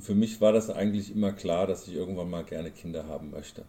für 0.00 0.14
mich 0.14 0.40
war 0.40 0.52
das 0.52 0.70
eigentlich 0.70 1.14
immer 1.14 1.32
klar, 1.32 1.66
dass 1.66 1.86
ich 1.88 1.94
irgendwann 1.94 2.30
mal 2.30 2.44
gerne 2.44 2.70
Kinder 2.70 3.06
haben 3.06 3.30
möchte. 3.30 3.66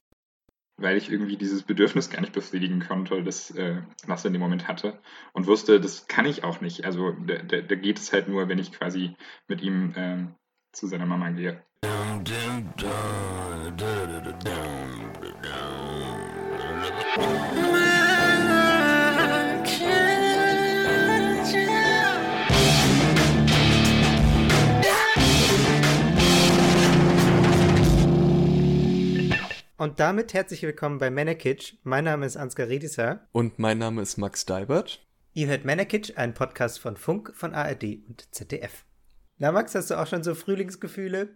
Weil 0.77 0.95
ich 0.95 1.11
irgendwie 1.11 1.35
dieses 1.35 1.63
Bedürfnis 1.63 2.09
gar 2.09 2.21
nicht 2.21 2.31
befriedigen 2.31 2.79
konnte, 2.79 3.21
das 3.21 3.51
äh, 3.51 3.81
was 4.07 4.23
er 4.23 4.27
in 4.27 4.33
dem 4.33 4.41
Moment 4.41 4.67
hatte. 4.67 4.97
Und 5.33 5.45
wusste, 5.45 5.81
das 5.81 6.07
kann 6.07 6.25
ich 6.25 6.43
auch 6.43 6.61
nicht. 6.61 6.85
Also 6.85 7.11
da, 7.11 7.37
da, 7.43 7.61
da 7.61 7.75
geht 7.75 7.99
es 7.99 8.13
halt 8.13 8.29
nur, 8.29 8.47
wenn 8.47 8.59
ich 8.59 8.71
quasi 8.71 9.15
mit 9.47 9.61
ihm 9.61 9.93
äh, 9.95 10.27
zu 10.71 10.87
seiner 10.87 11.05
Mama 11.05 11.29
gehe. 11.31 11.61
Und 29.79 30.01
damit 30.01 30.33
herzlich 30.33 30.61
willkommen 30.63 30.97
bei 30.97 31.09
Manakitsch. 31.09 31.75
Mein 31.83 32.03
Name 32.03 32.25
ist 32.25 32.35
Ansgar 32.35 32.67
Riedisser. 32.67 33.25
Und 33.31 33.59
mein 33.59 33.77
Name 33.77 34.01
ist 34.01 34.17
Max 34.17 34.45
Deibert. 34.45 35.07
Ihr 35.31 35.47
hört 35.47 35.63
Manakitsch, 35.63 36.17
einen 36.17 36.33
Podcast 36.33 36.81
von 36.81 36.97
Funk, 36.97 37.31
von 37.33 37.53
ARD 37.53 37.99
und 38.05 38.27
ZDF. 38.35 38.83
Na 39.37 39.53
Max, 39.53 39.73
hast 39.75 39.89
du 39.89 39.97
auch 39.97 40.05
schon 40.05 40.21
so 40.21 40.35
Frühlingsgefühle? 40.35 41.29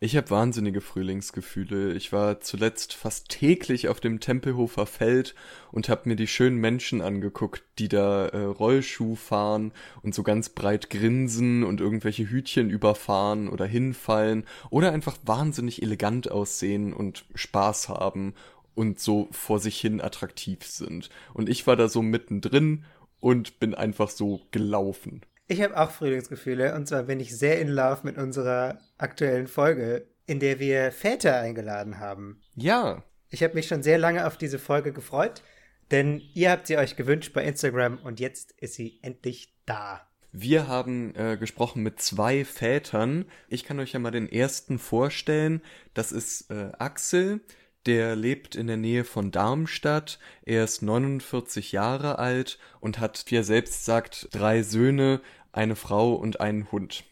Ich 0.00 0.16
habe 0.16 0.30
wahnsinnige 0.30 0.80
Frühlingsgefühle. 0.80 1.94
Ich 1.94 2.12
war 2.12 2.40
zuletzt 2.40 2.94
fast 2.94 3.28
täglich 3.28 3.88
auf 3.88 4.00
dem 4.00 4.20
Tempelhofer 4.20 4.86
Feld 4.86 5.34
und 5.72 5.88
habe 5.88 6.08
mir 6.08 6.16
die 6.16 6.26
schönen 6.26 6.58
Menschen 6.58 7.00
angeguckt, 7.00 7.62
die 7.78 7.88
da 7.88 8.26
äh, 8.26 8.42
Rollschuh 8.42 9.14
fahren 9.14 9.72
und 10.02 10.14
so 10.14 10.22
ganz 10.22 10.48
breit 10.48 10.90
grinsen 10.90 11.64
und 11.64 11.80
irgendwelche 11.80 12.28
Hütchen 12.28 12.70
überfahren 12.70 13.48
oder 13.48 13.66
hinfallen 13.66 14.44
oder 14.70 14.92
einfach 14.92 15.16
wahnsinnig 15.24 15.82
elegant 15.82 16.30
aussehen 16.30 16.92
und 16.92 17.24
Spaß 17.34 17.88
haben 17.88 18.34
und 18.74 19.00
so 19.00 19.28
vor 19.30 19.60
sich 19.60 19.80
hin 19.80 20.00
attraktiv 20.00 20.66
sind. 20.66 21.08
Und 21.32 21.48
ich 21.48 21.66
war 21.66 21.76
da 21.76 21.88
so 21.88 22.02
mittendrin 22.02 22.84
und 23.20 23.58
bin 23.60 23.74
einfach 23.74 24.10
so 24.10 24.42
gelaufen. 24.50 25.22
Ich 25.46 25.60
habe 25.60 25.78
auch 25.78 25.90
Frühlingsgefühle 25.90 26.74
und 26.74 26.88
zwar 26.88 27.02
bin 27.02 27.20
ich 27.20 27.36
sehr 27.36 27.60
in 27.60 27.68
Love 27.68 28.00
mit 28.04 28.16
unserer 28.16 28.78
aktuellen 28.96 29.46
Folge, 29.46 30.06
in 30.26 30.40
der 30.40 30.58
wir 30.58 30.90
Väter 30.90 31.38
eingeladen 31.38 31.98
haben. 31.98 32.40
Ja. 32.54 33.04
Ich 33.28 33.42
habe 33.42 33.54
mich 33.54 33.66
schon 33.66 33.82
sehr 33.82 33.98
lange 33.98 34.26
auf 34.26 34.38
diese 34.38 34.58
Folge 34.58 34.92
gefreut, 34.92 35.42
denn 35.90 36.22
ihr 36.32 36.50
habt 36.50 36.66
sie 36.66 36.78
euch 36.78 36.96
gewünscht 36.96 37.34
bei 37.34 37.44
Instagram 37.44 37.98
und 37.98 38.20
jetzt 38.20 38.52
ist 38.52 38.74
sie 38.74 38.98
endlich 39.02 39.54
da. 39.66 40.08
Wir 40.32 40.66
haben 40.66 41.14
äh, 41.14 41.36
gesprochen 41.36 41.82
mit 41.82 42.00
zwei 42.00 42.44
Vätern. 42.44 43.26
Ich 43.48 43.64
kann 43.64 43.78
euch 43.78 43.92
ja 43.92 44.00
mal 44.00 44.10
den 44.10 44.28
ersten 44.28 44.78
vorstellen. 44.78 45.62
Das 45.92 46.10
ist 46.10 46.50
äh, 46.50 46.72
Axel. 46.78 47.40
Der 47.86 48.16
lebt 48.16 48.54
in 48.54 48.66
der 48.66 48.78
Nähe 48.78 49.04
von 49.04 49.30
Darmstadt. 49.30 50.18
Er 50.42 50.64
ist 50.64 50.82
49 50.82 51.72
Jahre 51.72 52.18
alt 52.18 52.58
und 52.80 52.98
hat, 52.98 53.24
wie 53.28 53.36
er 53.36 53.44
selbst 53.44 53.84
sagt, 53.84 54.28
drei 54.32 54.62
Söhne, 54.62 55.20
eine 55.52 55.76
Frau 55.76 56.14
und 56.14 56.40
einen 56.40 56.72
Hund. 56.72 57.04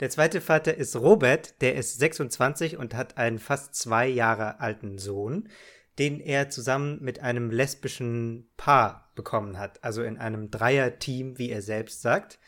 Der 0.00 0.10
zweite 0.10 0.40
Vater 0.40 0.76
ist 0.76 0.96
Robert, 0.96 1.60
der 1.60 1.76
ist 1.76 1.98
26 1.98 2.76
und 2.76 2.94
hat 2.94 3.18
einen 3.18 3.38
fast 3.38 3.74
zwei 3.74 4.08
Jahre 4.08 4.60
alten 4.60 4.98
Sohn, 4.98 5.48
den 5.98 6.20
er 6.20 6.48
zusammen 6.48 6.98
mit 7.02 7.20
einem 7.20 7.50
lesbischen 7.50 8.50
Paar 8.56 9.12
bekommen 9.14 9.58
hat, 9.58 9.84
also 9.84 10.02
in 10.02 10.18
einem 10.18 10.50
Dreier-Team, 10.50 11.38
wie 11.38 11.50
er 11.50 11.62
selbst 11.62 12.02
sagt. 12.02 12.38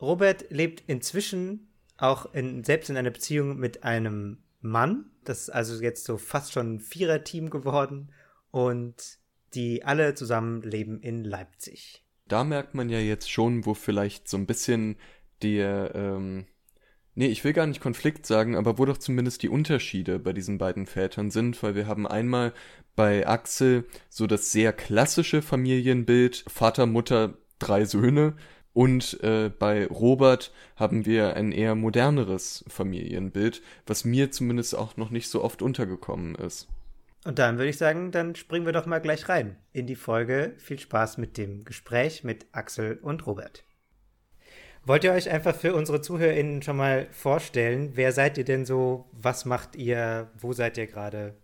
Robert 0.00 0.50
lebt 0.50 0.82
inzwischen 0.86 1.72
auch 1.96 2.32
in, 2.34 2.62
selbst 2.64 2.90
in 2.90 2.96
einer 2.96 3.10
Beziehung 3.10 3.56
mit 3.56 3.84
einem 3.84 4.44
Mann. 4.60 5.10
Das 5.28 5.42
ist 5.42 5.50
also 5.50 5.82
jetzt 5.82 6.04
so 6.04 6.16
fast 6.18 6.52
schon 6.52 6.74
ein 6.74 6.80
Viererteam 6.80 7.50
geworden. 7.50 8.12
Und 8.50 9.18
die 9.54 9.84
alle 9.84 10.14
zusammen 10.14 10.62
leben 10.62 11.00
in 11.00 11.24
Leipzig. 11.24 12.04
Da 12.26 12.44
merkt 12.44 12.74
man 12.74 12.88
ja 12.88 12.98
jetzt 12.98 13.30
schon, 13.30 13.66
wo 13.66 13.74
vielleicht 13.74 14.28
so 14.28 14.36
ein 14.36 14.46
bisschen 14.46 14.96
der, 15.42 15.94
ähm, 15.94 16.46
nee, 17.14 17.26
ich 17.26 17.44
will 17.44 17.52
gar 17.52 17.66
nicht 17.66 17.80
Konflikt 17.80 18.26
sagen, 18.26 18.56
aber 18.56 18.78
wo 18.78 18.84
doch 18.84 18.98
zumindest 18.98 19.42
die 19.42 19.48
Unterschiede 19.48 20.18
bei 20.18 20.32
diesen 20.32 20.58
beiden 20.58 20.86
Vätern 20.86 21.30
sind, 21.30 21.62
weil 21.62 21.74
wir 21.74 21.86
haben 21.86 22.06
einmal 22.06 22.52
bei 22.96 23.26
Axel 23.26 23.84
so 24.08 24.26
das 24.26 24.52
sehr 24.52 24.72
klassische 24.72 25.42
Familienbild, 25.42 26.44
Vater, 26.48 26.86
Mutter, 26.86 27.36
drei 27.58 27.84
Söhne, 27.84 28.36
und 28.74 29.22
äh, 29.22 29.50
bei 29.56 29.86
Robert 29.86 30.52
haben 30.76 31.06
wir 31.06 31.36
ein 31.36 31.52
eher 31.52 31.74
moderneres 31.76 32.64
Familienbild, 32.68 33.62
was 33.86 34.04
mir 34.04 34.30
zumindest 34.32 34.76
auch 34.76 34.96
noch 34.96 35.10
nicht 35.10 35.30
so 35.30 35.42
oft 35.42 35.62
untergekommen 35.62 36.34
ist. 36.34 36.68
Und 37.24 37.38
dann 37.38 37.56
würde 37.56 37.70
ich 37.70 37.78
sagen, 37.78 38.10
dann 38.10 38.34
springen 38.34 38.66
wir 38.66 38.72
doch 38.72 38.84
mal 38.84 39.00
gleich 39.00 39.28
rein 39.28 39.56
in 39.72 39.86
die 39.86 39.94
Folge. 39.94 40.54
Viel 40.58 40.78
Spaß 40.78 41.16
mit 41.16 41.38
dem 41.38 41.64
Gespräch 41.64 42.22
mit 42.24 42.46
Axel 42.52 42.98
und 43.00 43.26
Robert. 43.26 43.64
Wollt 44.84 45.04
ihr 45.04 45.12
euch 45.12 45.30
einfach 45.30 45.54
für 45.54 45.74
unsere 45.74 46.02
ZuhörerInnen 46.02 46.60
schon 46.60 46.76
mal 46.76 47.06
vorstellen? 47.12 47.92
Wer 47.94 48.12
seid 48.12 48.36
ihr 48.36 48.44
denn 48.44 48.66
so? 48.66 49.08
Was 49.12 49.46
macht 49.46 49.76
ihr? 49.76 50.30
Wo 50.38 50.52
seid 50.52 50.76
ihr 50.76 50.86
gerade? 50.86 51.34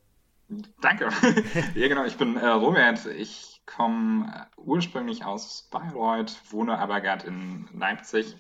Danke. 0.83 1.09
ja, 1.75 1.89
genau. 1.89 2.05
Ich 2.05 2.19
bin 2.19 2.37
äh, 2.37 2.47
Robert. 2.47 3.07
Ich 3.07 3.60
komme 3.77 4.47
ursprünglich 4.57 5.25
aus 5.25 5.69
Bayreuth, 5.71 6.37
wohne 6.51 6.79
aber 6.79 7.01
gerade 7.01 7.27
in 7.27 7.69
Leipzig 7.73 8.37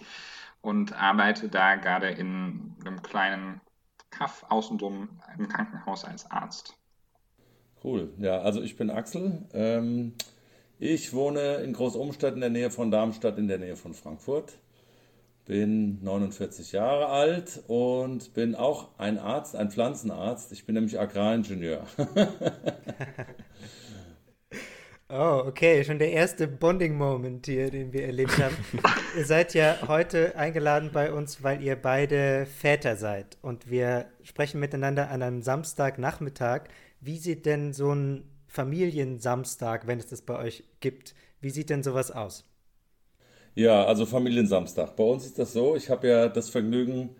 und 0.61 0.93
arbeite 0.93 1.49
da 1.49 1.77
gerade 1.77 2.09
in 2.09 2.75
einem 2.81 3.03
kleinen 3.03 3.61
Kaff 4.11 4.45
außenrum 4.49 5.09
im 5.39 5.49
Krankenhaus 5.49 6.05
als 6.05 6.31
Arzt. 6.31 6.75
Cool. 7.83 8.13
Ja, 8.19 8.41
also 8.41 8.61
ich 8.61 8.77
bin 8.77 8.91
Axel. 8.91 9.47
Ähm, 9.55 10.15
ich 10.79 11.13
wohne 11.13 11.57
in 11.57 11.73
Großumstadt 11.73 12.35
in 12.35 12.41
der 12.41 12.51
Nähe 12.51 12.71
von 12.71 12.91
Darmstadt, 12.91 13.39
in 13.39 13.49
der 13.49 13.59
Nähe 13.59 13.77
von 13.77 13.95
Frankfurt. 13.95 14.59
Bin 15.47 16.03
49 16.03 16.73
Jahre 16.73 17.07
alt 17.07 17.63
und 17.69 18.35
bin 18.35 18.55
auch 18.55 18.99
ein 18.99 19.19
Arzt, 19.19 19.57
ein 19.57 19.71
Pflanzenarzt. 19.71 20.53
Ich 20.53 20.67
bin 20.67 20.75
nämlich 20.75 20.99
Agraringenieur. 20.99 21.87
Oh, 25.13 25.43
okay, 25.45 25.83
schon 25.83 25.99
der 25.99 26.13
erste 26.13 26.47
Bonding-Moment 26.47 27.47
hier, 27.47 27.69
den 27.69 27.93
wir 27.93 28.05
erlebt 28.05 28.39
haben. 28.39 28.55
ihr 29.17 29.25
seid 29.25 29.55
ja 29.55 29.77
heute 29.89 30.37
eingeladen 30.37 30.91
bei 30.93 31.13
uns, 31.13 31.43
weil 31.43 31.61
ihr 31.63 31.75
beide 31.75 32.47
Väter 32.47 32.95
seid. 32.95 33.37
Und 33.43 33.69
wir 33.69 34.07
sprechen 34.23 34.61
miteinander 34.61 35.11
an 35.11 35.23
einem 35.23 35.43
Samstagnachmittag. 35.43 36.69
Wie 37.01 37.19
sieht 37.19 37.45
denn 37.45 37.73
so 37.73 37.93
ein 37.93 38.23
Familiensamstag, 38.47 39.89
wenn 39.89 39.99
es 39.99 40.07
das 40.07 40.23
bei 40.23 40.39
euch 40.39 40.63
gibt, 40.79 41.17
wie 41.41 41.51
sieht 41.51 41.71
denn 41.71 41.83
sowas 41.83 42.13
aus? 42.13 42.45
Ja, 43.57 43.85
also 43.87 44.07
Familiensamstag. 44.07 44.95
Bei 44.95 45.05
uns 45.05 45.27
ist 45.27 45.41
das 45.41 45.53
so, 45.53 45.75
ich 45.75 45.91
habe 45.91 46.07
ja 46.07 46.29
das 46.29 46.51
Vergnügen, 46.51 47.17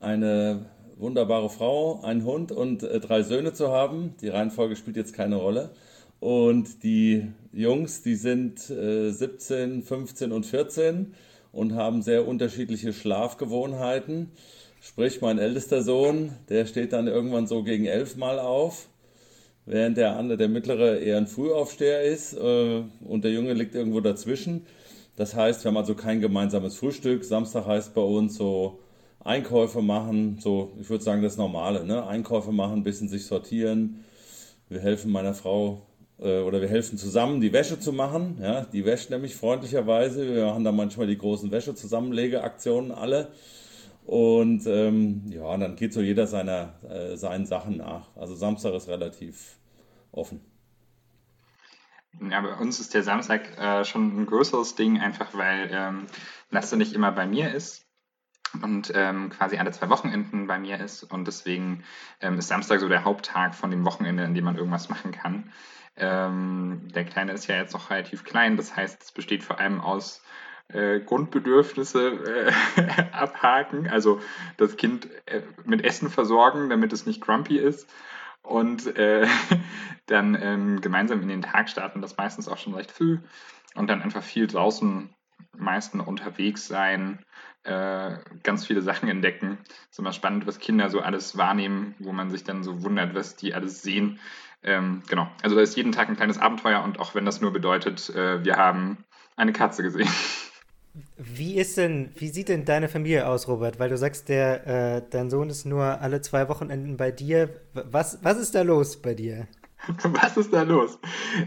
eine 0.00 0.66
wunderbare 0.96 1.48
Frau, 1.48 2.00
einen 2.02 2.24
Hund 2.24 2.50
und 2.50 2.82
äh, 2.82 2.98
drei 2.98 3.22
Söhne 3.22 3.52
zu 3.52 3.70
haben. 3.70 4.16
Die 4.20 4.28
Reihenfolge 4.28 4.74
spielt 4.74 4.96
jetzt 4.96 5.12
keine 5.12 5.36
Rolle. 5.36 5.70
Und 6.20 6.82
die 6.82 7.28
Jungs, 7.52 8.02
die 8.02 8.16
sind 8.16 8.70
äh, 8.70 9.10
17, 9.10 9.82
15 9.82 10.32
und 10.32 10.46
14 10.46 11.14
und 11.52 11.74
haben 11.74 12.02
sehr 12.02 12.26
unterschiedliche 12.26 12.92
Schlafgewohnheiten. 12.92 14.30
Sprich, 14.80 15.20
mein 15.20 15.38
ältester 15.38 15.82
Sohn, 15.82 16.32
der 16.48 16.66
steht 16.66 16.92
dann 16.92 17.06
irgendwann 17.06 17.46
so 17.46 17.62
gegen 17.62 17.86
elf 17.86 18.16
Mal 18.16 18.38
auf, 18.38 18.88
während 19.66 19.96
der 19.96 20.16
andere, 20.16 20.38
der 20.38 20.48
mittlere, 20.48 20.98
eher 20.98 21.16
ein 21.18 21.26
Frühaufsteher 21.26 22.02
ist 22.02 22.34
äh, 22.34 22.82
und 23.00 23.24
der 23.24 23.32
Junge 23.32 23.54
liegt 23.54 23.74
irgendwo 23.74 24.00
dazwischen. 24.00 24.66
Das 25.16 25.34
heißt, 25.34 25.64
wir 25.64 25.70
haben 25.70 25.76
also 25.76 25.94
kein 25.94 26.20
gemeinsames 26.20 26.76
Frühstück. 26.76 27.24
Samstag 27.24 27.66
heißt 27.66 27.92
bei 27.92 28.00
uns 28.02 28.36
so 28.36 28.78
Einkäufe 29.20 29.82
machen, 29.82 30.38
so 30.40 30.72
ich 30.80 30.88
würde 30.88 31.02
sagen 31.02 31.22
das 31.22 31.36
Normale, 31.36 31.84
ne? 31.84 32.06
Einkäufe 32.06 32.52
machen, 32.52 32.78
ein 32.78 32.84
bisschen 32.84 33.08
sich 33.08 33.26
sortieren. 33.26 34.04
Wir 34.68 34.80
helfen 34.80 35.10
meiner 35.10 35.34
Frau 35.34 35.82
oder 36.18 36.60
wir 36.60 36.68
helfen 36.68 36.98
zusammen, 36.98 37.40
die 37.40 37.52
Wäsche 37.52 37.78
zu 37.78 37.92
machen. 37.92 38.38
Ja, 38.40 38.62
die 38.62 38.84
wäscht 38.84 39.10
nämlich 39.10 39.36
freundlicherweise. 39.36 40.34
Wir 40.34 40.46
machen 40.46 40.64
da 40.64 40.72
manchmal 40.72 41.06
die 41.06 41.18
großen 41.18 41.50
Wäschezusammenlegeaktionen 41.50 42.92
alle. 42.92 43.32
Und 44.08 44.66
ähm, 44.66 45.24
ja, 45.28 45.54
dann 45.56 45.76
geht 45.76 45.92
so 45.92 46.00
jeder 46.00 46.26
seiner, 46.26 46.72
äh, 46.88 47.16
seinen 47.16 47.44
Sachen 47.44 47.76
nach. 47.76 48.08
Also 48.16 48.34
Samstag 48.34 48.72
ist 48.72 48.88
relativ 48.88 49.58
offen. 50.12 50.40
Ja, 52.30 52.40
bei 52.40 52.54
uns 52.54 52.80
ist 52.80 52.94
der 52.94 53.02
Samstag 53.02 53.58
äh, 53.58 53.84
schon 53.84 54.22
ein 54.22 54.26
größeres 54.26 54.74
Ding, 54.76 54.98
einfach 54.98 55.34
weil 55.34 55.68
ähm, 55.70 56.06
Lasse 56.50 56.78
nicht 56.78 56.94
immer 56.94 57.12
bei 57.12 57.26
mir 57.26 57.52
ist 57.52 57.86
und 58.62 58.90
ähm, 58.94 59.28
quasi 59.28 59.58
alle 59.58 59.72
zwei 59.72 59.90
Wochenenden 59.90 60.46
bei 60.46 60.58
mir 60.58 60.80
ist. 60.80 61.04
Und 61.04 61.26
deswegen 61.26 61.84
ähm, 62.20 62.38
ist 62.38 62.48
Samstag 62.48 62.80
so 62.80 62.88
der 62.88 63.04
Haupttag 63.04 63.54
von 63.54 63.70
dem 63.70 63.84
Wochenende, 63.84 64.24
in 64.24 64.34
dem 64.34 64.44
man 64.44 64.56
irgendwas 64.56 64.88
machen 64.88 65.12
kann. 65.12 65.52
Ähm, 65.98 66.88
der 66.94 67.04
Kleine 67.04 67.32
ist 67.32 67.46
ja 67.46 67.56
jetzt 67.56 67.72
noch 67.72 67.90
relativ 67.90 68.24
klein, 68.24 68.56
das 68.56 68.76
heißt, 68.76 69.02
es 69.02 69.12
besteht 69.12 69.42
vor 69.42 69.58
allem 69.58 69.80
aus 69.80 70.22
äh, 70.68 71.00
Grundbedürfnisse 71.00 72.52
äh, 72.76 72.82
abhaken. 73.12 73.88
Also 73.88 74.20
das 74.56 74.76
Kind 74.76 75.08
äh, 75.26 75.42
mit 75.64 75.84
Essen 75.84 76.10
versorgen, 76.10 76.68
damit 76.68 76.92
es 76.92 77.06
nicht 77.06 77.20
grumpy 77.20 77.58
ist. 77.58 77.88
Und 78.42 78.86
äh, 78.96 79.26
dann 80.06 80.36
ähm, 80.40 80.80
gemeinsam 80.80 81.22
in 81.22 81.28
den 81.28 81.42
Tag 81.42 81.68
starten, 81.68 82.02
das 82.02 82.16
meistens 82.16 82.48
auch 82.48 82.58
schon 82.58 82.74
recht 82.74 82.90
früh. 82.90 83.18
Und 83.74 83.88
dann 83.88 84.02
einfach 84.02 84.22
viel 84.22 84.46
draußen 84.46 85.14
meisten 85.56 86.00
unterwegs 86.00 86.66
sein, 86.66 87.24
äh, 87.64 88.16
ganz 88.42 88.66
viele 88.66 88.82
Sachen 88.88 89.08
entdecken. 89.08 89.58
Es 89.64 89.92
ist 89.92 89.98
immer 89.98 90.12
spannend, 90.12 90.46
was 90.46 90.58
Kinder 90.58 90.90
so 90.90 91.00
alles 91.00 91.36
wahrnehmen, 91.36 91.94
wo 91.98 92.12
man 92.12 92.30
sich 92.30 92.44
dann 92.44 92.62
so 92.62 92.82
wundert, 92.82 93.14
was 93.14 93.36
die 93.36 93.54
alles 93.54 93.82
sehen. 93.82 94.18
Ähm, 94.62 95.02
genau, 95.08 95.28
also 95.42 95.54
da 95.54 95.62
ist 95.62 95.76
jeden 95.76 95.92
Tag 95.92 96.08
ein 96.08 96.16
kleines 96.16 96.38
Abenteuer 96.38 96.82
und 96.82 96.98
auch 96.98 97.14
wenn 97.14 97.24
das 97.24 97.40
nur 97.40 97.52
bedeutet, 97.52 98.10
äh, 98.10 98.44
wir 98.44 98.56
haben 98.56 99.04
eine 99.36 99.52
Katze 99.52 99.82
gesehen. 99.82 100.08
Wie 101.16 101.54
ist 101.56 101.76
denn, 101.76 102.10
wie 102.16 102.28
sieht 102.28 102.48
denn 102.48 102.64
deine 102.64 102.88
Familie 102.88 103.28
aus, 103.28 103.46
Robert? 103.46 103.78
Weil 103.78 103.88
du 103.88 103.96
sagst, 103.96 104.28
der, 104.28 104.66
äh, 104.66 105.02
dein 105.08 105.30
Sohn 105.30 105.48
ist 105.48 105.64
nur 105.64 106.00
alle 106.00 106.20
zwei 106.22 106.48
Wochenenden 106.48 106.96
bei 106.96 107.12
dir. 107.12 107.50
Was, 107.72 108.18
was 108.22 108.38
ist 108.38 108.54
da 108.54 108.62
los 108.62 109.00
bei 109.00 109.14
dir? 109.14 109.46
Was 110.02 110.36
ist 110.36 110.52
da 110.52 110.62
los? 110.62 110.98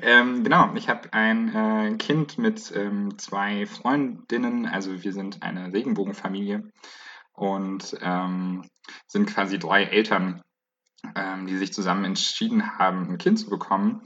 Ähm, 0.01 0.43
genau, 0.43 0.73
ich 0.75 0.89
habe 0.89 1.13
ein 1.13 1.55
äh, 1.55 1.95
Kind 1.97 2.37
mit 2.37 2.71
ähm, 2.75 3.17
zwei 3.17 3.65
Freundinnen, 3.65 4.65
also 4.65 5.03
wir 5.03 5.13
sind 5.13 5.43
eine 5.43 5.71
Regenbogenfamilie 5.73 6.63
und 7.33 7.95
ähm, 8.01 8.67
sind 9.07 9.27
quasi 9.27 9.59
drei 9.59 9.83
Eltern, 9.83 10.41
ähm, 11.15 11.45
die 11.45 11.57
sich 11.57 11.73
zusammen 11.73 12.05
entschieden 12.05 12.79
haben, 12.79 13.09
ein 13.09 13.17
Kind 13.17 13.39
zu 13.39 13.49
bekommen. 13.49 14.01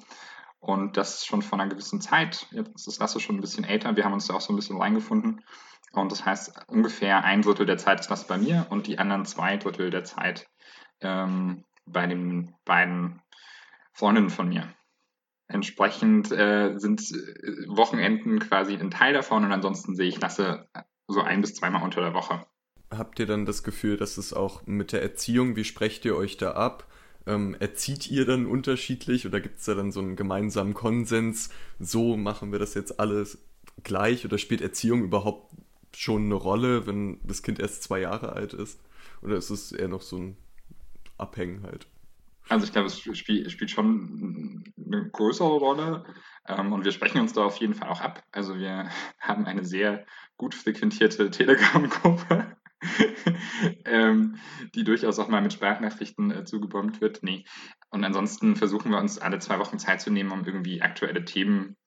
Und 0.60 0.98
das 0.98 1.26
schon 1.26 1.44
vor 1.44 1.60
einer 1.60 1.70
gewissen 1.70 2.02
Zeit. 2.02 2.48
Jetzt 2.50 2.88
ist 2.88 3.00
Lasse 3.00 3.20
schon 3.20 3.36
ein 3.36 3.42
bisschen 3.42 3.66
älter. 3.66 3.96
Wir 3.96 4.04
haben 4.04 4.14
uns 4.14 4.26
da 4.26 4.34
auch 4.34 4.42
so 4.42 4.52
ein 4.52 4.56
bisschen 4.56 4.82
reingefunden. 4.82 5.42
Und 5.92 6.12
das 6.12 6.26
heißt, 6.26 6.66
ungefähr 6.68 7.24
ein 7.24 7.44
Drittel 7.44 7.68
der 7.68 7.78
Zeit 7.78 8.00
ist 8.00 8.10
Lasse 8.10 8.26
bei 8.28 8.40
mir 8.40 8.66
und 8.72 8.88
die 8.88 8.98
anderen 8.98 9.26
zwei 9.26 9.58
Drittel 9.58 9.92
der 9.92 10.04
Zeit 10.04 10.48
ähm, 11.02 11.64
bei 11.86 12.08
den 12.08 12.56
beiden 12.66 13.22
Freundinnen 13.96 14.30
von 14.30 14.50
mir. 14.50 14.68
Entsprechend 15.48 16.32
äh, 16.32 16.78
sind 16.78 17.02
äh, 17.12 17.68
Wochenenden 17.68 18.40
quasi 18.40 18.76
ein 18.76 18.92
Teil 18.92 19.14
davon 19.14 19.46
und 19.46 19.52
ansonsten 19.52 19.96
sehe 19.96 20.08
ich 20.08 20.20
Lasse 20.20 20.68
so 21.08 21.22
ein 21.22 21.42
bis 21.42 21.56
zweimal 21.56 21.84
unter 21.84 22.02
der 22.02 22.14
Woche. 22.14 22.46
Habt 22.92 23.20
ihr 23.20 23.26
dann 23.26 23.46
das 23.46 23.64
Gefühl, 23.64 23.96
dass 23.96 24.18
es 24.18 24.34
auch 24.34 24.66
mit 24.66 24.92
der 24.92 25.02
Erziehung, 25.02 25.56
wie 25.56 25.64
sprecht 25.64 26.04
ihr 26.04 26.16
euch 26.16 26.36
da 26.38 26.52
ab? 26.52 26.88
Ähm, 27.26 27.56
erzieht 27.60 28.12
ihr 28.12 28.26
dann 28.26 28.46
unterschiedlich 28.46 29.26
oder 29.26 29.40
gibt 29.40 29.60
es 29.60 29.66
da 29.66 29.76
dann 29.76 29.92
so 29.92 30.02
einen 30.02 30.16
gemeinsamen 30.16 30.74
Konsens, 30.74 31.50
so 31.80 32.18
machen 32.18 32.52
wir 32.52 32.60
das 32.60 32.74
jetzt 32.74 33.00
alles 33.00 33.40
gleich 33.84 34.26
oder 34.26 34.38
spielt 34.38 34.62
Erziehung 34.62 35.04
überhaupt 35.04 35.56
schon 35.96 36.26
eine 36.26 36.36
Rolle, 36.36 36.86
wenn 36.86 37.20
das 37.24 37.44
Kind 37.44 37.60
erst 37.60 37.82
zwei 37.84 38.02
Jahre 38.02 38.34
alt 38.34 38.54
ist? 38.54 38.80
Oder 39.22 39.38
ist 39.38 39.50
es 39.50 39.72
eher 39.72 39.88
noch 39.88 40.02
so 40.02 40.18
ein 40.18 40.38
Abhängen 41.18 41.64
halt? 41.64 41.88
Also 42.50 42.66
ich 42.66 42.72
glaube, 42.72 42.88
es 42.88 43.00
spiel, 43.00 43.50
spielt 43.50 43.72
schon 43.72 44.64
eine 44.78 45.10
größere 45.10 45.48
Rolle 45.48 46.06
ähm, 46.48 46.74
und 46.74 46.86
wir 46.86 46.92
sprechen 46.92 47.20
uns 47.20 47.34
da 47.34 47.44
auf 47.44 47.58
jeden 47.58 47.74
Fall 47.74 47.90
auch 47.90 48.02
ab. 48.02 48.24
Also 48.32 48.58
wir 48.58 48.90
haben 49.20 49.46
eine 49.46 49.66
sehr 49.66 50.06
gut 50.38 50.54
frequentierte 50.54 51.32
Telegram-Gruppe, 51.32 52.56
ähm, 53.86 54.38
die 54.76 54.84
durchaus 54.84 55.18
auch 55.18 55.28
mal 55.28 55.42
mit 55.42 55.54
Sprachnachrichten 55.54 56.32
äh, 56.32 56.44
zugebombt 56.44 57.02
wird. 57.02 57.24
Nee. 57.24 57.46
Und 57.90 58.04
ansonsten 58.04 58.56
versuchen 58.56 58.92
wir 58.92 59.00
uns 59.00 59.18
alle 59.18 59.40
zwei 59.40 59.60
Wochen 59.60 59.80
Zeit 59.80 60.02
zu 60.02 60.12
nehmen, 60.12 60.32
um 60.32 60.46
irgendwie 60.46 60.82
aktuelle 60.82 61.26
Themen 61.26 61.78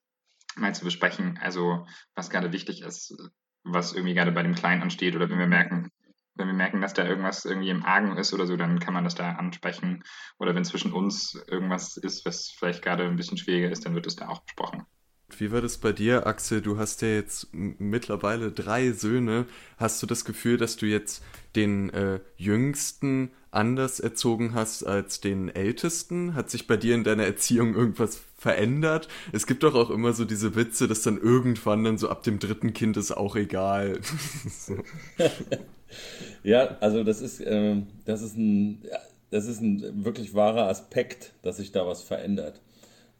mal 0.56 0.74
zu 0.74 0.84
besprechen. 0.84 1.38
Also 1.40 1.86
was 2.14 2.30
gerade 2.30 2.52
wichtig 2.52 2.82
ist, 2.82 3.14
was 3.62 3.92
irgendwie 3.92 4.14
gerade 4.14 4.32
bei 4.32 4.42
dem 4.42 4.54
Kleinen 4.54 4.82
ansteht 4.82 5.14
oder 5.14 5.30
wenn 5.30 5.38
wir 5.38 5.46
merken, 5.46 5.90
wenn 6.38 6.46
wir 6.46 6.54
merken, 6.54 6.80
dass 6.80 6.94
da 6.94 7.04
irgendwas 7.04 7.44
irgendwie 7.44 7.70
im 7.70 7.84
Argen 7.84 8.16
ist 8.16 8.32
oder 8.32 8.46
so, 8.46 8.56
dann 8.56 8.78
kann 8.78 8.94
man 8.94 9.04
das 9.04 9.14
da 9.14 9.32
ansprechen. 9.32 10.04
Oder 10.38 10.54
wenn 10.54 10.64
zwischen 10.64 10.92
uns 10.92 11.34
irgendwas 11.48 11.96
ist, 11.96 12.24
was 12.24 12.50
vielleicht 12.50 12.82
gerade 12.82 13.04
ein 13.04 13.16
bisschen 13.16 13.36
schwieriger 13.36 13.70
ist, 13.70 13.84
dann 13.84 13.94
wird 13.94 14.06
es 14.06 14.16
da 14.16 14.28
auch 14.28 14.40
besprochen. 14.40 14.86
Wie 15.36 15.52
war 15.52 15.60
das 15.60 15.76
bei 15.76 15.92
dir, 15.92 16.26
Axel? 16.26 16.62
Du 16.62 16.78
hast 16.78 17.02
ja 17.02 17.08
jetzt 17.08 17.48
mittlerweile 17.52 18.50
drei 18.50 18.92
Söhne. 18.92 19.46
Hast 19.76 20.02
du 20.02 20.06
das 20.06 20.24
Gefühl, 20.24 20.56
dass 20.56 20.76
du 20.76 20.86
jetzt 20.86 21.22
den 21.54 21.90
äh, 21.90 22.20
Jüngsten 22.36 23.30
anders 23.50 24.00
erzogen 24.00 24.54
hast 24.54 24.84
als 24.84 25.20
den 25.20 25.48
Ältesten? 25.48 26.34
Hat 26.34 26.50
sich 26.50 26.66
bei 26.66 26.78
dir 26.78 26.94
in 26.94 27.04
deiner 27.04 27.24
Erziehung 27.24 27.74
irgendwas 27.74 28.22
verändert? 28.38 29.08
Es 29.32 29.46
gibt 29.46 29.64
doch 29.64 29.74
auch 29.74 29.90
immer 29.90 30.14
so 30.14 30.24
diese 30.24 30.54
Witze, 30.54 30.88
dass 30.88 31.02
dann 31.02 31.18
irgendwann 31.18 31.84
dann 31.84 31.98
so 31.98 32.08
ab 32.08 32.22
dem 32.22 32.38
dritten 32.38 32.72
Kind 32.72 32.96
ist 32.96 33.12
auch 33.12 33.36
egal. 33.36 34.00
Ja, 36.42 36.76
also 36.80 37.04
das 37.04 37.20
ist, 37.20 37.40
äh, 37.40 37.76
das 38.04 38.22
ist 38.22 38.36
ein, 38.36 38.82
das 39.30 39.46
ist 39.46 39.60
ein 39.60 40.04
wirklich 40.04 40.34
wahrer 40.34 40.68
Aspekt, 40.68 41.32
dass 41.42 41.58
sich 41.58 41.72
da 41.72 41.86
was 41.86 42.02
verändert. 42.02 42.60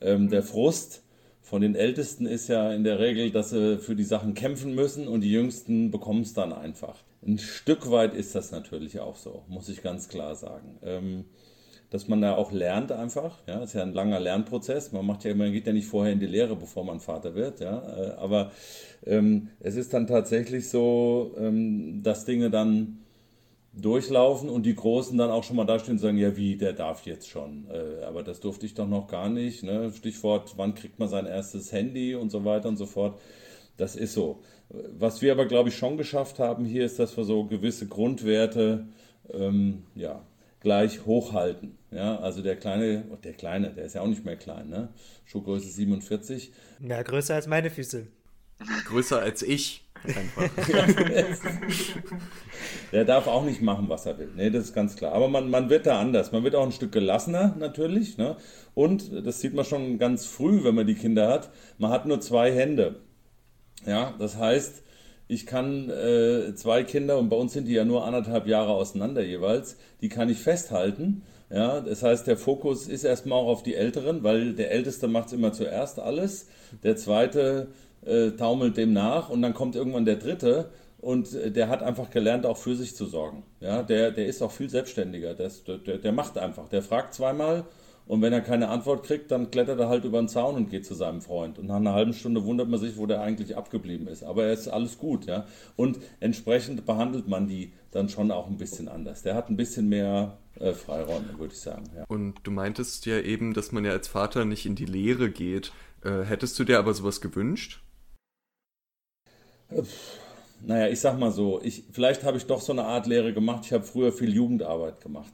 Ähm, 0.00 0.28
der 0.30 0.42
Frust 0.42 1.02
von 1.42 1.62
den 1.62 1.74
Ältesten 1.74 2.26
ist 2.26 2.48
ja 2.48 2.72
in 2.72 2.84
der 2.84 2.98
Regel, 2.98 3.30
dass 3.30 3.50
sie 3.50 3.78
für 3.78 3.96
die 3.96 4.04
Sachen 4.04 4.34
kämpfen 4.34 4.74
müssen 4.74 5.08
und 5.08 5.22
die 5.22 5.32
Jüngsten 5.32 5.90
bekommen 5.90 6.22
es 6.22 6.34
dann 6.34 6.52
einfach. 6.52 6.96
Ein 7.26 7.38
Stück 7.38 7.90
weit 7.90 8.14
ist 8.14 8.34
das 8.34 8.52
natürlich 8.52 9.00
auch 9.00 9.16
so, 9.16 9.42
muss 9.48 9.68
ich 9.68 9.82
ganz 9.82 10.08
klar 10.08 10.36
sagen. 10.36 10.78
Ähm, 10.82 11.24
dass 11.90 12.08
man 12.08 12.20
da 12.20 12.36
auch 12.36 12.52
lernt 12.52 12.92
einfach. 12.92 13.38
Ja, 13.46 13.62
ist 13.62 13.74
ja 13.74 13.82
ein 13.82 13.94
langer 13.94 14.20
Lernprozess. 14.20 14.92
Man 14.92 15.06
macht 15.06 15.24
ja, 15.24 15.34
man 15.34 15.52
geht 15.52 15.66
ja 15.66 15.72
nicht 15.72 15.86
vorher 15.86 16.12
in 16.12 16.20
die 16.20 16.26
Lehre, 16.26 16.54
bevor 16.54 16.84
man 16.84 17.00
Vater 17.00 17.34
wird. 17.34 17.60
Ja, 17.60 17.82
äh, 17.96 18.10
aber 18.18 18.52
ähm, 19.06 19.48
es 19.60 19.76
ist 19.76 19.94
dann 19.94 20.06
tatsächlich 20.06 20.68
so, 20.68 21.34
ähm, 21.38 22.02
dass 22.02 22.24
Dinge 22.24 22.50
dann 22.50 22.98
durchlaufen 23.72 24.48
und 24.48 24.66
die 24.66 24.74
Großen 24.74 25.16
dann 25.16 25.30
auch 25.30 25.44
schon 25.44 25.56
mal 25.56 25.64
dastehen 25.64 25.94
und 25.94 25.98
sagen, 25.98 26.18
ja 26.18 26.36
wie, 26.36 26.56
der 26.56 26.72
darf 26.72 27.06
jetzt 27.06 27.28
schon. 27.28 27.68
Äh, 27.70 28.04
aber 28.04 28.22
das 28.22 28.40
durfte 28.40 28.66
ich 28.66 28.74
doch 28.74 28.88
noch 28.88 29.06
gar 29.08 29.28
nicht. 29.28 29.62
Ne? 29.62 29.92
Stichwort, 29.94 30.54
wann 30.56 30.74
kriegt 30.74 30.98
man 30.98 31.08
sein 31.08 31.26
erstes 31.26 31.72
Handy 31.72 32.14
und 32.14 32.30
so 32.30 32.44
weiter 32.44 32.68
und 32.68 32.76
so 32.76 32.86
fort. 32.86 33.18
Das 33.76 33.94
ist 33.94 34.12
so. 34.12 34.40
Was 34.98 35.22
wir 35.22 35.32
aber, 35.32 35.46
glaube 35.46 35.70
ich, 35.70 35.76
schon 35.76 35.96
geschafft 35.96 36.38
haben 36.38 36.64
hier, 36.64 36.84
ist, 36.84 36.98
dass 36.98 37.16
wir 37.16 37.24
so 37.24 37.44
gewisse 37.44 37.86
Grundwerte 37.86 38.88
ähm, 39.32 39.84
ja, 39.94 40.22
gleich 40.60 41.06
hochhalten. 41.06 41.77
Ja, 41.90 42.18
also 42.18 42.42
der 42.42 42.56
kleine, 42.56 43.04
der 43.24 43.32
kleine, 43.32 43.70
der 43.70 43.86
ist 43.86 43.94
ja 43.94 44.02
auch 44.02 44.06
nicht 44.06 44.24
mehr 44.24 44.36
klein, 44.36 44.68
ne? 44.68 44.88
Schuhgröße 45.24 45.68
47. 45.68 46.52
Ja, 46.80 47.02
größer 47.02 47.34
als 47.34 47.46
meine 47.46 47.70
Füße. 47.70 48.06
Größer 48.86 49.20
als 49.20 49.42
ich. 49.42 49.84
Der 52.92 53.04
darf 53.04 53.26
auch 53.26 53.44
nicht 53.44 53.62
machen, 53.62 53.88
was 53.88 54.06
er 54.06 54.16
will. 54.18 54.30
Nee, 54.36 54.50
das 54.50 54.64
ist 54.64 54.74
ganz 54.74 54.96
klar. 54.96 55.12
Aber 55.12 55.28
man, 55.28 55.50
man 55.50 55.70
wird 55.70 55.86
da 55.86 56.00
anders. 56.00 56.32
Man 56.32 56.44
wird 56.44 56.54
auch 56.54 56.64
ein 56.64 56.72
Stück 56.72 56.92
gelassener 56.92 57.54
natürlich. 57.58 58.16
Ne? 58.16 58.36
Und 58.74 59.26
das 59.26 59.40
sieht 59.40 59.54
man 59.54 59.64
schon 59.64 59.98
ganz 59.98 60.26
früh, 60.26 60.64
wenn 60.64 60.74
man 60.74 60.86
die 60.86 60.94
Kinder 60.94 61.28
hat. 61.28 61.50
Man 61.78 61.90
hat 61.90 62.06
nur 62.06 62.20
zwei 62.20 62.52
Hände. 62.52 63.00
Ja, 63.86 64.14
das 64.18 64.36
heißt, 64.36 64.82
ich 65.28 65.46
kann 65.46 65.90
äh, 65.90 66.54
zwei 66.54 66.82
Kinder, 66.82 67.18
und 67.18 67.28
bei 67.28 67.36
uns 67.36 67.52
sind 67.52 67.66
die 67.68 67.74
ja 67.74 67.84
nur 67.84 68.04
anderthalb 68.04 68.46
Jahre 68.46 68.70
auseinander 68.72 69.22
jeweils, 69.22 69.76
die 70.00 70.08
kann 70.08 70.28
ich 70.28 70.38
festhalten. 70.38 71.22
Ja, 71.50 71.80
das 71.80 72.02
heißt, 72.02 72.26
der 72.26 72.36
Fokus 72.36 72.88
ist 72.88 73.04
erstmal 73.04 73.38
auch 73.38 73.48
auf 73.48 73.62
die 73.62 73.74
Älteren, 73.74 74.22
weil 74.22 74.52
der 74.52 74.70
Älteste 74.70 75.08
macht 75.08 75.28
es 75.28 75.32
immer 75.32 75.52
zuerst 75.52 75.98
alles. 75.98 76.46
Der 76.82 76.96
Zweite 76.96 77.68
äh, 78.04 78.32
taumelt 78.32 78.76
dem 78.76 78.92
nach 78.92 79.30
und 79.30 79.40
dann 79.40 79.54
kommt 79.54 79.74
irgendwann 79.74 80.04
der 80.04 80.16
Dritte 80.16 80.70
und 81.00 81.34
äh, 81.34 81.50
der 81.50 81.68
hat 81.68 81.82
einfach 81.82 82.10
gelernt, 82.10 82.44
auch 82.44 82.58
für 82.58 82.76
sich 82.76 82.94
zu 82.94 83.06
sorgen. 83.06 83.44
Ja, 83.60 83.82
der, 83.82 84.10
der 84.10 84.26
ist 84.26 84.42
auch 84.42 84.52
viel 84.52 84.68
selbstständiger. 84.68 85.34
Der, 85.34 85.50
der, 85.78 85.98
der 85.98 86.12
macht 86.12 86.36
einfach. 86.36 86.68
Der 86.68 86.82
fragt 86.82 87.14
zweimal 87.14 87.64
und 88.08 88.22
wenn 88.22 88.32
er 88.32 88.40
keine 88.40 88.68
Antwort 88.68 89.04
kriegt, 89.04 89.30
dann 89.30 89.50
klettert 89.50 89.78
er 89.78 89.90
halt 89.90 90.04
über 90.04 90.18
den 90.18 90.28
Zaun 90.28 90.54
und 90.54 90.70
geht 90.70 90.86
zu 90.86 90.94
seinem 90.94 91.20
Freund. 91.20 91.58
Und 91.58 91.66
nach 91.66 91.76
einer 91.76 91.92
halben 91.92 92.14
Stunde 92.14 92.42
wundert 92.44 92.68
man 92.68 92.80
sich, 92.80 92.96
wo 92.96 93.04
der 93.04 93.20
eigentlich 93.20 93.54
abgeblieben 93.54 94.08
ist. 94.08 94.24
Aber 94.24 94.44
er 94.44 94.52
ist 94.52 94.66
alles 94.66 94.98
gut, 94.98 95.26
ja. 95.26 95.44
Und 95.76 95.98
entsprechend 96.18 96.86
behandelt 96.86 97.28
man 97.28 97.48
die 97.48 97.72
dann 97.90 98.08
schon 98.08 98.30
auch 98.30 98.48
ein 98.48 98.58
bisschen 98.58 98.88
anders. 98.88 99.22
Der 99.22 99.34
hat 99.34 99.48
ein 99.48 99.56
bisschen 99.56 99.88
mehr 99.88 100.38
äh, 100.60 100.72
Freiräume, 100.72 101.38
würde 101.38 101.54
ich 101.54 101.60
sagen. 101.60 101.84
Ja. 101.96 102.04
Und 102.08 102.34
du 102.42 102.50
meintest 102.50 103.06
ja 103.06 103.20
eben, 103.20 103.54
dass 103.54 103.72
man 103.72 103.84
ja 103.84 103.92
als 103.92 104.08
Vater 104.08 104.44
nicht 104.44 104.66
in 104.66 104.74
die 104.74 104.84
Lehre 104.84 105.30
geht. 105.30 105.72
Äh, 106.04 106.22
hättest 106.22 106.58
du 106.58 106.64
dir 106.64 106.78
aber 106.78 106.94
sowas 106.94 107.20
gewünscht? 107.20 107.82
Naja, 110.64 110.88
ich 110.88 111.00
sag 111.00 111.18
mal 111.18 111.30
so, 111.30 111.60
ich, 111.62 111.84
vielleicht 111.92 112.24
habe 112.24 112.36
ich 112.36 112.46
doch 112.46 112.60
so 112.60 112.72
eine 112.72 112.84
Art 112.84 113.06
Lehre 113.06 113.32
gemacht. 113.32 113.64
Ich 113.66 113.72
habe 113.72 113.84
früher 113.84 114.12
viel 114.12 114.34
Jugendarbeit 114.34 115.00
gemacht. 115.00 115.32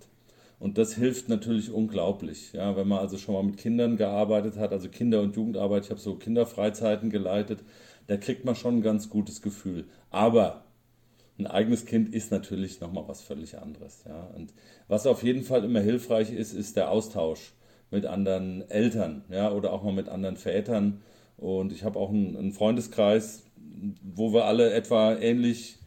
Und 0.58 0.78
das 0.78 0.94
hilft 0.94 1.28
natürlich 1.28 1.70
unglaublich. 1.70 2.52
Ja, 2.52 2.76
wenn 2.76 2.88
man 2.88 3.00
also 3.00 3.18
schon 3.18 3.34
mal 3.34 3.42
mit 3.42 3.56
Kindern 3.56 3.96
gearbeitet 3.96 4.56
hat, 4.56 4.73
also 4.73 4.88
Kinder- 4.88 5.20
und 5.20 5.37
Jugendarbeit, 5.37 5.84
ich 5.84 5.90
habe 5.90 6.00
so 6.00 6.14
Kinderfreizeiten 6.14 7.11
geleitet, 7.11 7.61
da 8.06 8.16
kriegt 8.16 8.44
man 8.44 8.54
schon 8.54 8.76
ein 8.78 8.82
ganz 8.82 9.11
gutes 9.11 9.42
Gefühl. 9.42 9.87
Aber 10.11 10.64
ein 11.38 11.46
eigenes 11.46 11.86
Kind 11.86 12.14
ist 12.14 12.30
natürlich 12.30 12.80
nochmal 12.80 13.04
was 13.08 13.22
völlig 13.22 13.58
anderes. 13.58 14.04
Ja. 14.06 14.30
Und 14.34 14.52
was 14.88 15.06
auf 15.06 15.22
jeden 15.22 15.42
Fall 15.42 15.64
immer 15.64 15.80
hilfreich 15.80 16.32
ist, 16.32 16.52
ist 16.52 16.76
der 16.76 16.90
Austausch 16.90 17.52
mit 17.90 18.06
anderen 18.06 18.68
Eltern 18.70 19.24
ja, 19.30 19.50
oder 19.52 19.72
auch 19.72 19.82
mal 19.82 19.92
mit 19.92 20.08
anderen 20.08 20.36
Vätern 20.36 21.00
Und 21.36 21.72
ich 21.72 21.84
habe 21.84 21.98
auch 21.98 22.10
einen, 22.10 22.36
einen, 22.36 22.52
Freundeskreis, 22.52 23.44
wo 24.02 24.32
wir 24.32 24.44
alle 24.44 24.72
etwa 24.72 25.14
ähnlich 25.16 25.78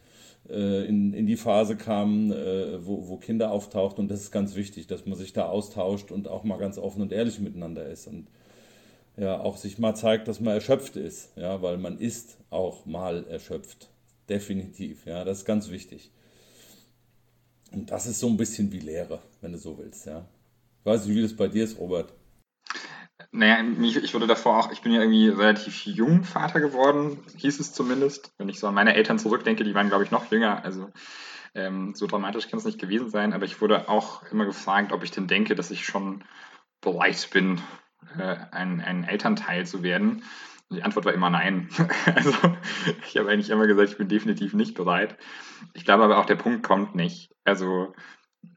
äh, 0.48 0.86
in, 0.86 1.14
in 1.14 1.26
die 1.26 1.36
Phase 1.36 1.76
kamen, 1.76 2.32
äh, 2.32 2.84
wo, 2.86 3.08
wo 3.08 3.16
Kinder 3.16 3.50
auftauchten. 3.50 4.04
Und 4.04 4.10
das 4.10 4.20
ist 4.20 4.30
ganz 4.30 4.54
wichtig, 4.54 4.86
dass 4.86 5.06
man 5.06 5.18
sich 5.18 5.32
da 5.32 5.46
austauscht 5.46 6.10
und 6.10 6.28
auch 6.28 6.44
mal 6.44 6.58
ganz 6.58 6.78
offen 6.78 7.02
und 7.02 7.12
ehrlich 7.12 7.40
miteinander 7.40 7.86
ist. 7.86 8.06
Und 8.06 8.28
ja, 9.16 9.40
auch 9.40 9.56
sich 9.56 9.78
mal 9.78 9.94
zeigt, 9.94 10.28
dass 10.28 10.40
man 10.40 10.54
erschöpft 10.54 10.96
ist. 10.96 11.36
Ja, 11.36 11.62
weil 11.62 11.78
man 11.78 11.98
ist 11.98 12.36
auch 12.50 12.86
mal 12.86 13.26
erschöpft. 13.28 13.88
Definitiv. 14.28 15.06
Ja, 15.06 15.24
das 15.24 15.38
ist 15.38 15.44
ganz 15.44 15.70
wichtig. 15.70 16.10
Und 17.72 17.90
das 17.90 18.06
ist 18.06 18.20
so 18.20 18.28
ein 18.28 18.36
bisschen 18.36 18.72
wie 18.72 18.80
Lehre, 18.80 19.22
wenn 19.40 19.52
du 19.52 19.58
so 19.58 19.78
willst. 19.78 20.06
Ja. 20.06 20.26
Ich 20.80 20.86
weiß 20.86 21.06
nicht, 21.06 21.16
wie 21.16 21.22
das 21.22 21.36
bei 21.36 21.48
dir 21.48 21.64
ist, 21.64 21.78
Robert. 21.78 22.12
Naja, 23.30 23.62
ich, 23.82 24.14
wurde 24.14 24.26
davor 24.26 24.58
auch, 24.58 24.72
ich 24.72 24.80
bin 24.80 24.92
ja 24.92 25.00
irgendwie 25.00 25.28
relativ 25.28 25.84
jung 25.84 26.24
Vater 26.24 26.60
geworden, 26.60 27.18
hieß 27.36 27.60
es 27.60 27.72
zumindest. 27.72 28.32
Wenn 28.38 28.48
ich 28.48 28.58
so 28.58 28.68
an 28.68 28.74
meine 28.74 28.94
Eltern 28.94 29.18
zurückdenke, 29.18 29.64
die 29.64 29.74
waren, 29.74 29.88
glaube 29.88 30.04
ich, 30.04 30.10
noch 30.10 30.30
jünger. 30.30 30.64
Also 30.64 30.90
ähm, 31.54 31.94
so 31.94 32.06
dramatisch 32.06 32.48
kann 32.48 32.58
es 32.58 32.64
nicht 32.64 32.78
gewesen 32.78 33.10
sein. 33.10 33.32
Aber 33.32 33.44
ich 33.44 33.60
wurde 33.60 33.88
auch 33.88 34.22
immer 34.30 34.46
gefragt, 34.46 34.92
ob 34.92 35.02
ich 35.02 35.10
denn 35.10 35.26
denke, 35.26 35.54
dass 35.54 35.70
ich 35.70 35.84
schon 35.84 36.24
bereit 36.80 37.28
bin, 37.32 37.60
äh, 38.18 38.36
ein, 38.50 38.80
ein 38.80 39.04
Elternteil 39.04 39.66
zu 39.66 39.82
werden. 39.82 40.22
Die 40.70 40.82
Antwort 40.82 41.06
war 41.06 41.14
immer 41.14 41.30
nein. 41.30 41.68
also 42.14 42.32
ich 43.06 43.16
habe 43.16 43.30
eigentlich 43.30 43.50
immer 43.50 43.66
gesagt, 43.66 43.90
ich 43.90 43.98
bin 43.98 44.08
definitiv 44.08 44.54
nicht 44.54 44.74
bereit. 44.74 45.16
Ich 45.74 45.84
glaube 45.84 46.04
aber 46.04 46.18
auch, 46.18 46.26
der 46.26 46.36
Punkt 46.36 46.62
kommt 46.62 46.94
nicht. 46.94 47.32
Also 47.44 47.94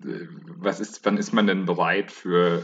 äh, 0.03 0.27
was 0.57 0.79
ist, 0.79 1.05
wann 1.05 1.17
ist 1.17 1.33
man 1.33 1.47
denn 1.47 1.65
bereit 1.65 2.11
für 2.11 2.63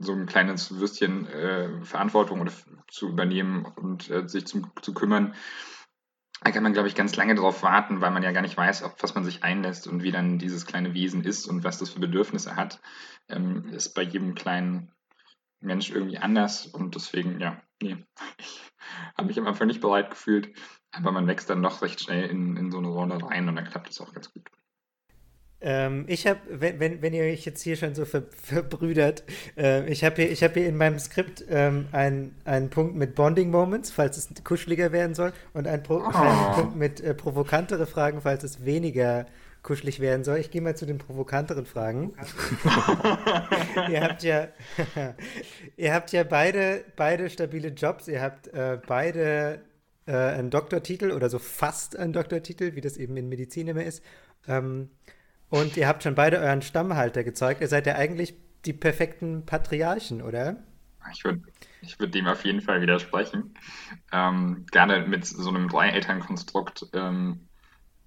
so 0.00 0.12
ein 0.12 0.26
kleines 0.26 0.78
Würstchen 0.78 1.26
äh, 1.26 1.84
Verantwortung 1.84 2.40
oder 2.40 2.52
zu 2.90 3.08
übernehmen 3.08 3.64
und 3.64 4.10
äh, 4.10 4.28
sich 4.28 4.46
zum, 4.46 4.70
zu 4.82 4.94
kümmern. 4.94 5.34
Da 6.42 6.50
kann 6.50 6.62
man, 6.62 6.74
glaube 6.74 6.88
ich, 6.88 6.94
ganz 6.94 7.16
lange 7.16 7.34
darauf 7.34 7.62
warten, 7.62 8.02
weil 8.02 8.10
man 8.10 8.22
ja 8.22 8.32
gar 8.32 8.42
nicht 8.42 8.56
weiß, 8.56 8.82
auf 8.82 8.94
was 9.00 9.14
man 9.14 9.24
sich 9.24 9.42
einlässt 9.42 9.86
und 9.86 10.02
wie 10.02 10.12
dann 10.12 10.38
dieses 10.38 10.66
kleine 10.66 10.92
Wesen 10.92 11.24
ist 11.24 11.46
und 11.46 11.64
was 11.64 11.78
das 11.78 11.90
für 11.90 12.00
Bedürfnisse 12.00 12.54
hat. 12.54 12.80
Ähm, 13.28 13.70
ist 13.70 13.94
bei 13.94 14.02
jedem 14.02 14.34
kleinen 14.34 14.92
Mensch 15.60 15.90
irgendwie 15.90 16.18
anders 16.18 16.66
und 16.66 16.94
deswegen, 16.94 17.40
ja, 17.40 17.62
nee, 17.82 17.96
ich 18.38 18.60
habe 19.16 19.28
mich 19.28 19.38
am 19.38 19.46
Anfang 19.46 19.66
nicht 19.66 19.80
bereit 19.80 20.10
gefühlt, 20.10 20.54
aber 20.92 21.12
man 21.12 21.26
wächst 21.26 21.50
dann 21.50 21.62
doch 21.62 21.82
recht 21.82 22.00
schnell 22.00 22.28
in, 22.28 22.56
in 22.56 22.70
so 22.70 22.78
eine 22.78 22.88
Rolle 22.88 23.22
rein 23.22 23.48
und 23.48 23.56
dann 23.56 23.64
klappt 23.64 23.90
es 23.90 24.00
auch 24.00 24.12
ganz 24.12 24.32
gut. 24.32 24.48
Ähm, 25.60 26.04
ich 26.08 26.26
habe, 26.26 26.40
wenn, 26.50 26.78
wenn, 26.78 27.00
wenn, 27.00 27.14
ihr 27.14 27.22
euch 27.22 27.46
jetzt 27.46 27.62
hier 27.62 27.76
schon 27.76 27.94
so 27.94 28.04
ver, 28.04 28.24
verbrüdert, 28.30 29.24
äh, 29.56 29.88
ich 29.90 30.04
habe 30.04 30.22
hier, 30.22 30.34
hab 30.34 30.52
hier 30.52 30.68
in 30.68 30.76
meinem 30.76 30.98
Skript 30.98 31.42
ähm, 31.48 31.88
einen, 31.90 32.36
einen 32.44 32.68
Punkt 32.68 32.96
mit 32.96 33.14
Bonding 33.14 33.50
Moments, 33.50 33.90
falls 33.90 34.18
es 34.18 34.44
kuscheliger 34.44 34.92
werden 34.92 35.14
soll, 35.14 35.32
und 35.54 35.66
einen, 35.66 35.82
Pro, 35.82 35.96
oh. 35.96 36.06
einen 36.06 36.54
Punkt 36.54 36.76
mit 36.76 37.00
äh, 37.00 37.14
provokantere 37.14 37.86
Fragen, 37.86 38.20
falls 38.20 38.44
es 38.44 38.66
weniger 38.66 39.24
kuschelig 39.64 39.98
werden 39.98 40.22
soll. 40.22 40.38
Ich 40.38 40.52
gehe 40.52 40.60
mal 40.60 40.76
zu 40.76 40.86
den 40.86 40.98
provokanteren 40.98 41.66
Fragen. 41.66 42.14
ihr 43.90 44.02
habt 44.02 44.22
ja, 44.22 44.48
ihr 45.76 45.92
habt 45.92 46.12
ja 46.12 46.22
beide, 46.22 46.84
beide 46.94 47.28
stabile 47.30 47.68
Jobs, 47.68 48.06
ihr 48.06 48.22
habt 48.22 48.46
äh, 48.48 48.78
beide 48.86 49.64
äh, 50.06 50.12
einen 50.12 50.50
Doktortitel 50.50 51.10
oder 51.10 51.30
so 51.30 51.40
fast 51.40 51.96
einen 51.96 52.12
Doktortitel, 52.12 52.76
wie 52.76 52.82
das 52.82 52.98
eben 52.98 53.16
in 53.16 53.28
Medizin 53.28 53.66
immer 53.66 53.82
ist. 53.82 54.04
Ähm, 54.46 54.90
und 55.48 55.76
ihr 55.76 55.88
habt 55.88 56.02
schon 56.02 56.14
beide 56.14 56.38
euren 56.38 56.62
Stammhalter 56.62 57.24
gezeugt. 57.24 57.60
Ihr 57.60 57.68
seid 57.68 57.86
ja 57.86 57.94
eigentlich 57.94 58.34
die 58.66 58.72
perfekten 58.74 59.46
Patriarchen, 59.46 60.20
oder? 60.20 60.62
Ich 61.12 61.24
würde 61.24 61.42
ich 61.80 61.98
würd 61.98 62.14
dem 62.14 62.26
auf 62.26 62.44
jeden 62.44 62.60
Fall 62.60 62.80
widersprechen. 62.80 63.54
Ähm, 64.12 64.66
gerne 64.70 65.06
mit 65.06 65.26
so 65.26 65.48
einem 65.48 65.68
Drei-Eltern-Konstrukt 65.68 66.86
ähm, 66.94 67.48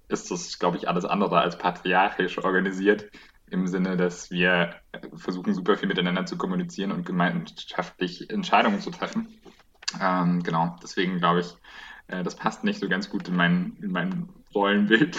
ist 0.08 0.30
das, 0.30 0.58
glaube 0.58 0.76
ich, 0.76 0.88
alles 0.88 1.04
andere 1.04 1.40
als 1.40 1.58
patriarchisch 1.58 2.38
organisiert. 2.38 3.10
Im 3.50 3.66
Sinne, 3.66 3.96
dass 3.96 4.30
wir 4.30 4.74
versuchen, 5.16 5.54
super 5.54 5.76
viel 5.76 5.88
miteinander 5.88 6.26
zu 6.26 6.36
kommunizieren 6.36 6.92
und 6.92 7.06
gemeinschaftlich 7.06 8.28
Entscheidungen 8.28 8.80
zu 8.80 8.90
treffen. 8.90 9.28
Ähm, 10.00 10.42
genau, 10.42 10.76
deswegen 10.82 11.18
glaube 11.18 11.40
ich, 11.40 11.54
äh, 12.08 12.22
das 12.22 12.36
passt 12.36 12.64
nicht 12.64 12.80
so 12.80 12.88
ganz 12.88 13.08
gut 13.08 13.28
in 13.28 13.36
mein, 13.36 13.76
in 13.80 13.90
mein 13.90 14.28
Rollenbild, 14.54 15.16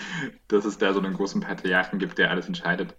dass 0.48 0.64
es 0.64 0.78
da 0.78 0.92
so 0.92 1.00
einen 1.00 1.14
großen 1.14 1.40
Patriarchen 1.40 1.98
gibt, 1.98 2.18
der 2.18 2.30
alles 2.30 2.46
entscheidet. 2.46 2.94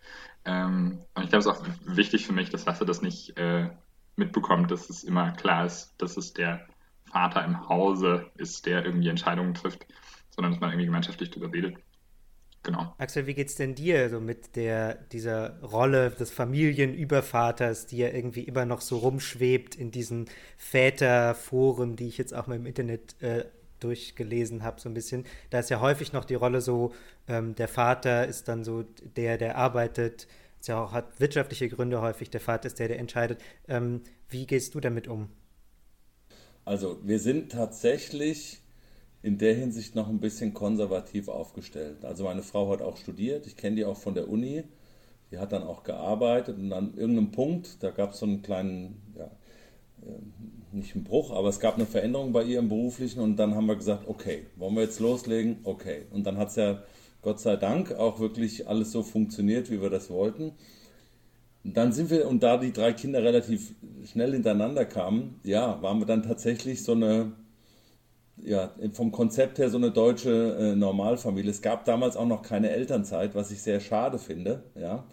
Ähm, 0.45 1.01
und 1.13 1.23
ich 1.23 1.29
glaube, 1.29 1.39
es 1.39 1.45
ist 1.45 1.51
auch 1.51 1.65
wichtig 1.85 2.25
für 2.25 2.33
mich, 2.33 2.49
dass 2.49 2.65
Lasse 2.65 2.85
das 2.85 3.01
nicht 3.01 3.37
äh, 3.37 3.69
mitbekommt, 4.15 4.71
dass 4.71 4.89
es 4.89 5.03
immer 5.03 5.31
klar 5.31 5.65
ist, 5.65 5.93
dass 5.97 6.17
es 6.17 6.33
der 6.33 6.67
Vater 7.05 7.45
im 7.45 7.69
Hause 7.69 8.31
ist, 8.35 8.65
der 8.65 8.83
irgendwie 8.85 9.09
Entscheidungen 9.09 9.53
trifft, 9.53 9.85
sondern 10.35 10.53
dass 10.53 10.61
man 10.61 10.71
irgendwie 10.71 10.85
gemeinschaftlich 10.85 11.29
darüber 11.29 11.51
redet. 11.53 11.77
Genau. 12.63 12.93
Axel, 12.97 13.27
wie 13.27 13.33
geht's 13.33 13.55
denn 13.55 13.75
dir 13.75 14.09
so 14.09 14.21
mit 14.21 14.55
der, 14.55 14.95
dieser 14.95 15.59
Rolle 15.61 16.11
des 16.11 16.31
Familienübervaters, 16.31 17.87
die 17.87 17.97
ja 17.97 18.07
irgendwie 18.07 18.43
immer 18.43 18.65
noch 18.65 18.79
so 18.79 18.99
rumschwebt 18.99 19.75
in 19.75 19.91
diesen 19.91 20.29
Väterforen, 20.57 21.97
die 21.97 22.07
ich 22.07 22.17
jetzt 22.17 22.33
auch 22.33 22.47
mal 22.47 22.55
im 22.55 22.65
Internet 22.65 23.21
äh, 23.21 23.45
durchgelesen 23.81 24.63
habe, 24.63 24.79
so 24.79 24.87
ein 24.87 24.93
bisschen. 24.93 25.25
Da 25.49 25.59
ist 25.59 25.69
ja 25.69 25.81
häufig 25.81 26.13
noch 26.13 26.23
die 26.23 26.35
Rolle 26.35 26.61
so, 26.61 26.93
ähm, 27.27 27.53
der 27.55 27.67
Vater 27.67 28.27
ist 28.27 28.47
dann 28.47 28.63
so 28.63 28.83
der, 29.17 29.37
der 29.37 29.57
arbeitet, 29.57 30.27
ist 30.61 30.67
ja 30.67 30.81
auch, 30.81 30.93
hat 30.93 31.19
wirtschaftliche 31.19 31.67
Gründe 31.67 32.01
häufig, 32.01 32.29
der 32.29 32.39
Vater 32.39 32.67
ist 32.67 32.79
der, 32.79 32.87
der 32.87 32.99
entscheidet. 32.99 33.41
Ähm, 33.67 34.03
wie 34.29 34.47
gehst 34.47 34.73
du 34.73 34.79
damit 34.79 35.09
um? 35.09 35.27
Also 36.63 36.97
wir 37.03 37.19
sind 37.19 37.51
tatsächlich 37.51 38.62
in 39.23 39.37
der 39.37 39.55
Hinsicht 39.55 39.95
noch 39.95 40.09
ein 40.09 40.19
bisschen 40.19 40.53
konservativ 40.53 41.29
aufgestellt. 41.29 42.03
Also 42.03 42.25
meine 42.25 42.43
Frau 42.43 42.69
hat 42.69 42.81
auch 42.81 42.97
studiert, 42.97 43.47
ich 43.47 43.55
kenne 43.55 43.77
die 43.77 43.85
auch 43.85 43.97
von 43.97 44.13
der 44.13 44.29
Uni, 44.29 44.63
die 45.31 45.39
hat 45.39 45.53
dann 45.53 45.63
auch 45.63 45.83
gearbeitet 45.83 46.57
und 46.57 46.71
an 46.73 46.93
irgendeinem 46.95 47.31
Punkt, 47.31 47.81
da 47.81 47.89
gab 47.89 48.11
es 48.11 48.19
so 48.19 48.25
einen 48.25 48.41
kleinen, 48.41 49.01
ja, 49.17 49.31
äh, 50.05 50.75
nicht 50.75 50.93
einen 50.93 51.05
Bruch, 51.05 51.31
aber 51.31 51.47
es 51.47 51.59
gab 51.59 51.75
eine 51.75 51.85
Veränderung 51.85 52.33
bei 52.33 52.43
ihr 52.43 52.59
im 52.59 52.67
beruflichen 52.67 53.21
und 53.21 53.37
dann 53.37 53.55
haben 53.55 53.65
wir 53.65 53.77
gesagt, 53.77 54.07
okay, 54.07 54.45
wollen 54.57 54.75
wir 54.75 54.83
jetzt 54.83 54.99
loslegen? 54.99 55.57
Okay. 55.63 56.03
Und 56.11 56.25
dann 56.25 56.37
hat 56.37 56.49
es 56.49 56.55
ja 56.57 56.83
Gott 57.21 57.39
sei 57.39 57.55
Dank 57.55 57.93
auch 57.93 58.19
wirklich 58.19 58.67
alles 58.67 58.91
so 58.91 59.03
funktioniert, 59.03 59.71
wie 59.71 59.81
wir 59.81 59.89
das 59.89 60.09
wollten. 60.09 60.51
Und 61.63 61.77
dann 61.77 61.93
sind 61.93 62.09
wir, 62.09 62.27
und 62.27 62.43
da 62.43 62.57
die 62.57 62.73
drei 62.73 62.91
Kinder 62.91 63.23
relativ 63.23 63.73
schnell 64.03 64.33
hintereinander 64.33 64.83
kamen, 64.83 65.39
ja, 65.43 65.81
waren 65.81 65.99
wir 65.99 66.05
dann 66.05 66.23
tatsächlich 66.23 66.83
so 66.83 66.91
eine 66.91 67.31
ja, 68.37 68.71
vom 68.93 69.11
Konzept 69.11 69.59
her 69.59 69.69
so 69.69 69.77
eine 69.77 69.91
deutsche 69.91 70.57
äh, 70.59 70.75
Normalfamilie. 70.75 71.51
Es 71.51 71.61
gab 71.61 71.85
damals 71.85 72.17
auch 72.17 72.25
noch 72.25 72.41
keine 72.41 72.69
Elternzeit, 72.69 73.35
was 73.35 73.51
ich 73.51 73.61
sehr 73.61 73.79
schade 73.79 74.19
finde. 74.19 74.63
Ja. 74.75 75.05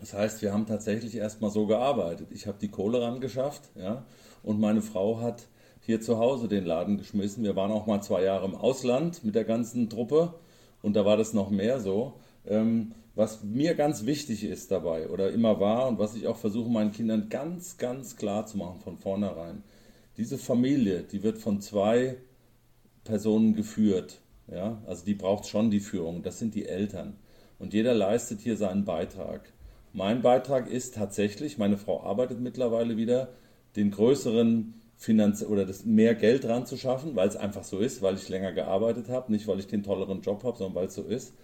Das 0.00 0.12
heißt, 0.12 0.42
wir 0.42 0.52
haben 0.52 0.66
tatsächlich 0.66 1.16
erstmal 1.16 1.50
so 1.50 1.66
gearbeitet. 1.66 2.28
Ich 2.30 2.46
habe 2.46 2.58
die 2.60 2.68
Kohle 2.68 3.00
ran 3.00 3.20
geschafft 3.20 3.70
ja, 3.74 4.04
und 4.42 4.60
meine 4.60 4.82
Frau 4.82 5.20
hat 5.20 5.46
hier 5.80 6.00
zu 6.00 6.18
Hause 6.18 6.48
den 6.48 6.64
Laden 6.64 6.98
geschmissen. 6.98 7.44
Wir 7.44 7.56
waren 7.56 7.70
auch 7.70 7.86
mal 7.86 8.02
zwei 8.02 8.22
Jahre 8.22 8.46
im 8.46 8.54
Ausland 8.54 9.24
mit 9.24 9.34
der 9.34 9.44
ganzen 9.44 9.88
Truppe 9.88 10.34
und 10.82 10.94
da 10.94 11.04
war 11.04 11.16
das 11.16 11.32
noch 11.32 11.50
mehr 11.50 11.80
so. 11.80 12.14
Ähm, 12.46 12.92
was 13.14 13.44
mir 13.44 13.74
ganz 13.74 14.06
wichtig 14.06 14.44
ist 14.44 14.70
dabei 14.70 15.08
oder 15.08 15.30
immer 15.30 15.60
war 15.60 15.86
und 15.88 15.98
was 15.98 16.16
ich 16.16 16.26
auch 16.26 16.36
versuche 16.36 16.68
meinen 16.68 16.92
Kindern 16.92 17.28
ganz, 17.28 17.78
ganz 17.78 18.16
klar 18.16 18.44
zu 18.46 18.58
machen 18.58 18.80
von 18.80 18.98
vornherein. 18.98 19.62
Diese 20.16 20.36
Familie, 20.36 21.02
die 21.02 21.22
wird 21.22 21.38
von 21.38 21.60
zwei 21.60 22.16
Personen 23.04 23.54
geführt. 23.54 24.20
Ja? 24.50 24.82
Also 24.86 25.04
die 25.04 25.14
braucht 25.14 25.46
schon 25.46 25.70
die 25.70 25.80
Führung. 25.80 26.22
Das 26.22 26.38
sind 26.38 26.54
die 26.54 26.66
Eltern. 26.66 27.16
Und 27.58 27.72
jeder 27.72 27.94
leistet 27.94 28.40
hier 28.40 28.56
seinen 28.56 28.84
Beitrag. 28.84 29.52
Mein 29.92 30.22
Beitrag 30.22 30.68
ist 30.68 30.94
tatsächlich, 30.94 31.56
meine 31.56 31.76
Frau 31.76 32.02
arbeitet 32.02 32.40
mittlerweile 32.40 32.96
wieder, 32.96 33.28
den 33.76 33.90
größeren 33.90 34.74
Finanz 34.96 35.42
oder 35.42 35.64
das 35.64 35.84
mehr 35.84 36.14
Geld 36.14 36.44
dran 36.44 36.66
zu 36.66 36.76
schaffen, 36.76 37.14
weil 37.14 37.28
es 37.28 37.36
einfach 37.36 37.64
so 37.64 37.78
ist, 37.78 38.02
weil 38.02 38.14
ich 38.16 38.28
länger 38.28 38.52
gearbeitet 38.52 39.08
habe, 39.08 39.30
nicht 39.30 39.46
weil 39.46 39.58
ich 39.58 39.66
den 39.66 39.82
tolleren 39.82 40.22
Job 40.22 40.42
habe, 40.44 40.56
sondern 40.56 40.74
weil 40.74 40.86
es 40.86 40.94
so 40.94 41.02
ist. 41.02 41.34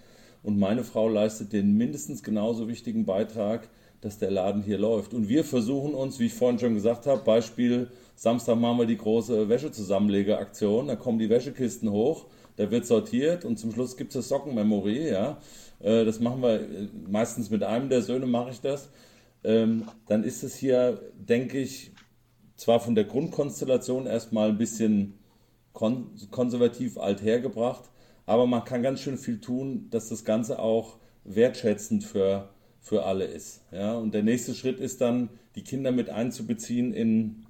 Und 0.42 0.58
meine 0.58 0.84
Frau 0.84 1.08
leistet 1.08 1.52
den 1.52 1.76
mindestens 1.76 2.22
genauso 2.22 2.66
wichtigen 2.68 3.04
Beitrag, 3.04 3.68
dass 4.00 4.18
der 4.18 4.30
Laden 4.30 4.62
hier 4.62 4.78
läuft. 4.78 5.12
Und 5.12 5.28
wir 5.28 5.44
versuchen 5.44 5.94
uns, 5.94 6.18
wie 6.18 6.26
ich 6.26 6.34
vorhin 6.34 6.58
schon 6.58 6.74
gesagt 6.74 7.06
habe, 7.06 7.22
Beispiel 7.22 7.90
Samstag 8.20 8.56
machen 8.56 8.80
wir 8.80 8.84
die 8.84 8.98
große 8.98 9.48
Wäschezusammenlegeaktion, 9.48 10.88
da 10.88 10.94
kommen 10.94 11.18
die 11.18 11.30
Wäschekisten 11.30 11.90
hoch, 11.90 12.26
da 12.56 12.70
wird 12.70 12.84
sortiert 12.84 13.46
und 13.46 13.58
zum 13.58 13.72
Schluss 13.72 13.96
gibt 13.96 14.10
es 14.10 14.16
das 14.16 14.28
Sockenmemory, 14.28 15.08
ja. 15.08 15.38
Äh, 15.78 16.04
das 16.04 16.20
machen 16.20 16.42
wir 16.42 16.60
äh, 16.60 16.88
meistens 17.08 17.48
mit 17.48 17.62
einem 17.62 17.88
der 17.88 18.02
Söhne, 18.02 18.26
mache 18.26 18.50
ich 18.50 18.60
das. 18.60 18.90
Ähm, 19.42 19.88
dann 20.06 20.22
ist 20.22 20.42
es 20.42 20.54
hier, 20.54 21.00
denke 21.14 21.58
ich, 21.58 21.92
zwar 22.56 22.78
von 22.78 22.94
der 22.94 23.04
Grundkonstellation 23.04 24.04
erstmal 24.04 24.50
ein 24.50 24.58
bisschen 24.58 25.18
kon 25.72 26.10
konservativ 26.30 26.98
alt 26.98 27.22
hergebracht, 27.22 27.84
aber 28.26 28.46
man 28.46 28.66
kann 28.66 28.82
ganz 28.82 29.00
schön 29.00 29.16
viel 29.16 29.40
tun, 29.40 29.88
dass 29.88 30.10
das 30.10 30.26
Ganze 30.26 30.58
auch 30.58 30.98
wertschätzend 31.24 32.04
für, 32.04 32.50
für 32.80 33.04
alle 33.04 33.24
ist. 33.24 33.62
Ja? 33.72 33.94
Und 33.94 34.12
der 34.12 34.24
nächste 34.24 34.54
Schritt 34.54 34.78
ist 34.78 35.00
dann, 35.00 35.30
die 35.54 35.64
Kinder 35.64 35.90
mit 35.90 36.10
einzubeziehen 36.10 36.92
in 36.92 37.46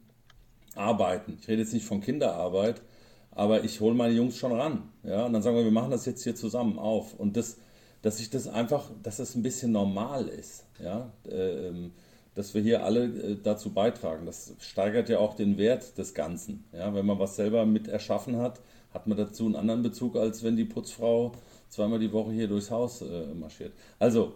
arbeiten. 0.75 1.39
Ich 1.41 1.49
rede 1.49 1.63
jetzt 1.63 1.75
nicht 1.75 1.87
von 1.87 2.01
Kinderarbeit, 2.01 2.83
aber 3.31 3.65
ich 3.65 3.81
hole 3.81 3.95
meine 3.95 4.15
Jungs 4.15 4.37
schon 4.37 4.53
ran. 4.53 4.91
Ja, 5.03 5.27
und 5.27 5.33
dann 5.33 5.43
sagen 5.43 5.57
wir, 5.57 5.65
wir 5.65 5.71
machen 5.71 5.91
das 5.91 6.07
jetzt 6.07 6.23
hier 6.23 6.35
zusammen 6.35 6.79
auf. 6.79 7.15
Und 7.15 7.37
das, 7.37 7.59
dass 8.03 8.21
ich 8.21 8.31
das 8.31 8.47
einfach, 8.47 8.91
dass 9.03 9.19
es 9.19 9.29
das 9.29 9.37
ein 9.37 9.43
bisschen 9.43 9.73
normal 9.73 10.29
ist. 10.29 10.65
Ja, 10.83 11.13
ähm, 11.31 11.93
dass 12.35 12.55
wir 12.55 12.63
hier 12.63 12.85
alle 12.85 13.05
äh, 13.05 13.37
dazu 13.43 13.71
beitragen. 13.73 14.27
Das 14.27 14.55
steigert 14.61 15.09
ja 15.09 15.19
auch 15.19 15.35
den 15.35 15.59
Wert 15.59 15.99
des 15.99 16.15
Ganzen. 16.15 16.65
Ja, 16.73 16.95
wenn 16.95 17.07
man 17.07 17.19
was 17.19 17.37
selber 17.37 17.67
mit 17.67 17.89
erschaffen 17.89 18.37
hat, 18.37 18.61
hat 18.95 19.07
man 19.07 19.19
dazu 19.19 19.47
einen 19.47 19.57
anderen 19.57 19.83
Bezug, 19.83 20.17
als 20.17 20.43
wenn 20.43 20.57
die 20.57 20.65
Putzfrau 20.65 21.33
zweimal 21.69 21.99
die 21.99 22.13
Woche 22.13 22.33
hier 22.33 22.49
durchs 22.49 22.71
Haus 22.71 23.03
äh, 23.03 23.27
marschiert. 23.35 23.73
Also, 23.99 24.33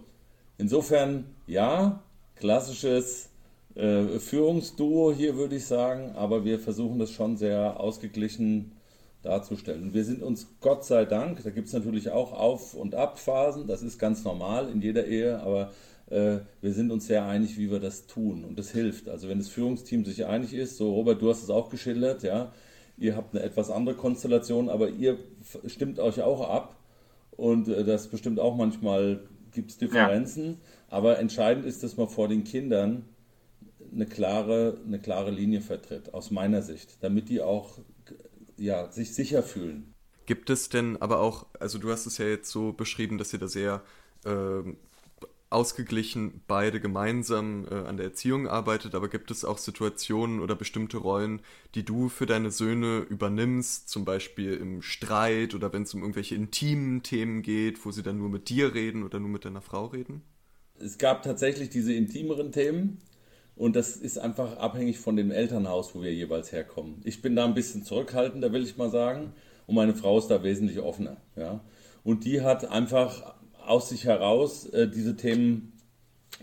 insofern, 0.58 1.26
ja, 1.46 2.02
klassisches 2.36 3.30
äh, 3.74 4.18
Führungsduo 4.18 5.12
hier, 5.12 5.36
würde 5.36 5.56
ich 5.56 5.66
sagen, 5.66 6.12
aber 6.14 6.44
wir 6.44 6.58
versuchen 6.58 6.98
das 6.98 7.10
schon 7.10 7.36
sehr 7.36 7.80
ausgeglichen 7.80 8.72
darzustellen. 9.22 9.94
Wir 9.94 10.04
sind 10.04 10.22
uns 10.22 10.48
Gott 10.60 10.84
sei 10.84 11.04
Dank, 11.06 11.42
da 11.42 11.50
gibt 11.50 11.68
es 11.68 11.72
natürlich 11.72 12.10
auch 12.10 12.32
Auf- 12.32 12.74
und 12.74 12.94
Abphasen, 12.94 13.66
das 13.66 13.82
ist 13.82 13.98
ganz 13.98 14.22
normal 14.24 14.68
in 14.68 14.82
jeder 14.82 15.06
Ehe, 15.06 15.40
aber 15.40 15.72
äh, 16.10 16.38
wir 16.60 16.72
sind 16.72 16.90
uns 16.90 17.06
sehr 17.06 17.24
einig, 17.24 17.58
wie 17.58 17.70
wir 17.70 17.80
das 17.80 18.06
tun 18.06 18.44
und 18.44 18.58
das 18.58 18.70
hilft. 18.70 19.08
Also 19.08 19.28
wenn 19.28 19.38
das 19.38 19.48
Führungsteam 19.48 20.04
sich 20.04 20.26
einig 20.26 20.52
ist, 20.52 20.76
so 20.76 20.92
Robert, 20.92 21.22
du 21.22 21.30
hast 21.30 21.42
es 21.42 21.50
auch 21.50 21.70
geschildert, 21.70 22.22
ja, 22.22 22.52
ihr 22.98 23.16
habt 23.16 23.34
eine 23.34 23.44
etwas 23.44 23.70
andere 23.70 23.96
Konstellation, 23.96 24.68
aber 24.68 24.90
ihr 24.90 25.18
stimmt 25.66 25.98
euch 25.98 26.20
auch 26.20 26.48
ab 26.48 26.76
und 27.32 27.68
äh, 27.68 27.82
das 27.82 28.08
bestimmt 28.08 28.38
auch 28.38 28.56
manchmal 28.56 29.20
gibt 29.52 29.70
es 29.70 29.78
Differenzen, 29.78 30.46
ja. 30.46 30.56
aber 30.88 31.18
entscheidend 31.18 31.64
ist, 31.64 31.82
dass 31.82 31.96
man 31.96 32.08
vor 32.08 32.28
den 32.28 32.44
Kindern 32.44 33.04
eine 33.94 34.06
klare, 34.06 34.78
eine 34.86 34.98
klare 34.98 35.30
Linie 35.30 35.60
vertritt, 35.60 36.14
aus 36.14 36.30
meiner 36.30 36.62
Sicht, 36.62 36.98
damit 37.00 37.28
die 37.28 37.40
auch 37.40 37.78
ja, 38.56 38.90
sich 38.90 39.14
sicher 39.14 39.42
fühlen. 39.42 39.94
Gibt 40.26 40.50
es 40.50 40.68
denn 40.68 41.00
aber 41.00 41.20
auch, 41.20 41.46
also 41.60 41.78
du 41.78 41.90
hast 41.90 42.06
es 42.06 42.18
ja 42.18 42.26
jetzt 42.26 42.50
so 42.50 42.72
beschrieben, 42.72 43.18
dass 43.18 43.32
ihr 43.32 43.38
da 43.38 43.48
sehr 43.48 43.82
äh, 44.24 44.62
ausgeglichen 45.50 46.42
beide 46.48 46.80
gemeinsam 46.80 47.66
äh, 47.70 47.74
an 47.74 47.96
der 47.96 48.06
Erziehung 48.06 48.48
arbeitet, 48.48 48.94
aber 48.94 49.08
gibt 49.08 49.30
es 49.30 49.44
auch 49.44 49.58
Situationen 49.58 50.40
oder 50.40 50.56
bestimmte 50.56 50.96
Rollen, 50.96 51.42
die 51.74 51.84
du 51.84 52.08
für 52.08 52.26
deine 52.26 52.50
Söhne 52.50 53.06
übernimmst, 53.08 53.88
zum 53.88 54.04
Beispiel 54.04 54.54
im 54.54 54.82
Streit 54.82 55.54
oder 55.54 55.72
wenn 55.72 55.82
es 55.82 55.94
um 55.94 56.00
irgendwelche 56.00 56.34
intimen 56.34 57.02
Themen 57.02 57.42
geht, 57.42 57.84
wo 57.84 57.92
sie 57.92 58.02
dann 58.02 58.18
nur 58.18 58.30
mit 58.30 58.48
dir 58.48 58.74
reden 58.74 59.04
oder 59.04 59.20
nur 59.20 59.30
mit 59.30 59.44
deiner 59.44 59.62
Frau 59.62 59.86
reden? 59.86 60.22
Es 60.78 60.98
gab 60.98 61.22
tatsächlich 61.22 61.68
diese 61.68 61.92
intimeren 61.92 62.50
Themen 62.50 62.98
und 63.56 63.76
das 63.76 63.96
ist 63.96 64.18
einfach 64.18 64.56
abhängig 64.56 64.98
von 64.98 65.16
dem 65.16 65.30
Elternhaus, 65.30 65.94
wo 65.94 66.02
wir 66.02 66.12
jeweils 66.12 66.52
herkommen. 66.52 67.00
Ich 67.04 67.22
bin 67.22 67.36
da 67.36 67.44
ein 67.44 67.54
bisschen 67.54 67.84
zurückhaltender, 67.84 68.52
will 68.52 68.64
ich 68.64 68.76
mal 68.76 68.90
sagen, 68.90 69.32
und 69.66 69.74
meine 69.76 69.94
Frau 69.94 70.18
ist 70.18 70.28
da 70.28 70.42
wesentlich 70.42 70.80
offener. 70.80 71.16
Ja? 71.36 71.60
Und 72.02 72.24
die 72.24 72.42
hat 72.42 72.70
einfach 72.70 73.34
aus 73.64 73.88
sich 73.88 74.04
heraus 74.04 74.66
äh, 74.66 74.88
diese 74.88 75.16
Themen 75.16 75.72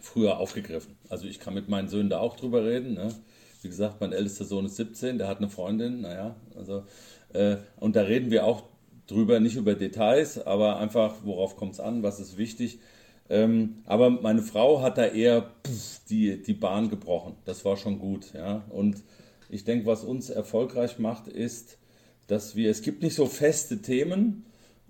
früher 0.01 0.39
aufgegriffen. 0.39 0.95
Also 1.09 1.27
ich 1.27 1.39
kann 1.39 1.53
mit 1.53 1.69
meinen 1.69 1.89
Söhnen 1.89 2.09
da 2.09 2.19
auch 2.19 2.35
drüber 2.35 2.65
reden. 2.65 2.93
Ne? 2.93 3.13
Wie 3.61 3.67
gesagt, 3.67 4.01
mein 4.01 4.13
ältester 4.13 4.45
Sohn 4.45 4.65
ist 4.65 4.77
17, 4.77 5.17
der 5.17 5.27
hat 5.27 5.37
eine 5.37 5.49
Freundin, 5.49 6.01
naja, 6.01 6.35
also 6.55 6.83
äh, 7.33 7.57
und 7.77 7.95
da 7.95 8.01
reden 8.01 8.31
wir 8.31 8.45
auch 8.45 8.63
drüber, 9.05 9.39
nicht 9.39 9.55
über 9.55 9.75
Details, 9.75 10.43
aber 10.43 10.77
einfach, 10.77 11.17
worauf 11.23 11.57
kommt 11.57 11.73
es 11.73 11.79
an, 11.79 12.01
was 12.01 12.19
ist 12.19 12.37
wichtig. 12.37 12.79
Ähm, 13.31 13.77
aber 13.85 14.09
meine 14.09 14.41
Frau 14.41 14.81
hat 14.81 14.97
da 14.97 15.05
eher 15.05 15.43
pff, 15.65 16.03
die, 16.09 16.41
die 16.41 16.53
Bahn 16.53 16.89
gebrochen. 16.89 17.37
Das 17.45 17.63
war 17.63 17.77
schon 17.77 17.97
gut, 17.97 18.33
ja. 18.33 18.65
Und 18.69 18.97
ich 19.49 19.63
denke, 19.63 19.85
was 19.85 20.03
uns 20.03 20.29
erfolgreich 20.29 20.99
macht, 20.99 21.29
ist, 21.29 21.77
dass 22.27 22.57
wir, 22.57 22.69
es 22.69 22.81
gibt 22.81 23.01
nicht 23.01 23.15
so 23.15 23.27
feste 23.27 23.81
Themen, 23.81 24.45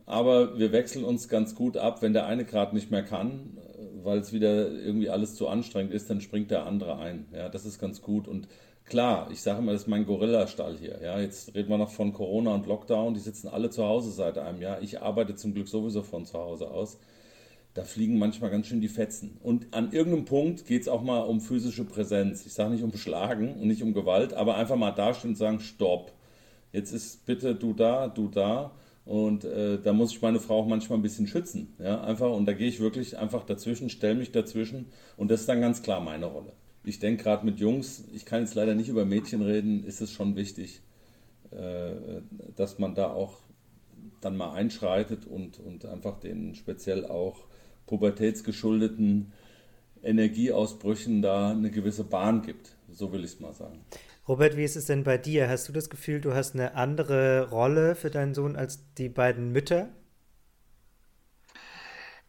aber 0.08 0.58
wir 0.58 0.72
wechseln 0.72 1.06
uns 1.06 1.30
ganz 1.30 1.54
gut 1.54 1.78
ab. 1.78 2.02
Wenn 2.02 2.14
der 2.14 2.26
eine 2.26 2.44
gerade 2.44 2.74
nicht 2.74 2.90
mehr 2.90 3.04
kann, 3.04 3.60
weil 4.02 4.18
es 4.18 4.34
wieder 4.34 4.72
irgendwie 4.72 5.12
alles 5.12 5.36
zu 5.36 5.48
anstrengend 5.48 5.94
ist, 5.94 6.10
dann 6.10 6.20
springt 6.20 6.50
der 6.50 6.66
andere 6.66 6.98
ein. 6.98 7.28
Ja, 7.34 7.48
das 7.48 7.68
ist 7.68 7.78
ganz 7.78 8.02
gut. 8.02 8.28
Und 8.28 8.48
klar, 8.86 9.30
ich 9.32 9.44
sage 9.44 9.60
immer, 9.60 9.74
das 9.74 9.84
ist 9.84 9.88
mein 9.88 10.08
Gorilla-Stall 10.08 10.78
hier. 10.80 11.00
Ja, 11.04 11.20
jetzt 11.20 11.54
reden 11.54 11.70
wir 11.70 11.78
noch 11.78 11.92
von 11.92 12.12
Corona 12.12 12.56
und 12.56 12.66
Lockdown. 12.66 13.14
Die 13.14 13.20
sitzen 13.20 13.50
alle 13.50 13.70
zu 13.70 13.86
Hause 13.86 14.10
seit 14.10 14.40
einem 14.40 14.62
Jahr. 14.62 14.82
Ich 14.82 15.00
arbeite 15.00 15.36
zum 15.36 15.54
Glück 15.54 15.68
sowieso 15.68 16.02
von 16.02 16.26
zu 16.26 16.40
Hause 16.40 16.72
aus. 16.72 16.98
Da 17.74 17.84
fliegen 17.84 18.20
manchmal 18.20 18.50
ganz 18.50 18.68
schön 18.68 18.82
die 18.82 18.90
Fetzen. 18.90 19.38
Und 19.42 19.74
an 19.74 19.94
irgendeinem 19.94 20.26
Punkt 20.26 20.66
geht 20.66 20.82
es 20.82 20.88
auch 20.90 21.02
mal 21.02 21.22
um 21.22 21.40
physische 21.40 21.86
Präsenz. 21.86 22.46
Ich 22.46 22.54
sage 22.54 22.72
nicht 22.72 22.84
um 22.84 22.96
Schlagen 22.98 23.54
und 23.54 23.68
nicht 23.68 23.82
um 23.82 23.94
Gewalt, 23.94 24.34
aber 24.34 24.56
einfach 24.56 24.76
mal 24.76 24.92
dastehen 24.92 25.32
und 25.32 25.36
sagen, 25.38 25.62
stopp. 25.62 26.12
Jetzt 26.74 26.92
ist 26.92 27.26
bitte 27.26 27.56
du 27.56 27.74
da, 27.74 28.08
du 28.08 28.28
da. 28.28 28.72
Und 29.06 29.46
äh, 29.46 29.80
da 29.82 29.94
muss 29.94 30.12
ich 30.12 30.22
meine 30.22 30.40
Frau 30.40 30.60
auch 30.60 30.68
manchmal 30.68 31.00
ein 31.00 31.02
bisschen 31.02 31.28
schützen. 31.28 31.74
Ja, 31.80 32.02
einfach. 32.02 32.32
Und 32.32 32.46
da 32.46 32.54
gehe 32.54 32.68
ich 32.68 32.82
wirklich 32.82 33.18
einfach 33.18 33.46
dazwischen, 33.46 33.90
stelle 33.90 34.16
mich 34.16 34.32
dazwischen. 34.32 34.88
Und 35.16 35.32
das 35.32 35.42
ist 35.42 35.50
dann 35.50 35.62
ganz 35.62 35.82
klar 35.82 36.02
meine 36.02 36.26
Rolle. 36.26 36.52
Ich 36.84 37.00
denke 37.00 37.24
gerade 37.24 37.46
mit 37.46 37.60
Jungs, 37.60 38.04
ich 38.14 38.26
kann 38.26 38.42
jetzt 38.42 38.56
leider 38.56 38.76
nicht 38.76 38.90
über 38.90 39.06
Mädchen 39.06 39.42
reden, 39.42 39.84
ist 39.84 40.02
es 40.02 40.12
schon 40.12 40.36
wichtig, 40.36 40.82
äh, 41.52 42.22
dass 42.56 42.80
man 42.80 42.96
da 42.96 43.12
auch 43.12 43.38
dann 44.20 44.36
mal 44.36 44.54
einschreitet 44.54 45.26
und, 45.26 45.60
und 45.60 45.86
einfach 45.86 46.20
den 46.20 46.56
speziell 46.56 47.06
auch 47.06 47.46
pubertätsgeschuldeten 47.92 49.34
Energieausbrüchen 50.02 51.22
da 51.22 51.52
eine 51.52 51.70
gewisse 51.70 52.06
Bahn 52.06 52.42
gibt. 52.42 52.70
So 52.90 53.12
will 53.12 53.20
ich 53.26 53.34
es 53.34 53.40
mal 53.42 53.54
sagen. 53.54 53.84
Robert, 54.28 54.56
wie 54.56 54.64
ist 54.64 54.78
es 54.78 54.86
denn 54.86 55.04
bei 55.04 55.18
dir? 55.18 55.50
Hast 55.50 55.68
du 55.68 55.74
das 55.74 55.90
Gefühl, 55.90 56.22
du 56.22 56.34
hast 56.34 56.56
eine 56.56 56.76
andere 56.76 57.50
Rolle 57.50 57.96
für 57.96 58.10
deinen 58.10 58.34
Sohn 58.34 58.56
als 58.56 58.94
die 58.94 59.10
beiden 59.10 59.52
Mütter? 59.52 59.90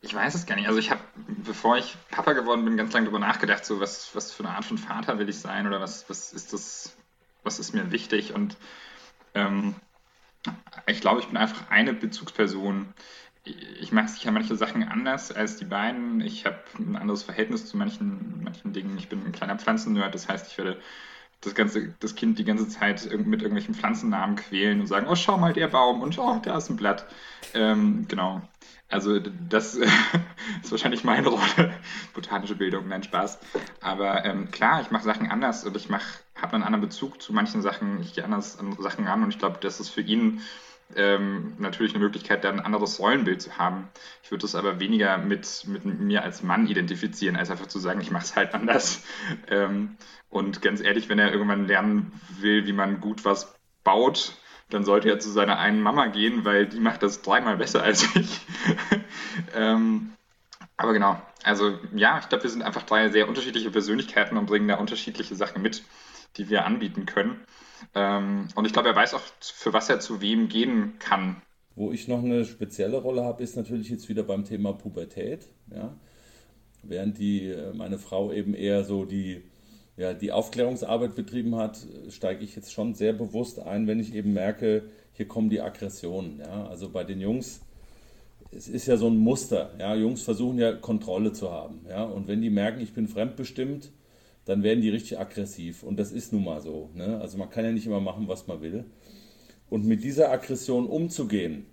Ich 0.01 0.13
weiß 0.13 0.35
es 0.35 0.47
gar 0.47 0.57
nicht. 0.57 0.67
Also 0.67 0.81
ich 0.81 0.91
habe, 0.91 1.01
bevor 1.45 1.79
ich 1.79 1.97
Papa 2.11 2.33
geworden 2.33 2.65
bin, 2.65 2.77
ganz 2.77 2.93
lange 2.93 3.05
darüber 3.05 3.21
nachgedacht, 3.21 3.65
so 3.65 3.79
was, 3.79 4.17
was 4.17 4.33
für 4.33 4.43
eine 4.43 4.57
Art 4.57 4.65
von 4.65 4.79
Vater 4.79 5.21
will 5.21 5.29
ich 5.29 5.39
sein 5.39 5.69
oder 5.69 5.81
was, 5.81 6.11
was 6.11 6.33
ist 6.33 6.53
das, 6.53 6.97
was 7.45 7.61
ist 7.61 7.73
mir 7.73 7.93
wichtig 7.93 8.35
und 8.35 8.57
ähm, 9.35 9.77
ich 10.87 11.01
glaube, 11.01 11.21
ich 11.21 11.29
bin 11.29 11.37
einfach 11.37 11.71
eine 11.71 11.93
Bezugsperson. 11.93 12.93
Ich 13.45 13.91
mache 13.91 14.09
sicher 14.09 14.31
manche 14.31 14.55
Sachen 14.55 14.85
anders 14.85 15.33
als 15.33 15.57
die 15.57 15.65
beiden. 15.65 16.21
Ich 16.21 16.47
habe 16.47 16.59
ein 16.79 16.97
anderes 16.97 17.25
Verhältnis 17.25 17.67
zu 17.67 17.77
manchen, 17.77 18.43
manchen 18.45 18.73
Dingen. 18.73 18.97
Ich 18.99 19.09
bin 19.09 19.25
ein 19.25 19.33
kleiner 19.33 19.59
Pflanzennerd, 19.59 20.15
das 20.15 20.29
heißt, 20.29 20.47
ich 20.53 20.59
werde 20.59 20.81
das, 21.41 21.55
ganze, 21.55 21.93
das 21.99 22.15
Kind 22.15 22.39
die 22.39 22.45
ganze 22.45 22.69
Zeit 22.69 23.05
mit 23.05 23.43
irgendwelchen 23.43 23.75
Pflanzennamen 23.75 24.37
quälen 24.37 24.81
und 24.81 24.87
sagen, 24.87 25.07
oh, 25.09 25.17
schau 25.17 25.39
mal, 25.39 25.53
der 25.53 25.69
Baum 25.69 26.01
und 26.03 26.17
oh, 26.19 26.41
da 26.43 26.57
ist 26.57 26.71
ein 26.71 26.77
Blatt. 26.77 27.05
Ähm, 27.53 28.07
genau. 28.09 28.43
Also 28.89 29.19
das 29.19 29.75
ist 30.63 30.71
wahrscheinlich 30.71 31.03
meine 31.03 31.27
Rolle. 31.29 31.73
Botanische 32.15 32.55
Bildung, 32.55 32.87
nein, 32.89 33.03
Spaß. 33.03 33.41
Aber 33.81 34.25
ähm, 34.25 34.51
klar, 34.51 34.83
ich 34.83 34.91
mache 34.91 35.05
Sachen 35.05 35.31
anders 35.31 35.65
und 35.65 35.77
ich 35.77 35.89
habe 35.91 36.55
einen 36.55 36.63
anderen 36.63 36.83
Bezug 36.83 37.21
zu 37.21 37.33
manchen 37.33 37.63
Sachen. 37.63 38.01
Ich 38.03 38.15
gehe 38.15 38.25
anders 38.25 38.59
an 38.59 38.77
Sachen 38.79 39.07
ran 39.07 39.25
und 39.25 39.31
ich 39.31 39.39
glaube, 39.39 39.59
das 39.61 39.81
ist 39.81 39.89
für 39.89 40.03
ihn 40.03 40.43
ähm, 40.97 41.55
natürlich 41.59 41.95
eine 41.95 42.05
Möglichkeit, 42.05 42.45
dann 42.45 42.61
ein 42.61 42.67
anderes 42.67 42.99
Rollenbild 42.99 43.41
zu 43.41 43.59
haben. 43.59 43.89
Ich 44.23 44.31
würde 44.31 44.43
das 44.43 44.55
aber 44.55 44.81
weniger 44.81 45.19
mit, 45.19 45.65
mit 45.67 45.85
mir 45.85 46.23
als 46.23 46.43
Mann 46.43 46.67
identifizieren, 46.67 47.37
als 47.37 47.51
einfach 47.51 47.67
zu 47.67 47.79
sagen, 47.79 48.01
ich 48.01 48.11
mache 48.11 48.25
es 48.25 48.37
halt 48.37 48.55
anders. 48.55 49.03
Ähm, 49.49 49.97
und 50.31 50.63
ganz 50.63 50.81
ehrlich, 50.81 51.09
wenn 51.09 51.19
er 51.19 51.33
irgendwann 51.33 51.67
lernen 51.67 52.13
will, 52.41 52.67
wie 52.67 52.73
man 52.73 53.01
gut 53.01 53.25
was 53.25 53.55
baut, 53.85 54.35
dann 54.71 54.85
sollte 54.85 55.09
er 55.11 55.19
zu 55.19 55.31
seiner 55.31 55.59
einen 55.59 55.83
Mama 55.83 56.07
gehen, 56.07 56.45
weil 56.45 56.67
die 56.67 56.81
macht 56.81 57.03
das 57.03 57.23
dreimal 57.23 57.57
besser 57.57 57.83
als 57.83 58.09
ich. 58.17 58.41
ähm, 59.55 60.13
aber 60.77 60.93
genau, 60.93 61.21
also 61.43 61.79
ja, 61.95 62.19
ich 62.19 62.29
glaube, 62.29 62.45
wir 62.45 62.51
sind 62.51 62.63
einfach 62.63 62.83
drei 62.83 63.09
sehr 63.11 63.29
unterschiedliche 63.29 63.71
Persönlichkeiten 63.71 64.37
und 64.37 64.47
bringen 64.47 64.69
da 64.69 64.77
unterschiedliche 64.77 65.35
Sachen 65.35 65.63
mit, 65.63 65.83
die 66.37 66.49
wir 66.49 66.65
anbieten 66.65 67.07
können. 67.07 67.41
Ähm, 67.95 68.49
und 68.55 68.65
ich 68.65 68.73
glaube, 68.73 68.89
er 68.89 68.97
weiß 68.97 69.15
auch, 69.15 69.23
für 69.41 69.73
was 69.73 69.89
er 69.89 70.01
zu 70.01 70.21
wem 70.21 70.49
gehen 70.49 70.95
kann. 70.99 71.43
Wo 71.75 71.91
ich 71.91 72.09
noch 72.09 72.23
eine 72.23 72.45
spezielle 72.45 72.99
Rolle 72.99 73.25
habe, 73.25 73.43
ist 73.43 73.57
natürlich 73.57 73.89
jetzt 73.89 74.09
wieder 74.09 74.23
beim 74.23 74.45
Thema 74.45 74.73
Pubertät. 74.73 75.49
Ja? 75.75 75.95
Während 76.83 77.19
die, 77.19 77.49
äh, 77.49 77.73
meine 77.73 77.99
Frau 77.99 78.33
eben 78.33 78.55
eher 78.55 78.85
so 78.85 79.05
die, 79.05 79.43
ja, 79.97 80.13
die 80.13 80.33
Aufklärungsarbeit 80.33 81.15
betrieben 81.15 81.57
hat, 81.57 81.79
steige 82.09 82.45
ich 82.45 82.57
jetzt 82.57 82.73
schon 82.73 82.95
sehr 82.95 83.13
bewusst 83.13 83.59
ein, 83.59 83.87
wenn 83.87 84.01
ich 84.01 84.15
eben 84.15 84.33
merke, 84.33 84.85
hier 85.13 85.29
kommen 85.29 85.51
die 85.51 85.61
Aggressionen. 85.61 86.41
Ja? 86.41 86.67
Also 86.67 86.91
bei 86.91 87.05
den 87.05 87.21
Jungs, 87.21 87.61
es 88.51 88.69
ist 88.69 88.87
ja 88.87 88.97
so 88.97 89.09
ein 89.09 89.17
Muster. 89.17 89.71
Ja? 89.79 89.95
Jungs 89.95 90.23
versuchen 90.23 90.59
ja 90.59 90.73
Kontrolle 90.73 91.33
zu 91.33 91.51
haben. 91.51 91.87
Ja? 91.89 92.05
Und 92.05 92.29
wenn 92.29 92.43
die 92.43 92.51
merken, 92.51 92.81
ich 92.81 92.93
bin 92.93 93.09
fremdbestimmt, 93.09 93.91
dann 94.45 94.63
werden 94.63 94.81
die 94.81 94.91
richtig 94.91 95.19
aggressiv. 95.19 95.83
Und 95.83 95.99
das 95.99 96.13
ist 96.13 96.33
nun 96.33 96.45
mal 96.45 96.61
so. 96.61 96.91
Ne? 96.95 97.21
Also 97.21 97.39
man 97.39 97.51
kann 97.51 97.65
ja 97.65 97.73
nicht 97.73 97.87
immer 97.87 98.01
machen, 98.01 98.29
was 98.29 98.47
man 98.47 98.61
will. 98.61 98.85
Und 99.69 99.87
mit 99.87 100.03
dieser 100.05 100.31
Aggression 100.31 100.87
umzugehen, 100.87 101.67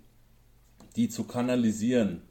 die 0.96 1.08
zu 1.08 1.24
kanalisieren, 1.24 2.22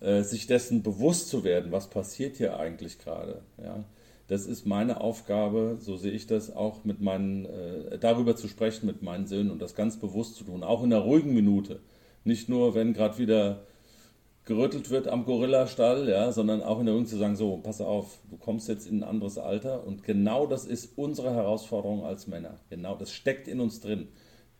äh, 0.00 0.22
sich 0.22 0.46
dessen 0.46 0.82
bewusst 0.82 1.28
zu 1.28 1.44
werden, 1.44 1.72
was 1.72 1.90
passiert 1.90 2.36
hier 2.36 2.58
eigentlich 2.58 2.98
gerade, 2.98 3.42
ja, 3.62 3.84
das 4.28 4.46
ist 4.46 4.64
meine 4.64 5.00
Aufgabe, 5.00 5.78
so 5.80 5.96
sehe 5.96 6.12
ich 6.12 6.28
das, 6.28 6.54
auch 6.54 6.84
mit 6.84 7.00
meinen, 7.00 7.46
äh, 7.46 7.98
darüber 7.98 8.36
zu 8.36 8.46
sprechen 8.46 8.86
mit 8.86 9.02
meinen 9.02 9.26
Söhnen 9.26 9.50
und 9.50 9.60
das 9.60 9.74
ganz 9.74 9.96
bewusst 9.98 10.36
zu 10.36 10.44
tun, 10.44 10.62
auch 10.62 10.84
in 10.84 10.92
einer 10.92 11.02
ruhigen 11.02 11.34
Minute. 11.34 11.80
Nicht 12.22 12.48
nur, 12.48 12.76
wenn 12.76 12.92
gerade 12.92 13.18
wieder 13.18 13.66
gerüttelt 14.44 14.90
wird 14.90 15.06
am 15.06 15.24
Gorillastall, 15.24 16.08
ja, 16.08 16.32
sondern 16.32 16.62
auch 16.62 16.80
in 16.80 16.86
der 16.86 16.94
Jugend 16.94 17.08
zu 17.08 17.18
sagen, 17.18 17.36
so, 17.36 17.58
pass 17.58 17.80
auf, 17.80 18.18
du 18.30 18.36
kommst 18.36 18.68
jetzt 18.68 18.86
in 18.86 19.00
ein 19.00 19.08
anderes 19.08 19.38
Alter 19.38 19.86
und 19.86 20.02
genau 20.02 20.46
das 20.46 20.64
ist 20.64 20.96
unsere 20.96 21.32
Herausforderung 21.34 22.04
als 22.04 22.26
Männer. 22.26 22.58
Genau, 22.68 22.96
das 22.96 23.12
steckt 23.12 23.48
in 23.48 23.60
uns 23.60 23.80
drin. 23.80 24.08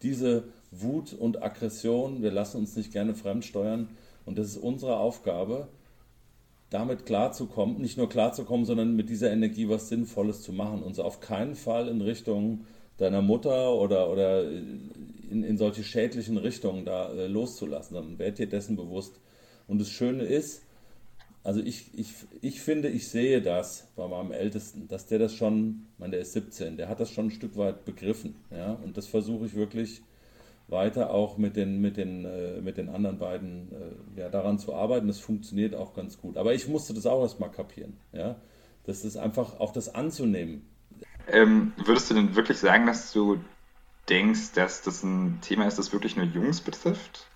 Diese 0.02 0.44
Wut 0.70 1.12
und 1.12 1.42
Aggression, 1.42 2.22
wir 2.22 2.30
lassen 2.30 2.58
uns 2.58 2.76
nicht 2.76 2.92
gerne 2.92 3.14
fremdsteuern 3.14 3.88
und 4.24 4.38
das 4.38 4.48
ist 4.48 4.58
unsere 4.58 4.98
Aufgabe, 4.98 5.68
damit 6.70 7.04
klarzukommen, 7.04 7.80
nicht 7.80 7.98
nur 7.98 8.08
klarzukommen, 8.08 8.64
sondern 8.64 8.94
mit 8.94 9.10
dieser 9.10 9.32
Energie 9.32 9.68
was 9.68 9.88
Sinnvolles 9.88 10.42
zu 10.42 10.52
machen 10.52 10.82
und 10.82 10.94
so 10.94 11.02
auf 11.02 11.20
keinen 11.20 11.56
Fall 11.56 11.88
in 11.88 12.00
Richtung 12.00 12.64
deiner 12.96 13.22
Mutter 13.22 13.74
oder, 13.74 14.10
oder 14.10 14.48
in, 14.48 15.42
in 15.42 15.56
solche 15.56 15.82
schädlichen 15.82 16.36
Richtungen 16.36 16.84
da 16.84 17.12
äh, 17.12 17.26
loszulassen, 17.26 17.96
sondern 17.96 18.18
werd 18.18 18.38
dir 18.38 18.48
dessen 18.48 18.76
bewusst, 18.76 19.20
und 19.70 19.80
das 19.80 19.88
Schöne 19.88 20.24
ist, 20.24 20.62
also 21.44 21.60
ich, 21.60 21.96
ich, 21.96 22.12
ich 22.42 22.60
finde, 22.60 22.88
ich 22.88 23.08
sehe 23.08 23.40
das 23.40 23.86
bei 23.94 24.06
meinem 24.08 24.32
Ältesten, 24.32 24.88
dass 24.88 25.06
der 25.06 25.20
das 25.20 25.34
schon, 25.34 25.86
ich 25.96 26.10
der 26.10 26.20
ist 26.20 26.32
17, 26.32 26.76
der 26.76 26.88
hat 26.88 26.98
das 26.98 27.12
schon 27.12 27.26
ein 27.26 27.30
Stück 27.30 27.56
weit 27.56 27.84
begriffen. 27.84 28.34
Ja? 28.50 28.72
Und 28.72 28.96
das 28.96 29.06
versuche 29.06 29.46
ich 29.46 29.54
wirklich 29.54 30.02
weiter 30.66 31.10
auch 31.10 31.38
mit 31.38 31.54
den, 31.54 31.80
mit 31.80 31.96
den, 31.96 32.24
äh, 32.24 32.60
mit 32.60 32.78
den 32.78 32.88
anderen 32.88 33.18
beiden 33.18 33.68
äh, 33.72 34.20
ja, 34.20 34.28
daran 34.28 34.58
zu 34.58 34.74
arbeiten. 34.74 35.06
Das 35.06 35.20
funktioniert 35.20 35.76
auch 35.76 35.94
ganz 35.94 36.18
gut. 36.18 36.36
Aber 36.36 36.52
ich 36.52 36.66
musste 36.66 36.92
das 36.92 37.06
auch 37.06 37.22
erstmal 37.22 37.52
kapieren. 37.52 37.96
Ja? 38.12 38.36
Das 38.84 39.04
ist 39.04 39.16
einfach 39.16 39.60
auch 39.60 39.72
das 39.72 39.94
anzunehmen. 39.94 40.66
Ähm, 41.28 41.72
würdest 41.84 42.10
du 42.10 42.14
denn 42.14 42.34
wirklich 42.34 42.58
sagen, 42.58 42.86
dass 42.86 43.12
du 43.12 43.38
denkst, 44.08 44.52
dass 44.54 44.82
das 44.82 45.04
ein 45.04 45.38
Thema 45.42 45.66
ist, 45.66 45.78
das 45.78 45.92
wirklich 45.92 46.16
nur 46.16 46.26
Jungs 46.26 46.60
betrifft? 46.60 47.29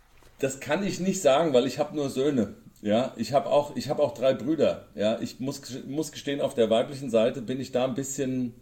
Das 0.44 0.60
kann 0.60 0.84
ich 0.86 1.00
nicht 1.00 1.22
sagen, 1.22 1.54
weil 1.54 1.66
ich 1.66 1.78
habe 1.78 1.96
nur 1.96 2.10
Söhne. 2.10 2.52
Ja, 2.82 3.14
ich 3.16 3.32
habe 3.32 3.48
auch, 3.48 3.74
hab 3.74 3.98
auch 3.98 4.12
drei 4.12 4.34
Brüder. 4.34 4.88
Ja, 4.94 5.18
ich 5.18 5.40
muss, 5.40 5.62
muss 5.86 6.12
gestehen, 6.12 6.42
auf 6.42 6.52
der 6.52 6.68
weiblichen 6.68 7.08
Seite 7.08 7.40
bin 7.40 7.60
ich 7.60 7.72
da 7.72 7.86
ein 7.86 7.94
bisschen, 7.94 8.52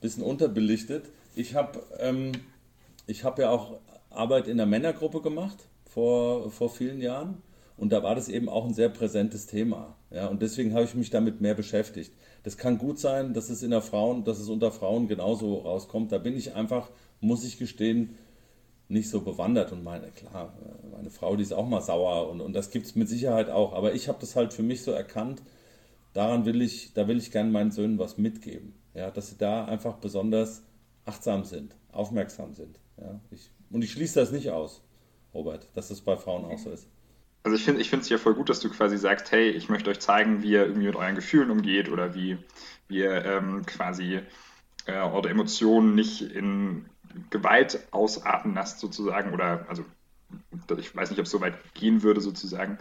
bisschen 0.00 0.22
unterbelichtet. 0.22 1.06
Ich 1.34 1.56
habe 1.56 1.82
ähm, 1.98 2.30
hab 3.08 3.40
ja 3.40 3.50
auch 3.50 3.80
Arbeit 4.08 4.46
in 4.46 4.56
der 4.56 4.66
Männergruppe 4.66 5.20
gemacht 5.20 5.66
vor, 5.84 6.52
vor 6.52 6.70
vielen 6.70 7.00
Jahren. 7.00 7.42
Und 7.76 7.90
da 7.90 8.04
war 8.04 8.14
das 8.14 8.28
eben 8.28 8.48
auch 8.48 8.64
ein 8.64 8.74
sehr 8.74 8.88
präsentes 8.88 9.48
Thema. 9.48 9.96
Ja, 10.12 10.28
und 10.28 10.42
deswegen 10.42 10.74
habe 10.74 10.84
ich 10.84 10.94
mich 10.94 11.10
damit 11.10 11.40
mehr 11.40 11.54
beschäftigt. 11.54 12.12
Das 12.44 12.56
kann 12.56 12.78
gut 12.78 13.00
sein, 13.00 13.34
dass 13.34 13.50
es 13.50 13.64
in 13.64 13.72
der 13.72 13.82
Frauen, 13.82 14.22
dass 14.22 14.38
es 14.38 14.48
unter 14.48 14.70
Frauen 14.70 15.08
genauso 15.08 15.56
rauskommt. 15.56 16.12
Da 16.12 16.18
bin 16.18 16.36
ich 16.36 16.54
einfach, 16.54 16.88
muss 17.20 17.42
ich 17.42 17.58
gestehen, 17.58 18.16
nicht 18.88 19.08
so 19.08 19.22
bewandert 19.22 19.72
und 19.72 19.82
meine, 19.82 20.10
klar, 20.10 20.52
meine 20.92 21.10
Frau, 21.10 21.36
die 21.36 21.42
ist 21.42 21.52
auch 21.52 21.68
mal 21.68 21.80
sauer 21.80 22.30
und, 22.30 22.40
und 22.40 22.52
das 22.52 22.70
gibt 22.70 22.86
es 22.86 22.94
mit 22.94 23.08
Sicherheit 23.08 23.48
auch. 23.48 23.72
Aber 23.72 23.94
ich 23.94 24.08
habe 24.08 24.18
das 24.20 24.36
halt 24.36 24.52
für 24.52 24.62
mich 24.62 24.82
so 24.82 24.90
erkannt, 24.90 25.42
daran 26.12 26.44
will 26.44 26.60
ich, 26.62 26.92
da 26.92 27.08
will 27.08 27.18
ich 27.18 27.30
gerne 27.30 27.50
meinen 27.50 27.70
Söhnen 27.70 27.98
was 27.98 28.18
mitgeben. 28.18 28.74
Ja, 28.94 29.10
dass 29.10 29.30
sie 29.30 29.38
da 29.38 29.64
einfach 29.64 29.94
besonders 29.94 30.62
achtsam 31.04 31.44
sind, 31.44 31.74
aufmerksam 31.92 32.54
sind. 32.54 32.78
Ja, 32.96 33.20
ich, 33.30 33.50
und 33.70 33.82
ich 33.82 33.92
schließe 33.92 34.20
das 34.20 34.30
nicht 34.30 34.50
aus, 34.50 34.82
Robert, 35.32 35.68
dass 35.74 35.88
das 35.88 36.00
bei 36.00 36.16
Frauen 36.16 36.44
auch 36.44 36.58
so 36.58 36.70
ist. 36.70 36.88
Also 37.42 37.56
ich 37.56 37.64
finde 37.64 37.82
ich 37.82 37.92
es 37.92 38.08
ja 38.08 38.16
voll 38.16 38.34
gut, 38.34 38.48
dass 38.48 38.60
du 38.60 38.70
quasi 38.70 38.96
sagst, 38.96 39.30
hey, 39.30 39.50
ich 39.50 39.68
möchte 39.68 39.90
euch 39.90 40.00
zeigen, 40.00 40.42
wie 40.42 40.52
ihr 40.52 40.64
irgendwie 40.64 40.86
mit 40.86 40.96
euren 40.96 41.14
Gefühlen 41.14 41.50
umgeht 41.50 41.90
oder 41.90 42.14
wie, 42.14 42.38
wie 42.88 43.00
ihr 43.00 43.22
ähm, 43.24 43.66
quasi 43.66 44.20
äh, 44.86 44.92
eure 44.92 45.28
Emotionen 45.28 45.94
nicht 45.94 46.22
in 46.22 46.86
Gewalt 47.30 47.86
ausarten 47.90 48.54
lasst 48.54 48.80
sozusagen 48.80 49.32
oder 49.32 49.66
also 49.68 49.84
ich 50.78 50.94
weiß 50.94 51.10
nicht, 51.10 51.18
ob 51.20 51.26
es 51.26 51.30
so 51.30 51.40
weit 51.40 51.56
gehen 51.74 52.02
würde 52.02 52.20
sozusagen, 52.20 52.78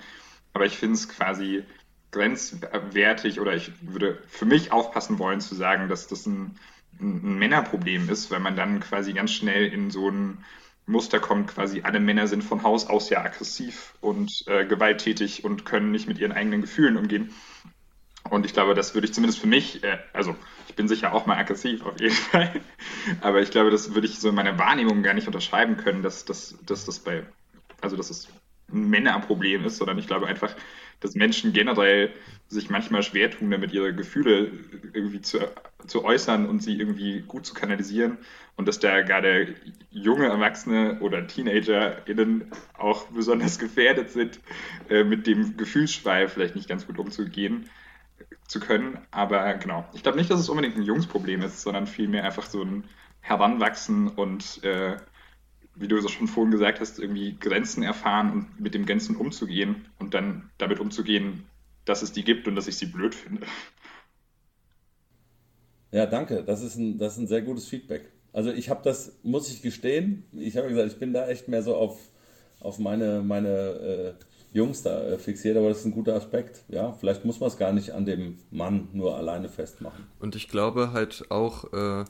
aber 0.54 0.66
ich 0.66 0.78
finde 0.78 0.96
es 0.96 1.10
quasi 1.10 1.64
grenzwertig 2.12 3.40
oder 3.40 3.56
ich 3.56 3.72
würde 3.82 4.22
für 4.28 4.46
mich 4.46 4.72
aufpassen 4.72 5.20
wollen 5.20 5.42
zu 5.42 5.56
sagen, 5.56 5.90
dass 5.90 6.08
das 6.08 6.26
ein, 6.26 6.58
ein 7.00 7.38
Männerproblem 7.38 8.10
ist, 8.10 8.32
weil 8.32 8.40
man 8.40 8.56
dann 8.56 8.80
quasi 8.80 9.14
ganz 9.14 9.32
schnell 9.32 9.66
in 9.66 9.92
so 9.92 10.10
ein 10.10 10.44
Muster 10.86 11.20
kommt, 11.20 11.48
quasi 11.48 11.82
alle 11.84 12.00
Männer 12.00 12.28
sind 12.28 12.44
von 12.44 12.64
Haus 12.64 12.88
aus 12.88 13.10
ja 13.10 13.24
aggressiv 13.24 13.96
und 14.02 14.44
äh, 14.48 14.66
gewalttätig 14.66 15.44
und 15.44 15.66
können 15.66 15.92
nicht 15.92 16.08
mit 16.08 16.20
ihren 16.20 16.34
eigenen 16.34 16.62
Gefühlen 16.62 16.98
umgehen. 16.98 17.34
Und 18.34 18.48
ich 18.48 18.54
glaube, 18.54 18.74
das 18.74 18.96
würde 18.96 19.06
ich 19.06 19.14
zumindest 19.14 19.40
für 19.40 19.48
mich, 19.48 19.84
äh, 19.84 20.00
also 20.12 20.36
ich 20.68 20.74
bin 20.74 20.88
sicher 20.88 21.14
auch 21.14 21.28
mal 21.28 21.38
aggressiv 21.38 21.86
auf 21.86 22.00
jeden 22.00 22.16
Fall, 22.32 22.62
aber 23.22 23.44
ich 23.44 23.52
glaube, 23.52 23.70
das 23.70 23.94
würde 23.94 24.08
ich 24.08 24.18
so 24.18 24.30
in 24.30 24.36
meiner 24.36 24.58
Wahrnehmung 24.58 25.04
gar 25.04 25.14
nicht 25.14 25.28
unterschreiben 25.28 25.78
können, 25.78 26.02
dass, 26.02 26.26
dass, 26.26 26.58
dass 26.66 26.84
das 26.84 26.98
bei, 26.98 27.24
also 27.82 27.96
dass 27.96 28.10
es 28.10 28.30
ein 28.72 28.90
Männerproblem 28.90 29.66
ist, 29.66 29.78
sondern 29.78 30.00
ich 30.00 30.08
glaube 30.08 30.26
einfach, 30.26 30.56
dass 31.00 31.14
Menschen 31.14 31.54
generell 31.54 32.12
sich 32.48 32.72
manchmal 32.72 33.04
schwer 33.04 33.30
tun, 33.30 33.52
damit 33.52 33.72
ihre 33.72 33.94
Gefühle 33.94 34.52
irgendwie 34.94 35.22
zu, 35.22 35.38
zu 35.86 36.04
äußern 36.04 36.48
und 36.48 36.64
sie 36.64 36.80
irgendwie 36.80 37.22
gut 37.22 37.46
zu 37.46 37.54
kanalisieren. 37.54 38.18
Und 38.56 38.68
dass 38.68 38.80
da 38.80 39.02
gerade 39.02 39.54
junge 39.92 40.26
Erwachsene 40.26 40.98
oder 41.02 41.28
TeenagerInnen 41.28 42.52
auch 42.74 43.06
besonders 43.08 43.60
gefährdet 43.60 44.10
sind, 44.10 44.40
äh, 44.90 45.04
mit 45.04 45.28
dem 45.28 45.56
Gefühlsschwall 45.56 46.30
vielleicht 46.30 46.56
nicht 46.56 46.70
ganz 46.70 46.88
gut 46.88 46.98
umzugehen 46.98 47.70
zu 48.54 48.60
können. 48.60 49.00
Aber 49.12 49.54
genau, 49.56 49.84
ich 49.94 50.04
glaube 50.04 50.18
nicht, 50.18 50.30
dass 50.30 50.40
es 50.40 50.48
unbedingt 50.48 50.78
ein 50.78 50.84
Jungsproblem 50.84 51.42
ist, 51.42 51.62
sondern 51.62 51.88
vielmehr 51.88 52.24
einfach 52.24 52.46
so 52.46 52.62
ein 52.62 52.86
Heranwachsen 53.20 54.08
und, 54.08 54.64
äh, 54.64 54.98
wie 55.76 55.88
du 55.88 55.98
es 55.98 56.10
schon 56.12 56.28
vorhin 56.28 56.52
gesagt 56.52 56.80
hast, 56.80 57.00
irgendwie 57.00 57.36
Grenzen 57.38 57.82
erfahren 57.84 58.32
und 58.32 58.60
mit 58.60 58.76
dem 58.76 58.86
Grenzen 58.86 59.16
umzugehen 59.16 59.88
und 59.98 60.14
dann 60.14 60.52
damit 60.60 60.80
umzugehen, 60.80 61.46
dass 61.86 62.04
es 62.04 62.14
die 62.14 62.24
gibt 62.24 62.48
und 62.48 62.56
dass 62.56 62.68
ich 62.68 62.78
sie 62.78 62.86
blöd 62.86 63.16
finde. 63.16 63.48
Ja, 65.92 66.06
danke. 66.06 66.44
Das 66.44 66.62
ist 66.62 66.76
ein, 66.76 67.00
das 67.00 67.14
ist 67.14 67.20
ein 67.20 67.28
sehr 67.28 67.42
gutes 67.42 67.68
Feedback. 67.68 68.12
Also 68.34 68.52
ich 68.52 68.70
habe 68.70 68.82
das, 68.84 69.18
muss 69.24 69.50
ich 69.52 69.62
gestehen, 69.62 70.26
ich 70.32 70.58
habe 70.58 70.68
gesagt, 70.68 70.92
ich 70.92 71.00
bin 71.00 71.14
da 71.14 71.28
echt 71.28 71.48
mehr 71.48 71.64
so 71.64 71.76
auf, 71.76 72.00
auf 72.60 72.78
meine, 72.78 73.22
meine 73.22 73.50
äh, 73.50 74.14
Jungs 74.54 74.84
da 74.84 75.04
äh, 75.04 75.18
fixiert, 75.18 75.58
aber 75.58 75.70
das 75.70 75.80
ist 75.80 75.86
ein 75.86 75.92
guter 75.92 76.16
Aspekt. 76.16 76.64
Ja, 76.70 76.94
vielleicht 76.94 77.26
muss 77.26 77.40
man 77.40 77.48
es 77.48 77.58
gar 77.58 77.74
nicht 77.74 77.92
an 77.92 78.06
dem 78.06 78.38
Mann 78.52 78.88
nur 78.94 79.18
alleine 79.18 79.50
festmachen. 79.50 80.06
Und 80.20 80.36
ich 80.36 80.48
glaube 80.48 80.92
halt 80.94 81.26
auch, 81.30 81.74
äh, 81.74 82.06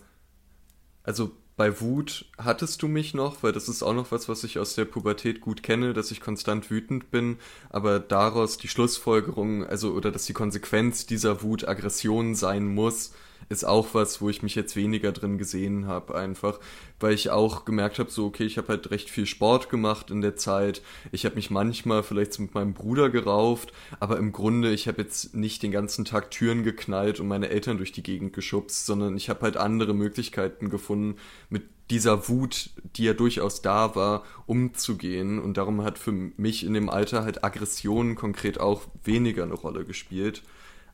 also 1.03 1.31
bei 1.55 1.79
Wut 1.81 2.25
hattest 2.37 2.81
du 2.81 2.87
mich 2.87 3.13
noch, 3.13 3.43
weil 3.43 3.51
das 3.51 3.69
ist 3.69 3.83
auch 3.83 3.93
noch 3.93 4.11
was, 4.11 4.27
was 4.27 4.43
ich 4.43 4.57
aus 4.57 4.75
der 4.75 4.85
Pubertät 4.85 5.39
gut 5.39 5.61
kenne, 5.61 5.93
dass 5.93 6.11
ich 6.11 6.19
konstant 6.19 6.69
wütend 6.71 7.11
bin, 7.11 7.37
aber 7.69 7.99
daraus 7.99 8.57
die 8.57 8.67
Schlussfolgerung, 8.67 9.63
also 9.65 9.91
oder 9.91 10.11
dass 10.11 10.25
die 10.25 10.33
Konsequenz 10.33 11.05
dieser 11.05 11.43
Wut 11.43 11.67
Aggression 11.67 12.33
sein 12.35 12.65
muss, 12.65 13.13
ist 13.49 13.65
auch 13.65 13.93
was, 13.93 14.21
wo 14.21 14.29
ich 14.29 14.43
mich 14.43 14.55
jetzt 14.55 14.75
weniger 14.75 15.11
drin 15.11 15.37
gesehen 15.37 15.87
habe, 15.87 16.15
einfach, 16.15 16.59
weil 16.99 17.13
ich 17.13 17.29
auch 17.29 17.65
gemerkt 17.65 17.99
habe, 17.99 18.09
so, 18.09 18.25
okay, 18.25 18.45
ich 18.45 18.57
habe 18.57 18.69
halt 18.69 18.91
recht 18.91 19.09
viel 19.09 19.25
Sport 19.25 19.69
gemacht 19.69 20.11
in 20.11 20.21
der 20.21 20.35
Zeit. 20.35 20.81
Ich 21.11 21.25
habe 21.25 21.35
mich 21.35 21.51
manchmal 21.51 22.03
vielleicht 22.03 22.39
mit 22.39 22.53
meinem 22.53 22.73
Bruder 22.73 23.09
gerauft, 23.09 23.73
aber 23.99 24.17
im 24.17 24.31
Grunde, 24.31 24.71
ich 24.71 24.87
habe 24.87 25.01
jetzt 25.01 25.35
nicht 25.35 25.63
den 25.63 25.71
ganzen 25.71 26.05
Tag 26.05 26.31
Türen 26.31 26.63
geknallt 26.63 27.19
und 27.19 27.27
meine 27.27 27.49
Eltern 27.49 27.77
durch 27.77 27.91
die 27.91 28.03
Gegend 28.03 28.33
geschubst, 28.33 28.85
sondern 28.85 29.17
ich 29.17 29.29
habe 29.29 29.41
halt 29.41 29.57
andere 29.57 29.93
Möglichkeiten 29.93 30.69
gefunden, 30.69 31.17
mit 31.49 31.63
dieser 31.89 32.29
Wut, 32.29 32.71
die 32.95 33.03
ja 33.03 33.13
durchaus 33.13 33.61
da 33.61 33.95
war, 33.95 34.23
umzugehen. 34.45 35.39
Und 35.39 35.57
darum 35.57 35.83
hat 35.83 35.99
für 35.99 36.11
mich 36.11 36.65
in 36.65 36.73
dem 36.73 36.89
Alter 36.89 37.23
halt 37.23 37.43
Aggression 37.43 38.15
konkret 38.15 38.59
auch 38.59 38.83
weniger 39.03 39.43
eine 39.43 39.53
Rolle 39.53 39.85
gespielt. 39.85 40.43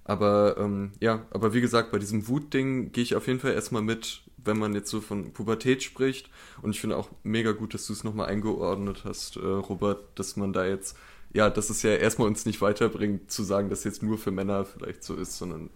Aber 0.10 0.58
ähm, 0.58 0.93
ja, 1.00 1.28
aber 1.30 1.54
wie 1.54 1.62
gesagt, 1.62 1.91
bei 1.91 2.00
diesem 2.00 2.28
Wutding 2.28 2.91
gehe 2.91 3.04
ich 3.04 3.15
auf 3.15 3.28
jeden 3.28 3.39
Fall 3.39 3.54
erstmal 3.54 3.84
mit, 3.84 4.24
wenn 4.38 4.58
man 4.58 4.74
jetzt 4.74 4.89
so 4.89 5.02
von 5.02 5.34
Pubertät 5.34 5.84
spricht. 5.84 6.32
Und 6.63 6.72
ich 6.72 6.82
finde 6.82 6.98
auch 6.98 7.10
mega 7.22 7.52
gut, 7.52 7.76
dass 7.76 7.86
du 7.86 7.93
es 7.93 8.04
nochmal 8.04 8.26
eingeordnet 8.26 9.04
hast, 9.06 9.38
äh, 9.38 9.45
Robert, 9.45 10.00
dass 10.15 10.36
man 10.36 10.52
da 10.52 10.65
jetzt, 10.65 10.98
ja, 11.32 11.52
dass 11.52 11.69
es 11.69 11.84
ja 11.84 11.91
erstmal 11.91 12.28
uns 12.28 12.48
nicht 12.48 12.60
weiterbringt, 12.60 13.30
zu 13.30 13.43
sagen, 13.43 13.69
dass 13.69 13.84
jetzt 13.84 14.02
nur 14.02 14.17
für 14.17 14.32
Männer 14.32 14.65
vielleicht 14.65 15.04
so 15.04 15.13
ist, 15.13 15.38
sondern 15.38 15.69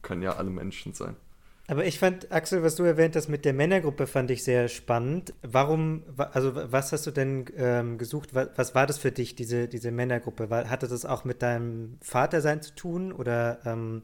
können 0.00 0.22
ja 0.22 0.36
alle 0.36 0.48
Menschen 0.48 0.94
sein. 0.94 1.14
Aber 1.72 1.86
ich 1.86 1.98
fand, 1.98 2.30
Axel, 2.30 2.62
was 2.62 2.76
du 2.76 2.82
erwähnt 2.82 3.16
hast 3.16 3.30
mit 3.30 3.46
der 3.46 3.54
Männergruppe, 3.54 4.06
fand 4.06 4.30
ich 4.30 4.44
sehr 4.44 4.68
spannend. 4.68 5.32
Warum, 5.40 6.02
also 6.18 6.52
was 6.54 6.92
hast 6.92 7.06
du 7.06 7.12
denn 7.12 7.46
ähm, 7.56 7.96
gesucht? 7.96 8.34
Was, 8.34 8.50
was, 8.56 8.74
war 8.74 8.86
das 8.86 8.98
für 8.98 9.10
dich, 9.10 9.36
diese, 9.36 9.68
diese 9.68 9.90
Männergruppe? 9.90 10.50
War, 10.50 10.68
hatte 10.68 10.86
das 10.86 11.06
auch 11.06 11.24
mit 11.24 11.40
deinem 11.40 11.96
Vatersein 12.02 12.60
zu 12.60 12.74
tun 12.74 13.10
oder 13.10 13.60
ähm, 13.64 14.02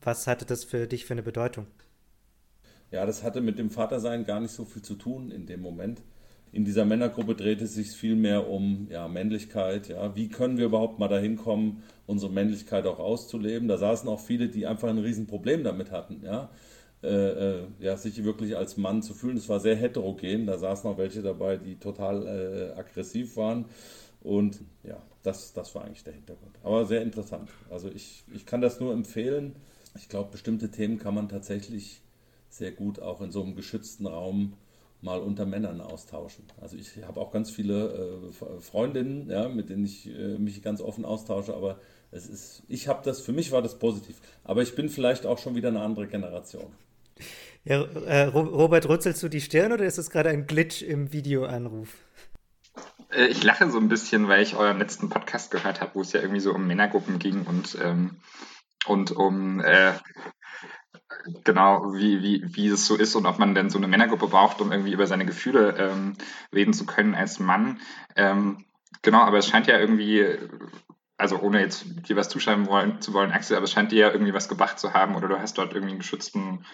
was 0.00 0.28
hatte 0.28 0.44
das 0.44 0.62
für 0.62 0.86
dich 0.86 1.06
für 1.06 1.14
eine 1.14 1.24
Bedeutung? 1.24 1.66
Ja, 2.92 3.04
das 3.04 3.24
hatte 3.24 3.40
mit 3.40 3.58
dem 3.58 3.70
Vatersein 3.70 4.24
gar 4.24 4.38
nicht 4.38 4.52
so 4.52 4.64
viel 4.64 4.82
zu 4.82 4.94
tun 4.94 5.32
in 5.32 5.44
dem 5.44 5.60
Moment. 5.60 6.02
In 6.52 6.64
dieser 6.64 6.84
Männergruppe 6.84 7.34
dreht 7.34 7.60
es 7.62 7.74
sich 7.74 7.90
viel 7.90 8.14
mehr 8.14 8.48
um 8.48 8.86
ja, 8.92 9.08
Männlichkeit. 9.08 9.88
Ja. 9.88 10.14
Wie 10.14 10.28
können 10.28 10.56
wir 10.56 10.66
überhaupt 10.66 11.00
mal 11.00 11.08
dahin 11.08 11.34
kommen, 11.34 11.82
unsere 12.06 12.30
Männlichkeit 12.30 12.86
auch 12.86 13.00
auszuleben? 13.00 13.66
Da 13.66 13.76
saßen 13.76 14.08
auch 14.08 14.20
viele, 14.20 14.48
die 14.48 14.68
einfach 14.68 14.88
ein 14.88 14.98
Riesenproblem 14.98 15.64
damit 15.64 15.90
hatten. 15.90 16.22
Ja. 16.24 16.50
Äh, 17.00 17.06
äh, 17.06 17.66
ja, 17.78 17.96
sich 17.96 18.24
wirklich 18.24 18.56
als 18.56 18.76
Mann 18.76 19.02
zu 19.02 19.14
fühlen. 19.14 19.36
Es 19.36 19.48
war 19.48 19.60
sehr 19.60 19.76
heterogen. 19.76 20.46
Da 20.46 20.58
saßen 20.58 20.90
auch 20.90 20.98
welche 20.98 21.22
dabei, 21.22 21.56
die 21.56 21.76
total 21.76 22.26
äh, 22.26 22.78
aggressiv 22.78 23.36
waren. 23.36 23.66
Und 24.20 24.60
ja, 24.82 25.00
das, 25.22 25.52
das 25.52 25.74
war 25.76 25.84
eigentlich 25.84 26.02
der 26.02 26.14
Hintergrund. 26.14 26.56
Aber 26.64 26.86
sehr 26.86 27.02
interessant. 27.02 27.50
Also 27.70 27.88
ich, 27.88 28.24
ich 28.34 28.46
kann 28.46 28.60
das 28.60 28.80
nur 28.80 28.92
empfehlen. 28.92 29.54
Ich 29.96 30.08
glaube, 30.08 30.32
bestimmte 30.32 30.70
Themen 30.70 30.98
kann 30.98 31.14
man 31.14 31.28
tatsächlich 31.28 32.00
sehr 32.48 32.72
gut 32.72 33.00
auch 33.00 33.20
in 33.20 33.30
so 33.30 33.42
einem 33.42 33.54
geschützten 33.54 34.06
Raum 34.06 34.54
mal 35.00 35.20
unter 35.20 35.46
Männern 35.46 35.80
austauschen. 35.80 36.44
Also 36.60 36.76
ich 36.76 37.04
habe 37.04 37.20
auch 37.20 37.30
ganz 37.30 37.50
viele 37.50 38.32
äh, 38.40 38.60
Freundinnen, 38.60 39.30
ja, 39.30 39.48
mit 39.48 39.70
denen 39.70 39.84
ich 39.84 40.08
äh, 40.08 40.36
mich 40.38 40.62
ganz 40.62 40.80
offen 40.80 41.04
austausche, 41.04 41.54
aber 41.54 41.78
es 42.10 42.26
ist, 42.26 42.64
ich 42.66 42.88
habe 42.88 43.04
das, 43.04 43.20
für 43.20 43.32
mich 43.32 43.52
war 43.52 43.62
das 43.62 43.78
positiv. 43.78 44.20
Aber 44.42 44.62
ich 44.62 44.74
bin 44.74 44.88
vielleicht 44.88 45.26
auch 45.26 45.38
schon 45.38 45.54
wieder 45.54 45.68
eine 45.68 45.82
andere 45.82 46.08
Generation. 46.08 46.72
Ja, 47.64 47.82
äh, 47.82 48.24
Robert, 48.24 48.88
rützelst 48.88 49.22
du 49.22 49.28
die 49.28 49.40
Stirn 49.40 49.72
oder 49.72 49.84
ist 49.84 49.98
das 49.98 50.10
gerade 50.10 50.30
ein 50.30 50.46
Glitch 50.46 50.82
im 50.82 51.12
Videoanruf? 51.12 51.94
Äh, 53.10 53.26
ich 53.26 53.42
lache 53.42 53.70
so 53.70 53.78
ein 53.78 53.88
bisschen, 53.88 54.28
weil 54.28 54.42
ich 54.42 54.56
euren 54.56 54.78
letzten 54.78 55.08
Podcast 55.08 55.50
gehört 55.50 55.80
habe, 55.80 55.92
wo 55.94 56.00
es 56.00 56.12
ja 56.12 56.20
irgendwie 56.20 56.40
so 56.40 56.54
um 56.54 56.66
Männergruppen 56.66 57.18
ging 57.18 57.44
und, 57.44 57.76
ähm, 57.82 58.16
und 58.86 59.12
um 59.12 59.60
äh, 59.60 59.92
genau, 61.44 61.94
wie, 61.94 62.22
wie, 62.22 62.42
wie 62.54 62.68
es 62.68 62.86
so 62.86 62.96
ist 62.96 63.14
und 63.14 63.26
ob 63.26 63.38
man 63.38 63.54
denn 63.54 63.70
so 63.70 63.78
eine 63.78 63.88
Männergruppe 63.88 64.28
braucht, 64.28 64.60
um 64.60 64.72
irgendwie 64.72 64.92
über 64.92 65.06
seine 65.06 65.26
Gefühle 65.26 65.74
ähm, 65.78 66.16
reden 66.54 66.72
zu 66.72 66.86
können 66.86 67.14
als 67.14 67.38
Mann. 67.38 67.80
Ähm, 68.16 68.64
genau, 69.02 69.20
aber 69.20 69.38
es 69.38 69.48
scheint 69.48 69.66
ja 69.66 69.78
irgendwie, 69.78 70.26
also 71.16 71.40
ohne 71.40 71.60
jetzt 71.60 71.84
dir 72.08 72.16
was 72.16 72.28
zuschreiben 72.28 72.66
wollen, 72.66 73.00
zu 73.00 73.12
wollen, 73.12 73.32
Axel, 73.32 73.56
aber 73.56 73.64
es 73.64 73.72
scheint 73.72 73.92
dir 73.92 73.98
ja 73.98 74.12
irgendwie 74.12 74.34
was 74.34 74.48
gebracht 74.48 74.78
zu 74.78 74.92
haben 74.92 75.16
oder 75.16 75.28
du 75.28 75.38
hast 75.38 75.58
dort 75.58 75.72
irgendwie 75.72 75.92
einen 75.92 76.00
geschützten 76.00 76.64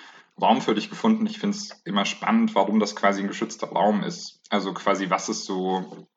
Raum 0.40 0.60
für 0.60 0.74
dich 0.74 0.90
gefunden. 0.90 1.26
Ich 1.26 1.38
finde 1.38 1.56
es 1.56 1.70
immer 1.84 2.04
spannend, 2.04 2.54
warum 2.54 2.80
das 2.80 2.96
quasi 2.96 3.22
ein 3.22 3.28
geschützter 3.28 3.68
Raum 3.68 4.02
ist. 4.02 4.40
Also 4.50 4.74
quasi, 4.74 5.10
was 5.10 5.28
es 5.28 5.44
so 5.44 6.08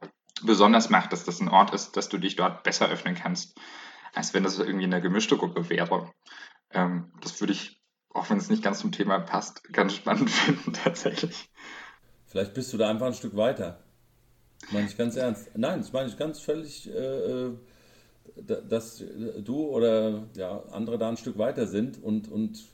besonders 0.44 0.90
macht, 0.90 1.14
dass 1.14 1.24
das 1.24 1.40
ein 1.40 1.50
Ort 1.50 1.74
ist, 1.74 1.98
dass 1.98 2.10
du 2.10 2.18
dich 2.18 2.36
dort 2.36 2.64
besser 2.64 2.90
öffnen 2.90 3.16
kannst, 3.16 3.58
als 4.14 4.34
wenn 4.34 4.44
das 4.44 4.60
irgendwie 4.60 4.86
eine 4.86 5.02
gemischte 5.02 5.38
Gruppe 5.38 5.70
wäre. 5.70 6.12
Ähm, 6.72 7.12
das 7.22 7.40
würde 7.40 7.54
ich 7.54 7.78
auch 8.18 8.30
wenn 8.30 8.38
es 8.38 8.50
nicht 8.50 8.64
ganz 8.64 8.80
zum 8.80 8.92
Thema 8.92 9.20
passt, 9.20 9.64
ganz 9.72 9.94
spannend 9.94 10.30
finden 10.32 10.74
tatsächlich. 10.74 11.50
Vielleicht 12.26 12.54
bist 12.54 12.74
du 12.74 12.78
da 12.78 12.90
einfach 12.90 13.08
ein 13.08 13.14
Stück 13.14 13.36
weiter. 13.36 13.84
Meine 14.72 14.88
ich 14.88 14.98
ganz 14.98 15.16
ernst. 15.16 15.52
Nein, 15.56 15.80
das 15.80 15.94
meine 15.94 16.10
ich 16.10 16.18
ganz 16.18 16.40
völlig, 16.40 16.90
äh, 16.90 17.46
äh 17.46 17.58
dass 18.36 19.02
du 19.40 19.68
oder 19.68 20.28
ja, 20.36 20.62
andere 20.72 20.98
da 20.98 21.08
ein 21.08 21.16
Stück 21.16 21.38
weiter 21.38 21.66
sind 21.66 22.04
und, 22.04 22.28
und 22.28 22.66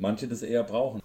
manche 0.00 0.26
das 0.26 0.42
eher 0.42 0.64
brauchen. 0.64 1.00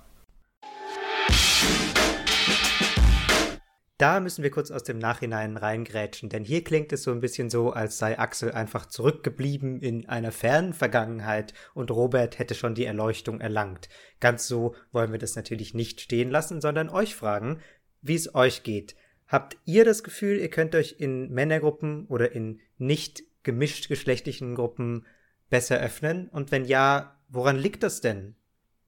Da 3.97 4.19
müssen 4.19 4.43
wir 4.43 4.51
kurz 4.51 4.71
aus 4.71 4.83
dem 4.83 4.97
Nachhinein 4.97 5.55
reingrätschen, 5.55 6.27
denn 6.27 6.43
hier 6.43 6.65
klingt 6.65 6.91
es 6.91 7.03
so 7.03 7.11
ein 7.11 7.21
bisschen 7.21 7.49
so, 7.49 7.71
als 7.71 7.97
sei 7.97 8.19
Axel 8.19 8.51
einfach 8.51 8.87
zurückgeblieben 8.87 9.79
in 9.79 10.09
einer 10.09 10.33
fernen 10.33 10.73
Vergangenheit 10.73 11.53
und 11.73 11.91
Robert 11.91 12.37
hätte 12.37 12.55
schon 12.55 12.75
die 12.75 12.83
Erleuchtung 12.83 13.39
erlangt. 13.39 13.87
Ganz 14.19 14.49
so 14.49 14.75
wollen 14.91 15.13
wir 15.13 15.19
das 15.19 15.37
natürlich 15.37 15.73
nicht 15.73 16.01
stehen 16.01 16.29
lassen, 16.29 16.59
sondern 16.59 16.89
euch 16.89 17.15
fragen, 17.15 17.61
wie 18.01 18.15
es 18.15 18.35
euch 18.35 18.63
geht. 18.63 18.97
Habt 19.27 19.55
ihr 19.63 19.85
das 19.85 20.03
Gefühl, 20.03 20.39
ihr 20.39 20.49
könnt 20.49 20.75
euch 20.75 20.97
in 20.99 21.31
Männergruppen 21.31 22.05
oder 22.07 22.33
in 22.33 22.59
nicht 22.77 23.23
gemischt 23.43 23.87
geschlechtlichen 23.87 24.55
Gruppen 24.55 25.05
besser 25.49 25.79
öffnen? 25.79 26.27
Und 26.27 26.51
wenn 26.51 26.65
ja, 26.65 27.17
woran 27.29 27.55
liegt 27.55 27.81
das 27.81 28.01
denn? 28.01 28.35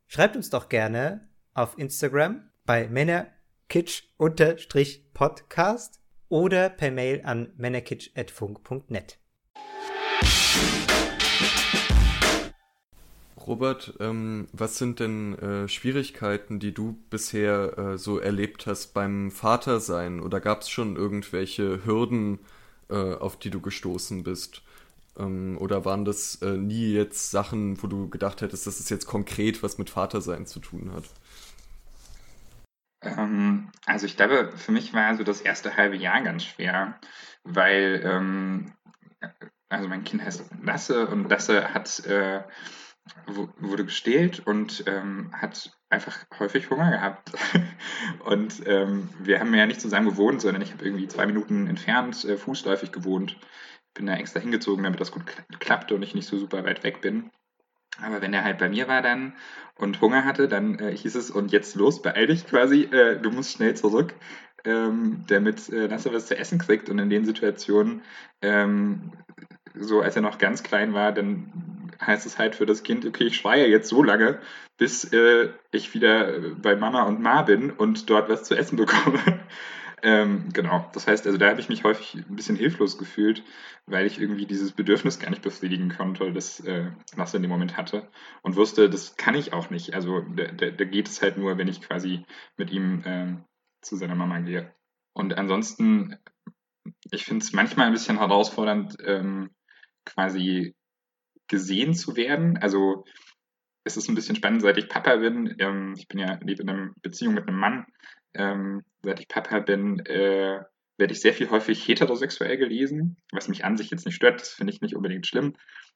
Schreibt 0.10 0.38
uns 0.38 0.50
doch 0.50 0.70
gerne 0.70 1.28
auf 1.54 1.78
Instagram 1.78 2.50
bei 2.65 2.88
Männer 2.88 3.28
kitsch-podcast 3.70 6.00
oder 6.30 6.70
per 6.70 6.91
Mail 6.91 7.24
an 7.26 7.52
männerkitsch.funk.net. 7.58 9.20
Robert, 13.46 13.96
ähm, 14.00 14.48
was 14.54 14.78
sind 14.78 15.02
denn 15.02 15.38
äh, 15.39 15.67
Schwierigkeiten, 15.67 16.60
die 16.60 16.74
du 16.74 16.98
bisher 17.10 17.78
äh, 17.78 17.98
so 17.98 18.20
erlebt 18.20 18.65
hast 18.65 18.93
beim 18.93 19.30
Vatersein? 19.30 20.22
Oder 20.22 20.39
gab 20.39 20.62
es 20.62 20.70
schon 20.70 20.96
irgendwelche 20.96 21.86
Hürden, 21.86 22.39
äh, 22.89 23.13
auf 23.13 23.38
die 23.38 23.50
du 23.50 23.60
gestoßen 23.60 24.24
bist? 24.24 24.62
Ähm, 25.17 25.58
oder 25.60 25.86
waren 25.86 26.06
das 26.06 26.41
äh, 26.41 26.58
nie 26.58 26.91
jetzt 26.91 27.32
Sachen, 27.32 27.82
wo 27.82 27.88
du 27.88 28.10
gedacht 28.10 28.41
hättest, 28.41 28.67
dass 28.67 28.80
es 28.80 28.89
jetzt 28.89 29.08
konkret 29.08 29.63
was 29.63 29.77
mit 29.77 29.89
Vatersein 29.89 30.45
zu 30.45 30.60
tun 30.60 30.91
hat? 30.93 31.06
Ähm, 33.01 33.69
also 33.86 34.06
ich 34.06 34.17
glaube, 34.17 34.51
für 34.56 34.71
mich 34.71 34.93
war 34.93 35.15
so 35.15 35.23
das 35.23 35.41
erste 35.41 35.77
halbe 35.77 35.95
Jahr 35.95 36.21
ganz 36.21 36.43
schwer, 36.43 36.99
weil 37.43 38.01
ähm, 38.03 38.73
also 39.69 39.88
mein 39.88 40.03
Kind 40.03 40.23
heißt 40.23 40.45
Lasse 40.63 41.08
und 41.08 41.30
Lasse 41.30 41.73
hat 41.73 41.99
äh, 42.06 42.43
wurde 43.60 43.86
gestählt 43.86 44.45
und 44.45 44.84
ähm, 44.88 45.32
hat 45.34 45.71
einfach 45.89 46.25
häufig 46.39 46.69
Hunger 46.69 46.91
gehabt. 46.91 47.32
und 48.25 48.62
ähm, 48.65 49.10
wir 49.19 49.39
haben 49.39 49.53
ja 49.53 49.65
nicht 49.65 49.82
zusammen 49.82 50.10
gewohnt, 50.10 50.41
sondern 50.41 50.62
ich 50.62 50.73
habe 50.73 50.84
irgendwie 50.84 51.08
zwei 51.08 51.25
Minuten 51.25 51.67
entfernt 51.67 52.25
äh, 52.25 52.38
fußläufig 52.38 52.91
gewohnt. 52.91 53.38
Bin 53.98 54.06
da 54.06 54.14
extra 54.14 54.40
hingezogen, 54.40 54.84
damit 54.84 55.02
das 55.02 55.12
gut 55.12 55.24
klappt 55.60 55.92
und 55.92 56.04
ich 56.04 56.14
nicht 56.14 56.28
so 56.28 56.38
super 56.38 56.64
weit 56.64 56.84
weg 56.84 57.02
bin. 57.02 57.32
Aber 58.00 58.22
wenn 58.22 58.32
er 58.32 58.44
halt 58.44 58.60
bei 58.60 58.70
mir 58.70 58.88
war 58.88 59.02
dann 59.02 59.34
und 59.76 60.02
Hunger 60.02 60.24
hatte, 60.24 60.48
dann 60.48 60.78
äh, 60.78 60.96
hieß 60.96 61.16
es, 61.16 61.32
und 61.32 61.52
jetzt 61.52 61.76
los, 61.76 62.02
beeil 62.04 62.28
dich 62.28 62.46
quasi, 62.46 62.84
äh, 62.84 63.20
du 63.20 63.32
musst 63.32 63.54
schnell 63.54 63.76
zurück, 63.76 64.14
ähm, 64.66 65.24
damit 65.28 65.70
äh, 65.70 65.88
Nasser 65.88 66.14
was 66.14 66.28
zu 66.28 66.38
essen 66.38 66.60
kriegt. 66.60 66.90
Und 66.90 67.00
in 67.00 67.10
den 67.10 67.26
Situationen, 67.26 68.04
ähm, 68.44 69.14
so 69.74 70.02
als 70.02 70.16
er 70.16 70.22
noch 70.22 70.38
ganz 70.38 70.62
klein 70.62 70.94
war, 70.94 71.12
dann 71.12 71.52
heißt 72.00 72.28
es 72.28 72.38
halt 72.38 72.56
für 72.56 72.68
das 72.68 72.84
Kind, 72.84 73.04
okay, 73.06 73.26
ich 73.26 73.38
schreie 73.38 73.68
jetzt 73.68 73.90
so 73.90 74.04
lange, 74.04 74.40
bis 74.78 75.12
äh, 75.12 75.50
ich 75.72 75.96
wieder 75.96 76.40
bei 76.62 76.76
Mama 76.76 77.04
und 77.04 77.20
Ma 77.20 77.42
bin 77.42 77.72
und 77.72 78.12
dort 78.12 78.30
was 78.30 78.44
zu 78.44 78.56
essen 78.56 78.78
bekomme. 78.78 79.20
Ähm, 80.04 80.50
genau, 80.54 80.88
das 80.94 81.08
heißt, 81.08 81.26
also 81.26 81.40
da 81.40 81.50
habe 81.50 81.60
ich 81.60 81.70
mich 81.70 81.84
häufig 81.84 82.14
ein 82.14 82.36
bisschen 82.36 82.56
hilflos 82.56 83.00
gefühlt, 83.00 83.44
weil 83.88 84.06
ich 84.06 84.22
irgendwie 84.22 84.46
dieses 84.46 84.72
Bedürfnis 84.72 85.20
gar 85.20 85.32
nicht 85.32 85.42
befriedigen 85.42 85.90
konnte, 85.90 86.32
das 86.32 86.60
äh, 86.60 86.92
was 87.16 87.34
er 87.34 87.38
in 87.38 87.42
dem 87.42 87.50
Moment 87.50 87.78
hatte 87.78 88.08
und 88.44 88.56
wusste, 88.56 88.92
das 88.92 89.18
kann 89.18 89.34
ich 89.34 89.54
auch 89.54 89.72
nicht. 89.72 89.96
Also 89.96 90.22
da, 90.22 90.52
da, 90.52 90.70
da 90.70 90.86
geht 90.86 91.08
es 91.08 91.22
halt 91.24 91.38
nur, 91.38 91.58
wenn 91.58 91.68
ich 91.68 91.82
quasi 91.82 92.26
mit 92.58 92.70
ihm 92.70 93.02
ähm, 93.06 93.44
zu 93.82 93.96
seiner 93.96 94.14
Mama 94.14 94.40
gehe. 94.40 94.72
Und 95.14 95.36
ansonsten, 95.36 96.16
ich 97.10 97.26
finde 97.26 97.44
es 97.44 97.54
manchmal 97.54 97.88
ein 97.88 97.94
bisschen 97.94 98.20
herausfordernd, 98.20 98.98
ähm, 99.04 99.50
quasi 100.06 100.76
gesehen 101.48 101.96
zu 101.96 102.16
werden. 102.16 102.58
Also 102.58 103.04
es 103.84 103.98
ist 103.98 104.10
ein 104.10 104.16
bisschen 104.16 104.36
spannend, 104.36 104.62
seit 104.62 104.78
ich 104.78 104.90
Papa 104.90 105.16
bin. 105.16 105.56
Ähm, 105.58 105.96
ich 105.98 106.08
bin 106.08 106.20
ja 106.20 106.38
lebe 106.44 106.62
in 106.62 106.70
einer 106.70 106.94
Beziehung 107.02 107.34
mit 107.34 107.48
einem 107.48 107.58
Mann 107.58 107.88
ähm, 108.34 108.84
seit 109.04 109.20
ich 109.20 109.28
Papa 109.28 109.60
bin, 109.60 110.00
äh, 110.06 110.60
werde 110.98 111.13
ich 111.13 111.22
sehr 111.22 111.34
viel 111.34 111.50
häufig 111.50 111.88
heterosexuell 111.88 112.58
gelesen, 112.58 113.18
was 113.32 113.48
mich 113.48 113.66
an 113.66 113.78
sich 113.78 113.92
jetzt 113.92 114.06
nicht 114.06 114.16
stört, 114.16 114.42
das 114.42 114.50
finde 114.50 114.74
ich 114.74 114.82
nicht 114.82 114.96
unbedingt 114.96 115.28
schlimm. 115.28 115.54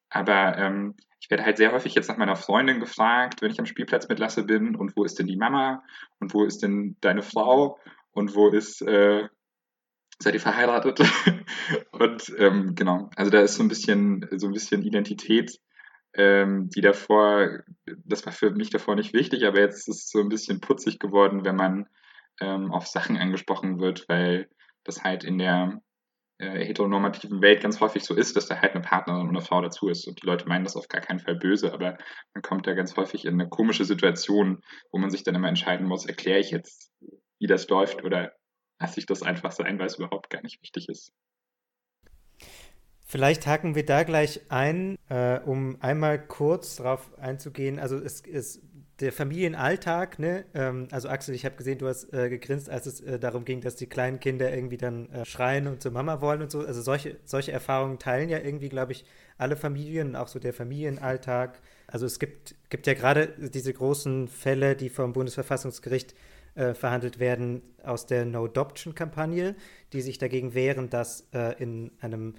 Aber 0.10 0.58
ähm, 0.58 0.96
ich 1.20 1.30
werde 1.30 1.46
halt 1.46 1.58
sehr 1.58 1.72
häufig 1.72 1.96
jetzt 1.96 2.10
nach 2.10 2.17
meiner 2.17 2.36
Freundin 2.36 2.80
gefragt, 2.80 3.41
wenn 3.41 3.52
ich 3.52 3.60
am 3.60 3.65
Spielplatz 3.65 4.10
mit 4.10 4.20
Lasse 4.20 4.44
bin, 4.44 4.76
und 4.76 4.96
wo 4.96 5.04
ist 5.04 5.17
denn 5.17 5.28
die 5.28 5.38
Mama? 5.38 5.84
Und 6.20 6.34
wo 6.34 6.44
ist 6.44 6.62
denn 6.62 6.98
deine 7.02 7.22
Frau? 7.22 7.80
Und 8.12 8.36
wo 8.36 8.50
ist, 8.50 8.82
äh, 8.82 9.28
seid 10.20 10.34
ihr 10.34 10.39
verheiratet? 10.41 11.00
und 11.91 12.34
ähm, 12.38 12.76
genau, 12.76 13.10
also 13.15 13.32
da 13.32 13.41
ist 13.41 13.56
so 13.56 13.63
ein 13.63 13.70
bisschen, 13.70 14.28
so 14.36 14.48
ein 14.48 14.54
bisschen 14.54 14.84
Identität, 14.84 15.60
ähm, 16.13 16.70
die 16.70 16.82
davor, 16.82 17.63
das 17.86 18.26
war 18.26 18.34
für 18.34 18.52
mich 18.52 18.70
davor 18.70 18.96
nicht 18.96 19.13
wichtig, 19.13 19.46
aber 19.46 19.60
jetzt 19.60 19.88
ist 19.88 20.04
es 20.04 20.10
so 20.10 20.20
ein 20.20 20.30
bisschen 20.30 20.60
putzig 20.60 21.00
geworden, 21.00 21.46
wenn 21.46 21.56
man 21.56 21.88
ähm, 22.41 22.71
auf 22.71 22.88
Sachen 22.88 23.17
angesprochen 23.17 23.80
wird, 23.80 24.08
weil 24.10 24.49
das 24.84 25.04
halt 25.04 25.23
in 25.23 25.38
der 25.38 25.82
äh, 26.41 26.65
heteronormativen 26.65 27.41
Welt 27.41 27.62
ganz 27.62 27.80
häufig 27.80 28.04
so 28.04 28.15
ist, 28.15 28.36
dass 28.36 28.47
da 28.47 28.60
halt 28.60 28.73
eine 28.73 28.82
Partnerin 28.82 29.21
und 29.21 29.30
eine 29.30 29.41
Frau 29.41 29.62
dazu 29.62 29.89
ist. 29.89 30.08
Und 30.08 30.21
die 30.21 30.25
Leute 30.25 30.47
meinen 30.47 30.63
das 30.63 30.75
auf 30.75 30.88
gar 30.88 31.01
keinen 31.01 31.19
Fall 31.19 31.36
böse, 31.36 31.71
aber 31.71 31.97
man 32.34 32.41
kommt 32.41 32.65
da 32.65 32.73
ganz 32.73 32.97
häufig 32.97 33.25
in 33.25 33.36
eine 33.36 33.47
komische 33.47 33.86
Situation, 33.86 34.62
wo 34.91 34.97
man 34.97 35.12
sich 35.12 35.23
dann 35.23 35.36
immer 35.36 35.49
entscheiden 35.49 35.88
muss, 35.88 36.06
erkläre 36.06 36.39
ich 36.39 36.49
jetzt, 36.49 36.91
wie 37.39 37.47
das 37.47 37.69
läuft 37.69 38.04
oder 38.04 38.34
lasse 38.80 38.99
ich 38.99 39.06
das 39.06 39.21
einfach 39.21 39.51
sein, 39.51 39.77
weil 39.77 39.86
es 39.86 39.97
überhaupt 39.97 40.32
gar 40.32 40.41
nicht 40.41 40.62
wichtig 40.63 40.89
ist. 40.89 41.13
Vielleicht 43.06 43.45
haken 43.45 43.75
wir 43.75 43.86
da 43.86 44.04
gleich 44.04 44.39
ein, 44.49 44.97
äh, 45.10 45.39
um 45.41 45.75
einmal 45.82 46.25
kurz 46.25 46.77
darauf 46.77 47.13
einzugehen. 47.19 47.77
Also 47.77 47.97
es, 47.97 48.21
es 48.21 48.62
der 49.02 49.12
Familienalltag, 49.12 50.20
ne? 50.20 50.46
Ähm, 50.54 50.88
also 50.92 51.10
Axel, 51.10 51.34
ich 51.34 51.44
habe 51.46 51.56
gesehen, 51.56 51.80
du 51.80 51.88
hast 51.88 52.14
äh, 52.14 52.30
gegrinst, 52.30 52.70
als 52.70 52.86
es 52.86 53.02
äh, 53.02 53.20
darum 53.20 53.46
ging, 53.46 53.62
dass 53.62 53.76
die 53.76 53.88
kleinen 53.88 54.20
Kinder 54.20 54.54
irgendwie 54.54 54.78
dann 54.78 55.10
äh, 55.10 55.26
schreien 55.26 55.68
und 55.68 55.82
zur 55.82 55.92
Mama 55.92 56.22
wollen 56.22 56.42
und 56.42 56.52
so. 56.52 56.60
Also 56.60 56.82
solche, 56.82 57.18
solche 57.26 57.52
Erfahrungen 57.52 58.00
teilen 58.00 58.30
ja 58.30 58.40
irgendwie, 58.40 58.70
glaube 58.70 58.92
ich, 58.92 59.06
alle 59.38 59.58
Familien, 59.58 60.16
auch 60.16 60.28
so 60.28 60.40
der 60.40 60.54
Familienalltag. 60.54 61.60
Also 61.88 62.06
es 62.06 62.20
gibt, 62.20 62.56
gibt 62.70 62.88
ja 62.88 62.94
gerade 62.94 63.28
diese 63.50 63.74
großen 63.74 64.28
Fälle, 64.28 64.76
die 64.76 64.90
vom 64.90 65.14
Bundesverfassungsgericht 65.14 66.16
äh, 66.56 66.74
verhandelt 66.74 67.20
werden 67.20 67.62
aus 67.84 68.06
der 68.06 68.26
No-Adoption-Kampagne, 68.26 69.56
die 69.94 70.02
sich 70.02 70.18
dagegen 70.18 70.54
wehren, 70.54 70.90
dass 70.90 71.28
äh, 71.34 71.62
in 71.62 71.92
einem 72.02 72.36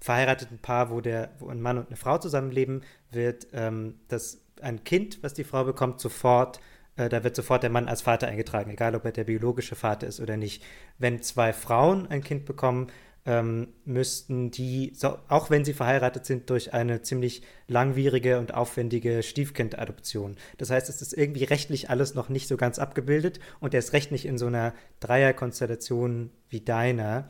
verheirateten 0.00 0.58
Paar, 0.58 0.90
wo, 0.90 1.00
der, 1.00 1.30
wo 1.38 1.48
ein 1.48 1.60
Mann 1.60 1.78
und 1.78 1.88
eine 1.88 1.96
Frau 1.96 2.18
zusammenleben, 2.18 2.82
wird 3.10 3.48
ähm, 3.52 3.96
das 4.08 4.40
ein 4.62 4.84
Kind, 4.84 5.22
was 5.22 5.34
die 5.34 5.44
Frau 5.44 5.64
bekommt, 5.64 6.00
sofort, 6.00 6.60
äh, 6.96 7.08
da 7.08 7.24
wird 7.24 7.36
sofort 7.36 7.62
der 7.62 7.70
Mann 7.70 7.88
als 7.88 8.02
Vater 8.02 8.28
eingetragen, 8.28 8.70
egal 8.70 8.94
ob 8.94 9.04
er 9.04 9.12
der 9.12 9.24
biologische 9.24 9.76
Vater 9.76 10.06
ist 10.06 10.20
oder 10.20 10.36
nicht. 10.36 10.62
Wenn 10.98 11.22
zwei 11.22 11.52
Frauen 11.52 12.06
ein 12.06 12.22
Kind 12.22 12.44
bekommen, 12.44 12.88
ähm, 13.26 13.68
müssten 13.84 14.50
die, 14.50 14.92
so, 14.94 15.18
auch 15.28 15.50
wenn 15.50 15.64
sie 15.64 15.74
verheiratet 15.74 16.24
sind, 16.24 16.48
durch 16.48 16.72
eine 16.72 17.02
ziemlich 17.02 17.42
langwierige 17.68 18.38
und 18.38 18.54
aufwendige 18.54 19.22
Stiefkindadoption. 19.22 20.36
Das 20.58 20.70
heißt, 20.70 20.88
es 20.88 21.02
ist 21.02 21.12
irgendwie 21.12 21.44
rechtlich 21.44 21.90
alles 21.90 22.14
noch 22.14 22.28
nicht 22.28 22.48
so 22.48 22.56
ganz 22.56 22.78
abgebildet 22.78 23.40
und 23.60 23.74
erst 23.74 23.92
recht 23.92 24.10
nicht 24.10 24.24
in 24.24 24.38
so 24.38 24.46
einer 24.46 24.74
Dreierkonstellation 25.00 26.30
wie 26.48 26.60
deiner. 26.60 27.28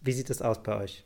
Wie 0.00 0.12
sieht 0.12 0.30
das 0.30 0.40
aus 0.42 0.62
bei 0.62 0.76
euch? 0.76 1.04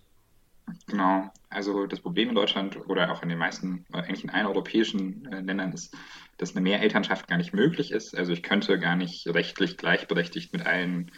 Genau. 0.87 1.31
Also 1.51 1.87
das 1.87 2.01
Problem 2.01 2.31
in 2.31 2.35
Deutschland 2.35 2.77
oder 2.89 3.13
auch 3.13 3.23
in 3.23 3.29
den 3.29 3.39
meisten, 3.39 3.85
eigentlich 3.93 4.25
in 4.25 4.31
allen 4.31 4.47
europäischen 4.47 5.27
äh, 5.27 5.41
Ländern 5.41 5.73
ist, 5.73 5.97
dass 6.39 6.53
eine 6.53 6.63
Mehrelternschaft 6.63 7.29
gar 7.29 7.37
nicht 7.37 7.53
möglich 7.53 7.93
ist. 7.93 8.17
Also 8.17 8.33
ich 8.33 8.43
könnte 8.43 8.79
gar 8.79 8.97
nicht 8.97 9.27
rechtlich 9.29 9.77
gleichberechtigt 9.77 10.53
mit 10.53 10.67
allen 10.67 11.11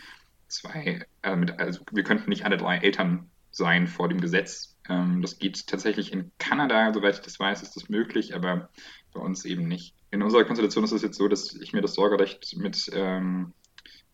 zwei, 0.48 1.06
äh, 1.22 1.36
mit, 1.36 1.58
also 1.58 1.80
wir 1.90 2.02
könnten 2.04 2.30
nicht 2.30 2.44
alle 2.44 2.56
drei 2.56 2.78
Eltern 2.78 3.30
sein 3.50 3.86
vor 3.86 4.08
dem 4.08 4.20
Gesetz. 4.20 4.76
Ähm, 4.88 5.22
das 5.22 5.38
geht 5.38 5.66
tatsächlich 5.66 6.12
in 6.12 6.30
Kanada, 6.38 6.92
soweit 6.92 7.14
ich 7.14 7.20
das 7.20 7.40
weiß, 7.40 7.62
ist 7.62 7.76
das 7.76 7.88
möglich, 7.88 8.34
aber 8.34 8.68
bei 9.12 9.20
uns 9.20 9.44
eben 9.44 9.66
nicht. 9.66 9.94
In 10.10 10.22
unserer 10.22 10.44
Konstellation 10.44 10.84
ist 10.84 10.92
es 10.92 11.02
jetzt 11.02 11.16
so, 11.16 11.28
dass 11.28 11.54
ich 11.54 11.72
mir 11.72 11.80
das 11.80 11.94
Sorgerecht 11.94 12.56
mit 12.56 12.90
ähm, 12.92 13.54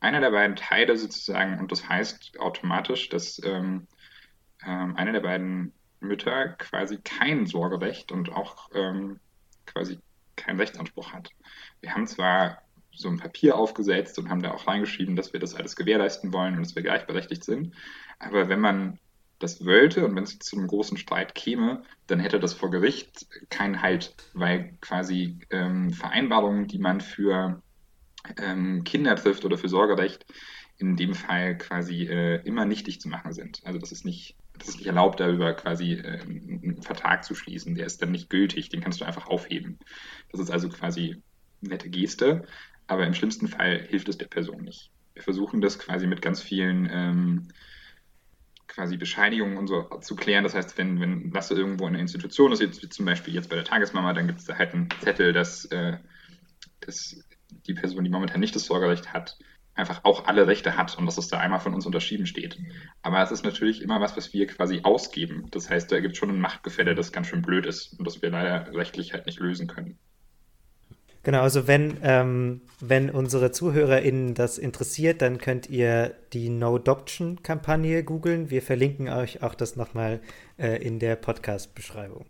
einer 0.00 0.20
der 0.20 0.30
beiden 0.30 0.56
Teile 0.56 0.96
sozusagen, 0.96 1.58
und 1.58 1.72
das 1.72 1.88
heißt 1.88 2.38
automatisch, 2.38 3.08
dass 3.08 3.40
ähm, 3.44 3.86
ähm, 4.66 4.96
eine 4.96 5.12
der 5.12 5.20
beiden 5.20 5.72
Mütter 6.00 6.48
quasi 6.58 6.98
kein 6.98 7.46
Sorgerecht 7.46 8.12
und 8.12 8.32
auch 8.32 8.70
ähm, 8.74 9.20
quasi 9.66 9.98
keinen 10.36 10.58
Rechtsanspruch 10.58 11.12
hat. 11.12 11.30
Wir 11.80 11.94
haben 11.94 12.06
zwar 12.06 12.62
so 12.94 13.08
ein 13.08 13.18
Papier 13.18 13.56
aufgesetzt 13.56 14.18
und 14.18 14.28
haben 14.28 14.42
da 14.42 14.52
auch 14.52 14.66
reingeschrieben, 14.66 15.16
dass 15.16 15.32
wir 15.32 15.40
das 15.40 15.54
alles 15.54 15.76
gewährleisten 15.76 16.32
wollen 16.32 16.56
und 16.56 16.62
dass 16.62 16.74
wir 16.74 16.82
gleichberechtigt 16.82 17.44
sind. 17.44 17.74
Aber 18.18 18.48
wenn 18.48 18.60
man 18.60 18.98
das 19.38 19.64
wollte 19.64 20.04
und 20.04 20.14
wenn 20.14 20.24
es 20.24 20.38
zu 20.38 20.56
einem 20.56 20.68
großen 20.68 20.96
Streit 20.96 21.34
käme, 21.34 21.82
dann 22.06 22.20
hätte 22.20 22.38
das 22.38 22.54
vor 22.54 22.70
Gericht 22.70 23.26
keinen 23.50 23.82
Halt, 23.82 24.14
weil 24.34 24.76
quasi 24.80 25.38
ähm, 25.50 25.90
Vereinbarungen, 25.90 26.68
die 26.68 26.78
man 26.78 27.00
für 27.00 27.60
ähm, 28.36 28.84
Kinder 28.84 29.16
trifft 29.16 29.44
oder 29.44 29.58
für 29.58 29.68
Sorgerecht, 29.68 30.26
in 30.78 30.96
dem 30.96 31.14
Fall 31.14 31.58
quasi 31.58 32.04
äh, 32.06 32.40
immer 32.44 32.64
nichtig 32.64 33.00
zu 33.00 33.08
machen 33.08 33.32
sind. 33.32 33.60
Also 33.64 33.78
das 33.78 33.90
ist 33.90 34.04
nicht 34.04 34.36
das 34.58 34.68
ist 34.68 34.76
nicht 34.76 34.86
erlaubt, 34.86 35.20
darüber 35.20 35.54
quasi 35.54 35.94
äh, 35.94 36.20
einen 36.20 36.82
Vertrag 36.82 37.24
zu 37.24 37.34
schließen. 37.34 37.74
Der 37.74 37.86
ist 37.86 38.02
dann 38.02 38.12
nicht 38.12 38.30
gültig, 38.30 38.68
den 38.68 38.80
kannst 38.80 39.00
du 39.00 39.04
einfach 39.04 39.26
aufheben. 39.26 39.78
Das 40.30 40.40
ist 40.40 40.50
also 40.50 40.68
quasi 40.68 41.22
nette 41.60 41.88
Geste, 41.88 42.44
aber 42.86 43.06
im 43.06 43.14
schlimmsten 43.14 43.48
Fall 43.48 43.86
hilft 43.88 44.08
es 44.08 44.18
der 44.18 44.26
Person 44.26 44.62
nicht. 44.62 44.90
Wir 45.14 45.22
versuchen 45.22 45.60
das 45.60 45.78
quasi 45.78 46.06
mit 46.06 46.22
ganz 46.22 46.42
vielen 46.42 46.88
ähm, 46.90 47.48
quasi 48.66 48.96
Bescheinigungen 48.96 49.58
und 49.58 49.66
so 49.66 49.82
zu 50.00 50.16
klären. 50.16 50.44
Das 50.44 50.54
heißt, 50.54 50.78
wenn, 50.78 51.00
wenn 51.00 51.30
Lasse 51.30 51.54
irgendwo 51.54 51.86
in 51.86 51.94
einer 51.94 52.00
Institution 52.00 52.52
ist, 52.52 52.60
jetzt, 52.60 52.82
wie 52.82 52.88
zum 52.88 53.04
Beispiel 53.04 53.34
jetzt 53.34 53.50
bei 53.50 53.56
der 53.56 53.64
Tagesmama, 53.64 54.12
dann 54.14 54.26
gibt 54.26 54.40
es 54.40 54.46
da 54.46 54.56
halt 54.56 54.72
einen 54.72 54.88
Zettel, 55.00 55.32
dass, 55.32 55.66
äh, 55.66 55.98
dass 56.80 57.22
die 57.66 57.74
Person, 57.74 58.04
die 58.04 58.10
momentan 58.10 58.40
nicht 58.40 58.56
das 58.56 58.64
Sorgerecht 58.64 59.12
hat, 59.12 59.36
einfach 59.74 60.04
auch 60.04 60.26
alle 60.26 60.46
Rechte 60.46 60.76
hat 60.76 60.96
und 60.98 61.06
dass 61.06 61.18
es 61.18 61.28
da 61.28 61.38
einmal 61.38 61.60
von 61.60 61.74
uns 61.74 61.86
unterschieden 61.86 62.26
steht. 62.26 62.58
Aber 63.02 63.22
es 63.22 63.30
ist 63.30 63.44
natürlich 63.44 63.82
immer 63.82 64.00
was, 64.00 64.16
was 64.16 64.32
wir 64.32 64.46
quasi 64.46 64.80
ausgeben. 64.82 65.46
Das 65.50 65.70
heißt, 65.70 65.90
da 65.90 66.00
gibt 66.00 66.12
es 66.12 66.18
schon 66.18 66.30
ein 66.30 66.40
Machtgefälle, 66.40 66.94
das 66.94 67.12
ganz 67.12 67.28
schön 67.28 67.42
blöd 67.42 67.66
ist 67.66 67.98
und 67.98 68.06
das 68.06 68.20
wir 68.20 68.30
leider 68.30 68.72
rechtlich 68.74 69.12
halt 69.12 69.26
nicht 69.26 69.40
lösen 69.40 69.66
können. 69.66 69.98
Genau, 71.24 71.42
also 71.42 71.68
wenn, 71.68 71.98
ähm, 72.02 72.62
wenn 72.80 73.08
unsere 73.08 73.52
ZuhörerInnen 73.52 74.34
das 74.34 74.58
interessiert, 74.58 75.22
dann 75.22 75.38
könnt 75.38 75.70
ihr 75.70 76.16
die 76.32 76.48
No-Adoption-Kampagne 76.48 78.02
googeln. 78.02 78.50
Wir 78.50 78.60
verlinken 78.60 79.08
euch 79.08 79.40
auch 79.42 79.54
das 79.54 79.76
nochmal 79.76 80.20
äh, 80.58 80.82
in 80.82 80.98
der 80.98 81.14
Podcast-Beschreibung. 81.14 82.26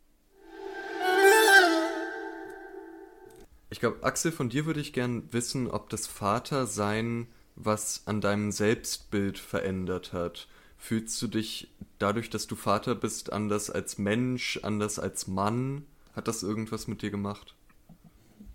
Ich 3.72 3.80
glaube, 3.80 4.02
Axel, 4.02 4.32
von 4.32 4.50
dir 4.50 4.66
würde 4.66 4.80
ich 4.80 4.92
gern 4.92 5.32
wissen, 5.32 5.66
ob 5.66 5.88
das 5.88 6.06
Vatersein 6.06 7.26
was 7.56 8.02
an 8.04 8.20
deinem 8.20 8.52
Selbstbild 8.52 9.38
verändert 9.38 10.12
hat. 10.12 10.46
Fühlst 10.76 11.22
du 11.22 11.26
dich 11.26 11.68
dadurch, 11.98 12.28
dass 12.28 12.46
du 12.46 12.54
Vater 12.54 12.94
bist, 12.94 13.32
anders 13.32 13.70
als 13.70 13.96
Mensch, 13.96 14.60
anders 14.62 14.98
als 14.98 15.26
Mann? 15.26 15.86
Hat 16.14 16.28
das 16.28 16.42
irgendwas 16.42 16.86
mit 16.86 17.00
dir 17.00 17.10
gemacht? 17.10 17.54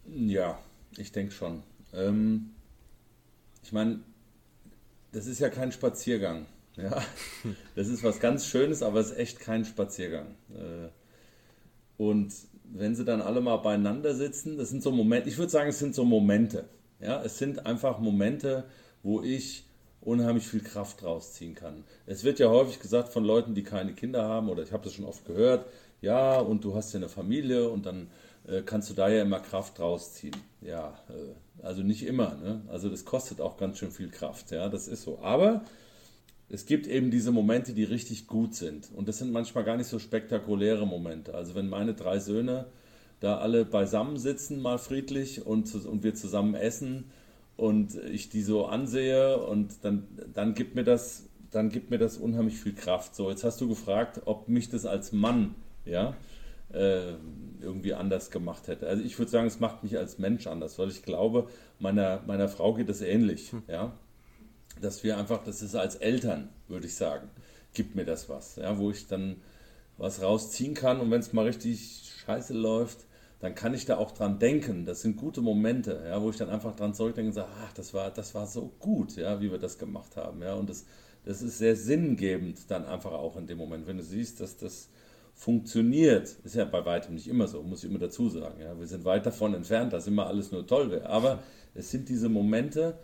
Ja, 0.06 0.60
ich 0.98 1.12
denke 1.12 1.32
schon. 1.32 1.64
Ähm, 1.94 2.52
ich 3.64 3.72
meine, 3.72 4.02
das 5.14 5.26
ist 5.26 5.40
ja 5.40 5.50
kein 5.50 5.72
Spaziergang. 5.72 6.46
Ja, 6.78 7.04
das 7.74 7.88
ist 7.88 8.04
was 8.04 8.20
ganz 8.20 8.46
Schönes, 8.46 8.84
aber 8.84 9.00
es 9.00 9.10
ist 9.10 9.18
echt 9.18 9.40
kein 9.40 9.66
Spaziergang. 9.66 10.36
Äh, 10.54 10.90
und 11.98 12.32
wenn 12.74 12.96
sie 12.96 13.06
dann 13.06 13.22
alle 13.22 13.42
mal 13.42 13.58
beieinander 13.58 14.14
sitzen, 14.14 14.58
das 14.58 14.70
sind 14.70 14.84
so 14.84 14.92
Momente, 14.92 15.30
ich 15.30 15.38
würde 15.38 15.52
sagen, 15.52 15.70
es 15.70 15.80
sind 15.80 15.96
so 15.96 16.06
Momente. 16.06 16.66
Ja, 17.00 17.22
es 17.24 17.38
sind 17.38 17.66
einfach 17.66 18.00
Momente, 18.00 18.66
wo 19.04 19.22
ich 19.22 19.66
unheimlich 20.02 20.48
viel 20.48 20.62
Kraft 20.62 21.04
rausziehen 21.04 21.54
kann. 21.54 21.84
Es 22.06 22.24
wird 22.24 22.40
ja 22.40 22.50
häufig 22.50 22.80
gesagt 22.80 23.10
von 23.10 23.24
Leuten, 23.24 23.56
die 23.56 23.64
keine 23.64 23.94
Kinder 23.94 24.24
haben, 24.24 24.50
oder 24.50 24.64
ich 24.64 24.72
habe 24.72 24.84
das 24.84 24.94
schon 24.94 25.06
oft 25.06 25.26
gehört, 25.26 25.66
ja, 26.02 26.40
und 26.40 26.64
du 26.64 26.76
hast 26.76 26.94
ja 26.94 26.98
eine 26.98 27.10
Familie 27.10 27.70
und 27.70 27.86
dann 27.86 28.10
äh, 28.48 28.62
kannst 28.62 28.90
du 28.90 28.94
da 28.94 29.10
ja 29.10 29.22
immer 29.22 29.40
Kraft 29.40 29.80
rausziehen. 29.80 30.36
Ja, 30.62 31.00
äh, 31.10 31.64
also 31.64 31.82
nicht 31.84 32.06
immer. 32.06 32.36
Ne? 32.36 32.62
Also 32.68 32.90
das 32.90 33.06
kostet 33.06 33.42
auch 33.42 33.58
ganz 33.58 33.80
schön 33.80 33.92
viel 33.92 34.10
Kraft. 34.10 34.52
Ja, 34.52 34.70
das 34.70 34.88
ist 34.88 35.04
so. 35.04 35.20
Aber 35.22 35.64
es 36.50 36.66
gibt 36.66 36.88
eben 36.88 37.12
diese 37.12 37.32
Momente, 37.32 37.74
die 37.74 37.84
richtig 37.84 38.28
gut 38.28 38.56
sind. 38.56 38.90
Und 38.96 39.08
das 39.08 39.18
sind 39.18 39.32
manchmal 39.32 39.64
gar 39.64 39.78
nicht 39.78 39.88
so 39.88 40.00
spektakuläre 40.00 40.88
Momente. 40.88 41.36
Also 41.36 41.56
wenn 41.56 41.68
meine 41.68 41.94
drei 41.94 42.20
Söhne 42.20 42.68
da 43.20 43.38
alle 43.38 43.66
beisammen 43.66 44.18
sitzen, 44.18 44.62
mal 44.62 44.78
friedlich 44.78 45.46
und, 45.46 45.74
und 45.74 46.04
wir 46.04 46.14
zusammen 46.14 46.54
essen 46.56 47.06
und 47.58 47.96
ich 47.96 48.30
die 48.30 48.44
so 48.44 48.66
ansehe 48.68 49.40
und 49.40 49.84
dann, 49.84 50.08
dann 50.34 50.54
gibt 50.54 50.76
mir 50.76 50.84
das, 50.84 51.28
dann 51.52 51.70
gibt 51.70 51.90
mir 51.90 51.98
das 51.98 52.18
unheimlich 52.18 52.60
viel 52.60 52.76
Kraft. 52.76 53.16
So, 53.16 53.30
jetzt 53.30 53.44
hast 53.44 53.60
du 53.60 53.68
gefragt, 53.68 54.22
ob 54.26 54.48
mich 54.48 54.70
das 54.70 54.86
als 54.86 55.12
Mann, 55.12 55.56
ja, 55.84 56.16
äh, 56.72 57.14
irgendwie 57.60 57.94
anders 57.94 58.30
gemacht 58.30 58.68
hätte. 58.68 58.88
Also 58.88 59.04
ich 59.04 59.18
würde 59.18 59.32
sagen, 59.32 59.48
es 59.48 59.60
macht 59.60 59.84
mich 59.84 59.98
als 59.98 60.18
Mensch 60.18 60.48
anders, 60.48 60.78
weil 60.80 60.90
ich 60.90 61.04
glaube, 61.04 61.48
meiner, 61.80 62.22
meiner 62.28 62.48
Frau 62.48 62.74
geht 62.74 62.90
es 62.90 63.02
ähnlich, 63.02 63.52
hm. 63.52 63.64
ja 63.68 63.94
dass 64.82 65.04
wir 65.04 65.18
einfach, 65.18 65.44
das 65.44 65.62
ist 65.62 65.76
als 65.76 65.96
Eltern, 65.96 66.50
würde 66.68 66.88
ich 66.88 66.96
sagen, 66.96 67.30
gibt 67.74 67.96
mir 67.96 68.06
das 68.06 68.30
was, 68.30 68.56
ja, 68.56 68.78
wo 68.78 68.92
ich 68.92 69.08
dann 69.08 69.38
was 69.98 70.22
rausziehen 70.22 70.74
kann 70.74 71.00
und 71.00 71.12
wenn 71.12 71.22
es 71.22 71.34
mal 71.34 71.46
richtig 71.46 72.12
scheiße 72.26 72.54
läuft, 72.54 73.00
dann 73.40 73.56
kann 73.56 73.74
ich 73.74 73.86
da 73.86 73.98
auch 73.98 74.12
dran 74.12 74.40
denken. 74.40 74.86
Das 74.86 75.02
sind 75.02 75.18
gute 75.18 75.42
Momente, 75.42 76.04
ja, 76.08 76.22
wo 76.22 76.30
ich 76.30 76.38
dann 76.38 76.50
einfach 76.50 76.76
dran 76.76 76.94
zurückdenke 76.94 77.30
und 77.30 77.34
sage, 77.34 77.52
ach, 77.64 77.74
das 77.74 77.94
war, 77.94 78.12
das 78.12 78.34
war 78.34 78.48
so 78.48 78.72
gut, 78.80 79.16
ja, 79.16 79.40
wie 79.42 79.52
wir 79.52 79.60
das 79.60 79.78
gemacht 79.78 80.16
haben, 80.18 80.42
ja, 80.42 80.54
und 80.54 80.70
das, 80.70 80.86
das 81.26 81.42
ist 81.42 81.58
sehr 81.58 81.76
sinngebend 81.76 82.70
dann 82.70 82.86
einfach 82.86 83.12
auch 83.12 83.38
in 83.38 83.48
dem 83.48 83.58
Moment, 83.58 83.86
wenn 83.88 83.98
du 83.98 84.04
siehst, 84.04 84.40
dass 84.40 84.58
das 84.58 84.90
funktioniert. 85.36 86.36
Ist 86.44 86.56
ja 86.56 86.66
bei 86.66 86.84
weitem 86.84 87.14
nicht 87.14 87.28
immer 87.28 87.48
so, 87.48 87.62
muss 87.62 87.84
ich 87.84 87.90
immer 87.90 88.00
dazu 88.00 88.30
sagen, 88.30 88.60
ja, 88.60 88.78
wir 88.78 88.88
sind 88.88 89.06
weit 89.06 89.26
davon 89.26 89.54
entfernt, 89.54 89.94
dass 89.94 90.08
immer 90.08 90.26
alles 90.26 90.52
nur 90.52 90.66
toll 90.66 90.90
wäre, 90.90 91.08
aber 91.08 91.44
es 91.76 91.92
sind 91.92 92.10
diese 92.10 92.28
Momente, 92.28 92.98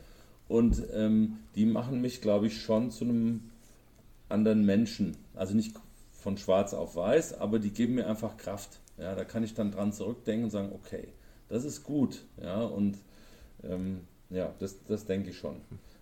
und 0.54 0.84
ähm, 0.94 1.39
die 1.56 1.66
machen 1.66 2.00
mich, 2.00 2.22
glaube 2.22 2.46
ich, 2.46 2.62
schon 2.62 2.92
zu 2.92 3.06
einem 3.06 3.50
anderen 4.30 4.63
Menschen. 4.63 5.17
Also 5.34 5.56
nicht 5.56 5.75
von 6.12 6.38
schwarz 6.38 6.75
auf 6.75 6.96
weiß, 6.96 7.40
aber 7.40 7.58
die 7.58 7.71
geben 7.71 7.96
mir 7.96 8.06
einfach 8.06 8.38
Kraft. 8.38 8.80
Ja, 9.00 9.15
da 9.15 9.23
kann 9.23 9.44
ich 9.44 9.56
dann 9.56 9.71
dran 9.71 9.94
zurückdenken 9.94 10.44
und 10.44 10.52
sagen, 10.52 10.71
okay, 10.71 11.08
das 11.50 11.65
ist 11.65 11.82
gut. 11.82 12.21
Ja, 12.40 12.62
und 12.62 13.00
ähm, 13.63 14.02
ja, 14.30 14.54
das, 14.60 14.75
das 14.86 15.06
denke 15.06 15.32
ich 15.32 15.40
schon. 15.40 15.56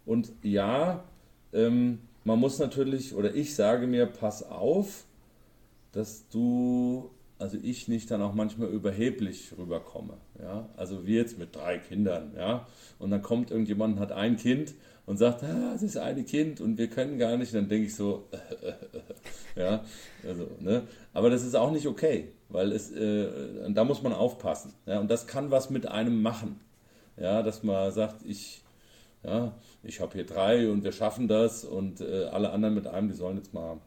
Und 0.06 0.34
ja, 0.44 1.06
ähm, 1.54 2.00
man 2.26 2.38
muss 2.38 2.60
natürlich, 2.60 3.16
oder 3.16 3.34
ich 3.34 3.56
sage 3.56 3.88
mir, 3.88 4.06
pass 4.06 4.44
auf, 4.44 5.06
dass 5.94 6.28
du 6.28 7.10
also 7.42 7.58
ich 7.62 7.88
nicht 7.88 8.12
dann 8.12 8.22
auch 8.22 8.34
manchmal 8.34 8.70
überheblich 8.70 9.54
rüberkomme. 9.58 10.18
Ja? 10.40 10.70
Also 10.78 11.06
wir 11.06 11.18
jetzt 11.18 11.38
mit 11.40 11.56
drei 11.56 11.80
Kindern, 11.80 12.34
ja, 12.38 12.68
und 13.00 13.12
dann 13.12 13.22
kommt 13.22 13.52
irgendjemand, 13.52 14.00
hat 14.00 14.12
ein 14.12 14.38
Kind 14.38 14.76
und 15.06 15.18
sagt, 15.18 15.44
ah, 15.44 15.72
das 15.74 15.82
ist 15.82 15.98
ein 15.98 16.26
Kind 16.26 16.62
und 16.62 16.78
wir 16.78 16.88
können 16.88 17.18
gar 17.18 17.38
nicht, 17.38 17.54
dann 17.54 17.68
denke 17.68 17.88
ich 17.88 17.96
so, 17.96 18.28
ja, 19.56 19.84
also, 20.26 20.48
ne? 20.60 20.84
Aber 21.14 21.30
das 21.30 21.44
ist 21.44 21.56
auch 21.56 21.72
nicht 21.72 21.88
okay, 21.88 22.32
weil 22.50 22.72
es, 22.72 22.92
äh, 22.92 23.28
da 23.72 23.84
muss 23.84 24.04
man 24.04 24.14
aufpassen. 24.14 24.74
Ja? 24.86 25.00
Und 25.00 25.10
das 25.10 25.28
kann 25.28 25.52
was 25.52 25.70
mit 25.70 25.88
einem 25.88 26.22
machen. 26.22 26.60
Ja, 27.18 27.44
dass 27.44 27.62
man 27.62 27.92
sagt, 27.92 28.24
ich, 28.26 28.64
ja, 29.24 29.54
ich 29.84 30.00
habe 30.00 30.14
hier 30.14 30.26
drei 30.26 30.70
und 30.70 30.84
wir 30.84 30.92
schaffen 30.92 31.28
das 31.28 31.66
und 31.66 32.02
äh, 32.02 32.26
alle 32.26 32.52
anderen 32.52 32.74
mit 32.74 32.88
einem, 32.88 33.10
die 33.10 33.16
sollen 33.16 33.38
jetzt 33.38 33.54
mal 33.54 33.80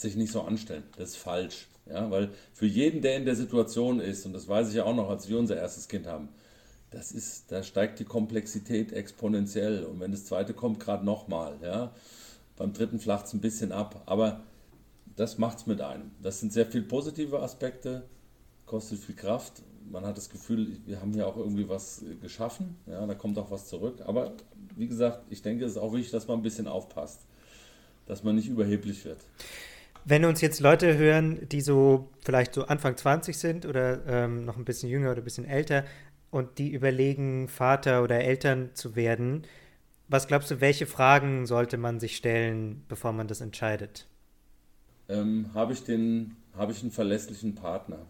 sich 0.00 0.16
nicht 0.16 0.32
so 0.32 0.42
anstellen. 0.42 0.84
Das 0.96 1.10
ist 1.10 1.16
falsch. 1.16 1.68
Ja, 1.86 2.10
weil 2.10 2.30
für 2.52 2.66
jeden, 2.66 3.00
der 3.00 3.16
in 3.16 3.24
der 3.24 3.36
Situation 3.36 4.00
ist, 4.00 4.26
und 4.26 4.32
das 4.32 4.46
weiß 4.46 4.68
ich 4.68 4.74
ja 4.74 4.84
auch 4.84 4.94
noch, 4.94 5.08
als 5.08 5.28
wir 5.28 5.38
unser 5.38 5.56
erstes 5.56 5.88
Kind 5.88 6.06
haben, 6.06 6.28
das 6.90 7.12
ist, 7.12 7.50
da 7.52 7.62
steigt 7.62 7.98
die 7.98 8.04
Komplexität 8.04 8.92
exponentiell. 8.92 9.84
Und 9.84 10.00
wenn 10.00 10.10
das 10.10 10.24
zweite 10.24 10.54
kommt, 10.54 10.80
gerade 10.80 11.04
nochmal. 11.04 11.56
Ja. 11.62 11.92
Beim 12.56 12.72
dritten 12.72 12.98
flacht 12.98 13.26
es 13.26 13.34
ein 13.34 13.40
bisschen 13.40 13.72
ab. 13.72 14.02
Aber 14.06 14.42
das 15.16 15.38
macht 15.38 15.58
es 15.58 15.66
mit 15.66 15.80
einem. 15.80 16.10
Das 16.22 16.40
sind 16.40 16.52
sehr 16.52 16.66
viele 16.66 16.84
positive 16.84 17.40
Aspekte, 17.40 18.04
kostet 18.66 18.98
viel 18.98 19.16
Kraft. 19.16 19.62
Man 19.90 20.04
hat 20.04 20.16
das 20.16 20.28
Gefühl, 20.28 20.78
wir 20.86 21.00
haben 21.00 21.12
hier 21.12 21.26
auch 21.26 21.36
irgendwie 21.36 21.68
was 21.68 22.04
geschaffen. 22.20 22.76
Ja, 22.86 23.06
da 23.06 23.14
kommt 23.14 23.38
auch 23.38 23.50
was 23.50 23.66
zurück. 23.66 24.02
Aber 24.06 24.32
wie 24.76 24.86
gesagt, 24.86 25.24
ich 25.30 25.42
denke, 25.42 25.64
es 25.64 25.72
ist 25.72 25.78
auch 25.78 25.92
wichtig, 25.92 26.12
dass 26.12 26.28
man 26.28 26.38
ein 26.38 26.42
bisschen 26.42 26.68
aufpasst, 26.68 27.20
dass 28.06 28.22
man 28.22 28.36
nicht 28.36 28.48
überheblich 28.48 29.04
wird. 29.04 29.18
Wenn 30.04 30.24
uns 30.24 30.40
jetzt 30.40 30.60
Leute 30.60 30.96
hören, 30.96 31.46
die 31.48 31.60
so 31.60 32.08
vielleicht 32.20 32.54
so 32.54 32.64
Anfang 32.64 32.96
20 32.96 33.36
sind 33.36 33.66
oder 33.66 34.06
ähm, 34.06 34.44
noch 34.44 34.56
ein 34.56 34.64
bisschen 34.64 34.88
jünger 34.88 35.10
oder 35.10 35.20
ein 35.20 35.24
bisschen 35.24 35.44
älter 35.44 35.84
und 36.30 36.58
die 36.58 36.72
überlegen, 36.72 37.48
Vater 37.48 38.02
oder 38.02 38.20
Eltern 38.20 38.70
zu 38.74 38.96
werden, 38.96 39.44
was 40.08 40.26
glaubst 40.26 40.50
du, 40.50 40.60
welche 40.60 40.86
Fragen 40.86 41.46
sollte 41.46 41.76
man 41.76 42.00
sich 42.00 42.16
stellen, 42.16 42.84
bevor 42.88 43.12
man 43.12 43.28
das 43.28 43.40
entscheidet? 43.40 44.06
Ähm, 45.08 45.50
Habe 45.54 45.74
ich, 45.74 45.82
hab 46.56 46.70
ich 46.70 46.82
einen 46.82 46.90
verlässlichen 46.90 47.54
Partner? 47.54 48.06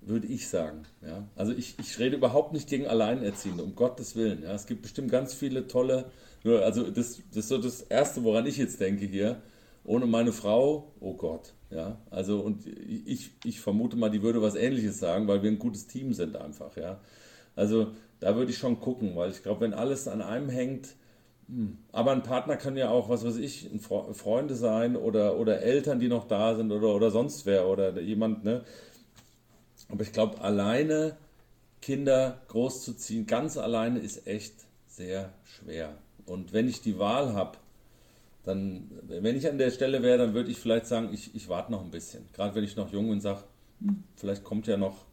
Würde 0.00 0.28
ich 0.28 0.48
sagen. 0.48 0.82
Ja? 1.02 1.26
Also 1.34 1.52
ich, 1.52 1.74
ich 1.80 1.98
rede 1.98 2.16
überhaupt 2.16 2.52
nicht 2.52 2.68
gegen 2.68 2.86
Alleinerziehende, 2.86 3.64
um 3.64 3.74
Gottes 3.74 4.14
Willen. 4.14 4.42
Ja? 4.44 4.54
Es 4.54 4.66
gibt 4.66 4.82
bestimmt 4.82 5.10
ganz 5.10 5.34
viele 5.34 5.66
tolle, 5.66 6.10
also 6.44 6.88
das, 6.88 7.20
das 7.30 7.36
ist 7.36 7.48
so 7.48 7.58
das 7.58 7.82
Erste, 7.82 8.22
woran 8.22 8.46
ich 8.46 8.56
jetzt 8.56 8.80
denke 8.80 9.06
hier 9.06 9.42
ohne 9.88 10.06
meine 10.06 10.32
Frau, 10.32 10.92
oh 11.00 11.14
Gott, 11.14 11.54
ja, 11.70 11.98
also 12.10 12.40
und 12.40 12.66
ich, 12.66 13.30
ich 13.44 13.60
vermute 13.60 13.96
mal, 13.96 14.10
die 14.10 14.22
würde 14.22 14.42
was 14.42 14.54
ähnliches 14.54 14.98
sagen, 14.98 15.26
weil 15.28 15.42
wir 15.42 15.50
ein 15.50 15.58
gutes 15.58 15.86
Team 15.86 16.12
sind 16.12 16.36
einfach, 16.36 16.76
ja. 16.76 17.00
Also 17.56 17.92
da 18.20 18.36
würde 18.36 18.50
ich 18.50 18.58
schon 18.58 18.80
gucken, 18.80 19.16
weil 19.16 19.30
ich 19.30 19.42
glaube, 19.42 19.62
wenn 19.62 19.72
alles 19.72 20.06
an 20.06 20.20
einem 20.20 20.50
hängt, 20.50 20.94
hm, 21.48 21.78
aber 21.90 22.12
ein 22.12 22.22
Partner 22.22 22.56
kann 22.56 22.76
ja 22.76 22.90
auch, 22.90 23.08
was 23.08 23.24
weiß 23.24 23.38
ich, 23.38 23.70
Freunde 23.80 24.54
sein 24.56 24.94
oder, 24.94 25.38
oder 25.38 25.62
Eltern, 25.62 26.00
die 26.00 26.08
noch 26.08 26.28
da 26.28 26.54
sind 26.54 26.70
oder, 26.70 26.94
oder 26.94 27.10
sonst 27.10 27.46
wer 27.46 27.66
oder 27.66 27.98
jemand, 27.98 28.44
ne. 28.44 28.64
Aber 29.88 30.02
ich 30.02 30.12
glaube, 30.12 30.42
alleine 30.42 31.16
Kinder 31.80 32.42
großzuziehen, 32.48 33.26
ganz 33.26 33.56
alleine 33.56 34.00
ist 34.00 34.26
echt 34.26 34.52
sehr 34.86 35.32
schwer. 35.44 35.94
Und 36.26 36.52
wenn 36.52 36.68
ich 36.68 36.82
die 36.82 36.98
Wahl 36.98 37.32
habe, 37.32 37.56
dann, 38.48 38.90
wenn 39.02 39.36
ich 39.36 39.46
an 39.46 39.58
der 39.58 39.70
Stelle 39.70 40.02
wäre, 40.02 40.16
dann 40.16 40.32
würde 40.32 40.50
ich 40.50 40.58
vielleicht 40.58 40.86
sagen, 40.86 41.10
ich, 41.12 41.34
ich 41.34 41.50
warte 41.50 41.70
noch 41.70 41.84
ein 41.84 41.90
bisschen. 41.90 42.24
Gerade 42.32 42.54
wenn 42.54 42.64
ich 42.64 42.76
noch 42.76 42.90
jung 42.90 43.04
bin 43.04 43.12
und 43.12 43.20
sage, 43.20 43.44
vielleicht 44.16 44.42
kommt 44.42 44.66
ja 44.66 44.78
noch, 44.78 45.04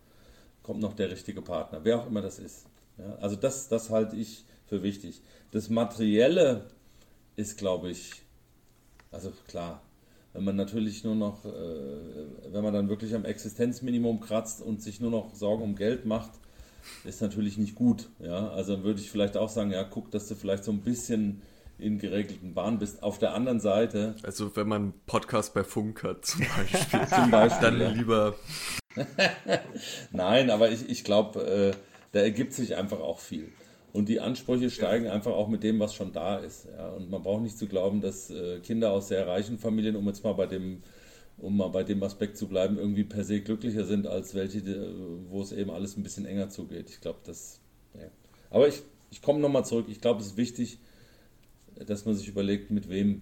kommt 0.64 0.80
noch 0.80 0.94
der 0.94 1.12
richtige 1.12 1.42
Partner, 1.42 1.82
wer 1.84 2.00
auch 2.00 2.08
immer 2.08 2.22
das 2.22 2.40
ist. 2.40 2.68
Ja, 2.98 3.16
also 3.16 3.36
das, 3.36 3.68
das 3.68 3.90
halte 3.90 4.16
ich 4.16 4.46
für 4.68 4.84
wichtig. 4.84 5.22
Das 5.52 5.70
Materielle 5.70 6.68
ist, 7.36 7.58
glaube 7.58 7.90
ich, 7.90 8.24
also 9.12 9.34
klar, 9.48 9.82
wenn 10.32 10.46
man 10.46 10.56
natürlich 10.56 11.04
nur 11.04 11.16
noch, 11.16 11.44
äh, 11.44 11.50
wenn 12.54 12.64
man 12.64 12.74
dann 12.74 12.88
wirklich 12.88 13.14
am 13.16 13.26
Existenzminimum 13.26 14.22
kratzt 14.22 14.62
und 14.62 14.82
sich 14.82 15.02
nur 15.02 15.12
noch 15.12 15.36
Sorgen 15.36 15.64
um 15.64 15.76
Geld 15.76 16.06
macht, 16.06 16.32
ist 17.04 17.22
natürlich 17.22 17.58
nicht 17.58 17.76
gut. 17.76 18.08
Ja, 18.20 18.48
also 18.52 18.84
würde 18.84 19.02
ich 19.02 19.12
vielleicht 19.12 19.36
auch 19.36 19.50
sagen, 19.50 19.72
ja, 19.72 19.84
guck, 19.84 20.10
dass 20.12 20.30
du 20.30 20.36
vielleicht 20.36 20.64
so 20.64 20.72
ein 20.72 20.82
bisschen 20.82 21.42
in 21.78 22.00
geregelten 22.00 22.54
Bahnen 22.54 22.80
bist. 22.80 23.04
Auf 23.04 23.20
der 23.20 23.34
anderen 23.34 23.60
Seite. 23.60 24.16
Also 24.24 24.56
wenn 24.56 24.68
man 24.68 24.82
einen 24.82 24.94
Podcast 25.06 25.54
bei 25.54 25.64
Funk 25.64 26.04
hat 26.04 26.26
zum 26.26 26.42
Beispiel, 26.58 27.08
zum 27.08 27.32
Beispiel 27.32 27.62
dann 27.62 27.82
ja. 27.82 27.90
lieber. 27.90 28.36
Nein, 30.12 30.50
aber 30.50 30.72
ich, 30.72 30.90
ich 30.90 31.04
glaube, 31.04 31.42
äh, 31.46 31.72
da 32.14 32.22
ergibt 32.22 32.54
sich 32.54 32.76
einfach 32.76 33.00
auch 33.00 33.20
viel. 33.20 33.52
Und 33.92 34.10
die 34.10 34.20
Ansprüche 34.20 34.70
steigen 34.70 35.08
einfach 35.08 35.32
auch 35.32 35.48
mit 35.48 35.64
dem, 35.64 35.80
was 35.80 35.94
schon 35.94 36.12
da 36.12 36.38
ist. 36.38 36.68
Ja? 36.78 36.90
Und 36.90 37.10
man 37.10 37.24
braucht 37.24 37.44
nicht 37.44 37.58
zu 37.58 37.66
glauben, 37.66 38.02
dass 38.02 38.30
äh, 38.30 38.60
Kinder 38.60 38.92
aus 38.92 39.08
sehr 39.08 39.26
reichen 39.26 39.58
Familien, 39.58 39.96
um 39.96 40.06
jetzt 40.08 40.24
mal 40.24 40.34
bei 40.34 40.48
dem, 40.48 40.84
um 41.38 41.56
mal 41.56 41.70
bei 41.70 41.84
dem 41.84 42.04
Aspekt 42.04 42.38
zu 42.38 42.48
bleiben, 42.48 42.78
irgendwie 42.78 43.06
per 43.06 43.24
se 43.24 43.40
glücklicher 43.42 43.86
sind 43.86 44.06
als 44.06 44.36
welche, 44.36 44.62
die, 44.62 44.76
wo 45.30 45.42
es 45.42 45.54
eben 45.54 45.72
alles 45.72 45.96
ein 45.96 46.04
bisschen 46.04 46.26
enger 46.26 46.50
zugeht. 46.50 46.90
Ich 46.90 47.00
glaube, 47.00 47.20
das. 47.24 47.62
Ja. 47.94 48.08
Aber 48.50 48.68
ich, 48.68 48.82
ich 49.12 49.22
komme 49.22 49.40
nochmal 49.40 49.66
zurück. 49.66 49.86
Ich 49.90 50.02
glaube, 50.02 50.20
es 50.20 50.28
ist 50.28 50.38
wichtig, 50.38 50.80
dass 51.86 52.06
man 52.06 52.16
sich 52.16 52.28
überlegt, 52.28 52.72
mit 52.72 52.90
wem 52.90 53.22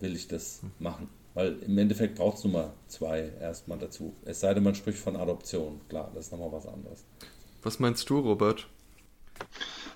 will 0.00 0.14
ich 0.14 0.28
das 0.28 0.62
machen. 0.78 1.08
Weil 1.34 1.58
im 1.62 1.78
Endeffekt 1.78 2.16
braucht 2.16 2.38
es 2.38 2.44
nur 2.44 2.52
mal 2.52 2.72
zwei 2.88 3.32
erstmal 3.40 3.78
dazu. 3.78 4.14
Es 4.24 4.40
sei 4.40 4.54
denn, 4.54 4.64
man 4.64 4.74
spricht 4.74 4.98
von 4.98 5.16
Adoption. 5.16 5.80
Klar, 5.88 6.10
das 6.14 6.26
ist 6.26 6.32
nochmal 6.32 6.52
was 6.52 6.66
anderes. 6.66 7.04
Was 7.62 7.78
meinst 7.78 8.08
du, 8.10 8.18
Robert? 8.18 8.66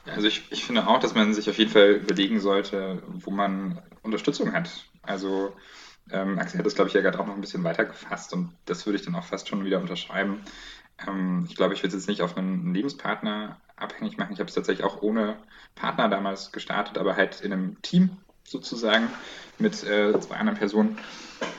Also 0.07 0.27
ich, 0.27 0.51
ich 0.51 0.65
finde 0.65 0.87
auch, 0.87 1.01
dass 1.01 1.15
man 1.15 1.35
sich 1.35 1.49
auf 1.49 1.59
jeden 1.59 1.71
Fall 1.71 1.93
überlegen 1.93 2.41
sollte, 2.41 3.03
wo 3.07 3.31
man 3.31 3.81
Unterstützung 4.03 4.53
hat. 4.53 4.87
Also 5.03 5.55
ähm, 6.11 6.39
Axel 6.39 6.59
hat 6.59 6.67
das, 6.67 6.75
glaube 6.75 6.89
ich, 6.89 6.95
ja 6.95 7.01
gerade 7.01 7.19
auch 7.21 7.27
noch 7.27 7.35
ein 7.35 7.41
bisschen 7.41 7.65
weiter 7.65 7.85
gefasst 7.85 8.33
und 8.33 8.53
das 8.65 8.85
würde 8.87 8.99
ich 8.99 9.05
dann 9.05 9.15
auch 9.15 9.25
fast 9.25 9.49
schon 9.49 9.65
wieder 9.65 9.81
unterschreiben. 9.81 10.43
Ähm, 11.07 11.47
ich 11.49 11.57
glaube, 11.57 11.75
ich 11.75 11.83
würde 11.83 11.97
es 11.97 12.03
jetzt 12.03 12.09
nicht 12.09 12.23
auf 12.23 12.37
einen 12.37 12.75
Lebenspartner 12.75 13.61
abhängig 13.83 14.17
machen. 14.19 14.33
Ich 14.33 14.41
habe 14.41 14.49
es 14.49 14.55
tatsächlich 14.55 14.85
auch 14.85 15.03
ohne 15.03 15.37
Partner 15.75 16.09
damals 16.09 16.53
gestartet, 16.53 16.99
aber 16.99 17.17
halt 17.17 17.41
in 17.41 17.53
einem 17.53 17.83
Team 17.83 18.17
sozusagen 18.45 19.09
mit 19.59 19.83
äh, 19.85 20.19
zwei 20.21 20.37
anderen 20.37 20.59
Personen. 20.59 20.99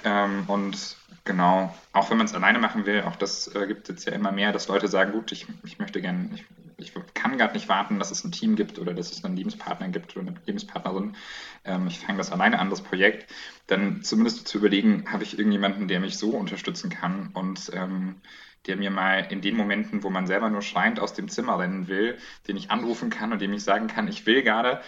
Ähm, 0.04 0.44
und 0.48 0.98
genau, 1.24 1.74
auch 1.92 2.10
wenn 2.10 2.18
man 2.18 2.26
es 2.26 2.34
alleine 2.34 2.60
machen 2.60 2.86
will, 2.86 3.04
auch 3.04 3.16
das 3.16 3.54
äh, 3.56 3.68
gibt 3.68 3.84
es 3.84 3.90
jetzt 3.90 4.06
ja 4.06 4.14
immer 4.14 4.32
mehr, 4.32 4.52
dass 4.52 4.68
Leute 4.68 4.88
sagen, 4.88 5.12
gut, 5.12 5.32
ich, 5.32 5.48
ich 5.64 5.80
möchte 5.80 6.02
gerne, 6.02 6.30
ich, 6.34 6.46
ich 6.78 6.94
kann 7.14 7.38
gerade 7.38 7.54
nicht 7.54 7.70
warten, 7.70 8.00
dass 8.00 8.12
es 8.12 8.24
ein 8.24 8.32
Team 8.32 8.56
gibt 8.56 8.80
oder 8.80 8.94
dass 8.94 9.12
es 9.12 9.24
einen 9.24 9.38
Lebenspartner 9.38 9.88
gibt 9.90 10.16
oder 10.16 10.28
eine 10.28 10.40
Lebenspartnerin. 10.46 11.16
Ähm, 11.64 11.88
ich 11.88 12.00
fange 12.00 12.18
das 12.18 12.32
alleine 12.32 12.60
an, 12.60 12.70
das 12.70 12.82
Projekt. 12.82 13.32
Dann 13.68 14.04
zumindest 14.04 14.48
zu 14.48 14.58
überlegen, 14.58 15.12
habe 15.12 15.24
ich 15.24 15.38
irgendjemanden, 15.38 15.88
der 15.88 16.00
mich 16.00 16.18
so 16.18 16.32
unterstützen 16.32 16.90
kann 16.90 17.32
und 17.34 17.72
ähm, 17.74 18.22
der 18.66 18.78
mir 18.78 18.92
mal 18.92 19.28
in 19.30 19.42
den 19.42 19.58
Momenten, 19.58 20.04
wo 20.04 20.10
man 20.10 20.28
selber 20.28 20.50
nur 20.50 20.62
schreiend 20.62 21.00
aus 21.00 21.14
dem 21.14 21.28
Zimmer 21.30 21.60
rennen 21.60 21.88
will, 21.88 22.18
den 22.48 22.58
ich 22.58 22.72
anrufen 22.72 23.10
kann 23.10 23.32
und 23.32 23.42
dem 23.42 23.54
ich 23.54 23.64
sagen 23.64 23.88
kann, 23.88 24.08
ich 24.08 24.26
will 24.26 24.42
gerade 24.42 24.82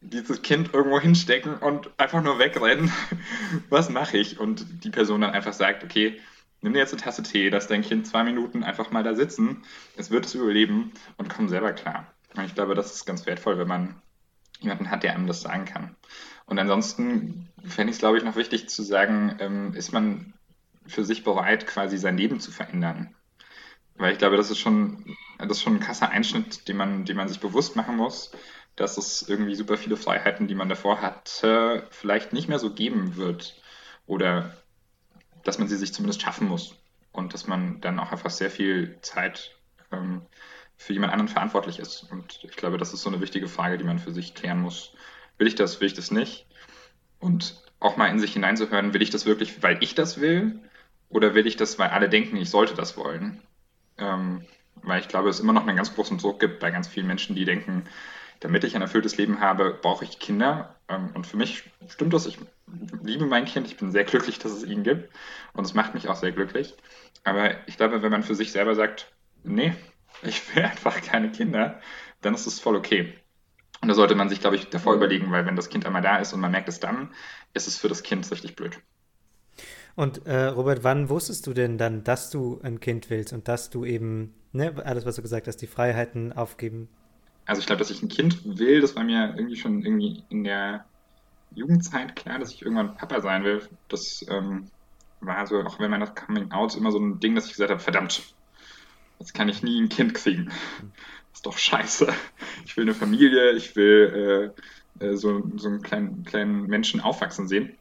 dieses 0.00 0.42
Kind 0.42 0.74
irgendwo 0.74 1.00
hinstecken 1.00 1.56
und 1.56 1.90
einfach 1.98 2.22
nur 2.22 2.38
wegrennen. 2.38 2.92
Was 3.70 3.88
mache 3.88 4.18
ich? 4.18 4.38
Und 4.38 4.84
die 4.84 4.90
Person 4.90 5.22
dann 5.22 5.30
einfach 5.30 5.54
sagt, 5.54 5.82
okay, 5.82 6.20
nimm 6.60 6.74
dir 6.74 6.80
jetzt 6.80 6.92
eine 6.92 7.02
Tasse 7.02 7.22
Tee, 7.22 7.48
lass 7.48 7.66
dein 7.66 7.82
Kind 7.82 8.06
zwei 8.06 8.24
Minuten 8.24 8.62
einfach 8.62 8.90
mal 8.90 9.02
da 9.02 9.14
sitzen, 9.14 9.62
es 9.96 10.10
wird 10.10 10.26
es 10.26 10.34
überleben 10.34 10.92
und 11.16 11.28
komm 11.28 11.48
selber 11.48 11.72
klar. 11.72 12.12
Und 12.34 12.44
ich 12.44 12.54
glaube, 12.54 12.74
das 12.74 12.94
ist 12.94 13.06
ganz 13.06 13.26
wertvoll, 13.26 13.58
wenn 13.58 13.68
man 13.68 14.00
jemanden 14.60 14.90
hat, 14.90 15.02
der 15.02 15.14
einem 15.14 15.26
das 15.26 15.42
sagen 15.42 15.66
kann. 15.66 15.94
Und 16.46 16.58
ansonsten 16.58 17.48
fände 17.64 17.90
ich 17.90 17.96
es, 17.96 18.00
glaube 18.00 18.18
ich, 18.18 18.24
noch 18.24 18.36
wichtig 18.36 18.68
zu 18.68 18.82
sagen, 18.82 19.36
ähm, 19.40 19.74
ist 19.74 19.92
man 19.92 20.34
für 20.86 21.04
sich 21.04 21.24
bereit, 21.24 21.66
quasi 21.66 21.98
sein 21.98 22.16
Leben 22.16 22.40
zu 22.40 22.50
verändern. 22.50 23.14
Weil 23.96 24.12
ich 24.12 24.18
glaube, 24.18 24.36
das 24.36 24.50
ist 24.50 24.58
schon, 24.58 25.16
das 25.38 25.58
ist 25.58 25.62
schon 25.62 25.76
ein 25.76 25.80
krasser 25.80 26.10
Einschnitt, 26.10 26.68
den 26.68 26.76
man, 26.76 27.04
den 27.04 27.16
man 27.16 27.28
sich 27.28 27.40
bewusst 27.40 27.76
machen 27.76 27.96
muss, 27.96 28.32
dass 28.76 28.98
es 28.98 29.28
irgendwie 29.28 29.54
super 29.54 29.76
viele 29.76 29.96
Freiheiten, 29.96 30.48
die 30.48 30.54
man 30.54 30.68
davor 30.68 31.00
hatte, 31.00 31.86
vielleicht 31.90 32.32
nicht 32.32 32.48
mehr 32.48 32.58
so 32.58 32.74
geben 32.74 33.16
wird. 33.16 33.60
Oder 34.06 34.56
dass 35.44 35.58
man 35.58 35.68
sie 35.68 35.76
sich 35.76 35.94
zumindest 35.94 36.22
schaffen 36.22 36.48
muss. 36.48 36.76
Und 37.12 37.34
dass 37.34 37.46
man 37.46 37.80
dann 37.80 38.00
auch 38.00 38.10
einfach 38.10 38.30
sehr 38.30 38.50
viel 38.50 38.98
Zeit 39.00 39.56
ähm, 39.92 40.22
für 40.76 40.92
jemand 40.92 41.12
anderen 41.12 41.28
verantwortlich 41.28 41.78
ist. 41.78 42.10
Und 42.10 42.40
ich 42.42 42.56
glaube, 42.56 42.78
das 42.78 42.92
ist 42.92 43.02
so 43.02 43.10
eine 43.10 43.20
wichtige 43.20 43.46
Frage, 43.46 43.78
die 43.78 43.84
man 43.84 44.00
für 44.00 44.12
sich 44.12 44.34
klären 44.34 44.60
muss. 44.60 44.92
Will 45.38 45.46
ich 45.46 45.54
das, 45.54 45.80
will 45.80 45.86
ich 45.86 45.94
das 45.94 46.10
nicht? 46.10 46.46
Und 47.20 47.62
auch 47.78 47.96
mal 47.96 48.08
in 48.08 48.18
sich 48.18 48.32
hineinzuhören, 48.32 48.92
will 48.92 49.02
ich 49.02 49.10
das 49.10 49.26
wirklich, 49.26 49.62
weil 49.62 49.82
ich 49.82 49.94
das 49.94 50.20
will? 50.20 50.60
Oder 51.08 51.34
will 51.34 51.46
ich 51.46 51.56
das, 51.56 51.78
weil 51.78 51.90
alle 51.90 52.08
denken, 52.08 52.36
ich 52.36 52.50
sollte 52.50 52.74
das 52.74 52.96
wollen? 52.96 53.40
Ähm, 53.98 54.44
weil 54.82 55.00
ich 55.00 55.08
glaube, 55.08 55.28
es 55.28 55.40
immer 55.40 55.52
noch 55.52 55.66
einen 55.66 55.76
ganz 55.76 55.94
großen 55.94 56.18
Druck 56.18 56.40
gibt 56.40 56.60
bei 56.60 56.70
ganz 56.70 56.88
vielen 56.88 57.06
Menschen, 57.06 57.36
die 57.36 57.44
denken, 57.44 57.84
damit 58.40 58.64
ich 58.64 58.74
ein 58.74 58.82
erfülltes 58.82 59.16
Leben 59.16 59.40
habe, 59.40 59.78
brauche 59.80 60.04
ich 60.04 60.18
Kinder. 60.18 60.76
Ähm, 60.88 61.10
und 61.14 61.26
für 61.26 61.36
mich 61.36 61.64
stimmt 61.88 62.12
das. 62.12 62.26
Ich 62.26 62.38
liebe 63.02 63.26
mein 63.26 63.44
Kind. 63.44 63.66
Ich 63.66 63.76
bin 63.76 63.92
sehr 63.92 64.04
glücklich, 64.04 64.38
dass 64.38 64.52
es 64.52 64.64
ihn 64.64 64.82
gibt. 64.82 65.12
Und 65.52 65.64
es 65.64 65.74
macht 65.74 65.94
mich 65.94 66.08
auch 66.08 66.16
sehr 66.16 66.32
glücklich. 66.32 66.74
Aber 67.22 67.66
ich 67.68 67.76
glaube, 67.76 68.02
wenn 68.02 68.12
man 68.12 68.22
für 68.22 68.34
sich 68.34 68.52
selber 68.52 68.74
sagt, 68.74 69.12
nee, 69.44 69.74
ich 70.22 70.54
will 70.54 70.64
einfach 70.64 71.00
keine 71.00 71.30
Kinder, 71.30 71.80
dann 72.20 72.34
ist 72.34 72.46
es 72.46 72.60
voll 72.60 72.76
okay. 72.76 73.14
Und 73.80 73.88
da 73.88 73.94
sollte 73.94 74.14
man 74.14 74.28
sich, 74.28 74.40
glaube 74.40 74.56
ich, 74.56 74.70
davor 74.70 74.94
überlegen, 74.94 75.30
weil 75.30 75.46
wenn 75.46 75.56
das 75.56 75.68
Kind 75.68 75.84
einmal 75.86 76.02
da 76.02 76.16
ist 76.16 76.32
und 76.32 76.40
man 76.40 76.50
merkt 76.50 76.68
es 76.68 76.80
dann, 76.80 77.12
ist 77.52 77.68
es 77.68 77.76
für 77.76 77.88
das 77.88 78.02
Kind 78.02 78.30
richtig 78.30 78.56
blöd. 78.56 78.80
Und 79.96 80.26
äh, 80.26 80.46
Robert, 80.46 80.82
wann 80.82 81.08
wusstest 81.08 81.46
du 81.46 81.52
denn 81.52 81.78
dann, 81.78 82.02
dass 82.02 82.30
du 82.30 82.60
ein 82.62 82.80
Kind 82.80 83.10
willst 83.10 83.32
und 83.32 83.46
dass 83.46 83.70
du 83.70 83.84
eben, 83.84 84.34
ne, 84.52 84.74
alles, 84.84 85.06
was 85.06 85.16
du 85.16 85.22
gesagt 85.22 85.46
hast, 85.46 85.58
die 85.58 85.66
Freiheiten 85.66 86.32
aufgeben? 86.32 86.88
Also 87.46 87.60
ich 87.60 87.66
glaube, 87.66 87.78
dass 87.78 87.90
ich 87.90 88.02
ein 88.02 88.08
Kind 88.08 88.58
will, 88.58 88.80
das 88.80 88.96
war 88.96 89.04
mir 89.04 89.34
irgendwie 89.36 89.56
schon 89.56 89.82
irgendwie 89.82 90.24
in 90.30 90.44
der 90.44 90.84
Jugendzeit 91.54 92.16
klar, 92.16 92.38
dass 92.38 92.52
ich 92.52 92.62
irgendwann 92.62 92.96
Papa 92.96 93.20
sein 93.20 93.44
will. 93.44 93.62
Das 93.88 94.24
ähm, 94.28 94.66
war 95.20 95.46
so, 95.46 95.60
auch 95.60 95.78
wenn 95.78 95.90
man 95.90 96.00
das 96.00 96.14
Coming 96.14 96.50
Out 96.50 96.74
immer 96.74 96.90
so 96.90 96.98
ein 96.98 97.20
Ding, 97.20 97.34
dass 97.34 97.46
ich 97.46 97.52
gesagt 97.52 97.70
habe, 97.70 97.80
verdammt, 97.80 98.22
jetzt 99.20 99.34
kann 99.34 99.48
ich 99.48 99.62
nie 99.62 99.80
ein 99.80 99.88
Kind 99.88 100.14
kriegen. 100.14 100.46
Das 100.46 101.38
ist 101.38 101.46
doch 101.46 101.58
scheiße. 101.58 102.08
Ich 102.64 102.76
will 102.76 102.84
eine 102.84 102.94
Familie, 102.94 103.52
ich 103.52 103.76
will 103.76 104.52
äh, 105.00 105.04
äh 105.04 105.16
so, 105.16 105.42
so 105.56 105.68
einen 105.68 105.82
kleinen, 105.82 106.24
kleinen 106.24 106.66
Menschen 106.66 107.00
aufwachsen 107.00 107.46
sehen. 107.46 107.76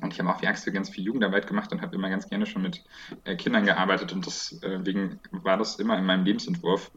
Und 0.00 0.12
ich 0.12 0.20
habe 0.20 0.30
auch 0.30 0.42
wie 0.42 0.46
Axel 0.46 0.72
ganz 0.72 0.90
viel 0.90 1.04
Jugendarbeit 1.04 1.46
gemacht 1.46 1.72
und 1.72 1.82
habe 1.82 1.94
immer 1.96 2.08
ganz 2.08 2.28
gerne 2.28 2.46
schon 2.46 2.62
mit 2.62 2.84
äh, 3.24 3.36
Kindern 3.36 3.64
gearbeitet 3.64 4.12
und 4.12 4.26
deswegen 4.26 5.12
äh, 5.12 5.44
war 5.44 5.56
das 5.56 5.76
immer 5.76 5.98
in 5.98 6.04
meinem 6.04 6.24
Lebensentwurf. 6.24 6.90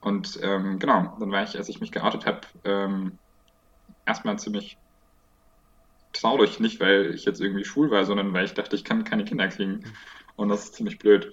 Und 0.00 0.38
ähm, 0.42 0.78
genau, 0.78 1.16
dann 1.18 1.32
war 1.32 1.42
ich, 1.42 1.56
als 1.56 1.68
ich 1.68 1.80
mich 1.80 1.92
geoutet 1.92 2.26
habe, 2.26 2.40
ähm, 2.64 3.18
erstmal 4.04 4.38
ziemlich 4.38 4.78
traurig, 6.12 6.60
nicht 6.60 6.80
weil 6.80 7.14
ich 7.14 7.24
jetzt 7.24 7.40
irgendwie 7.40 7.64
schwul 7.64 7.90
war, 7.90 8.04
sondern 8.04 8.32
weil 8.32 8.44
ich 8.44 8.54
dachte, 8.54 8.76
ich 8.76 8.84
kann 8.84 9.04
keine 9.04 9.24
Kinder 9.24 9.48
kriegen. 9.48 9.84
Und 10.36 10.48
das 10.48 10.64
ist 10.64 10.74
ziemlich 10.74 10.98
blöd. 10.98 11.32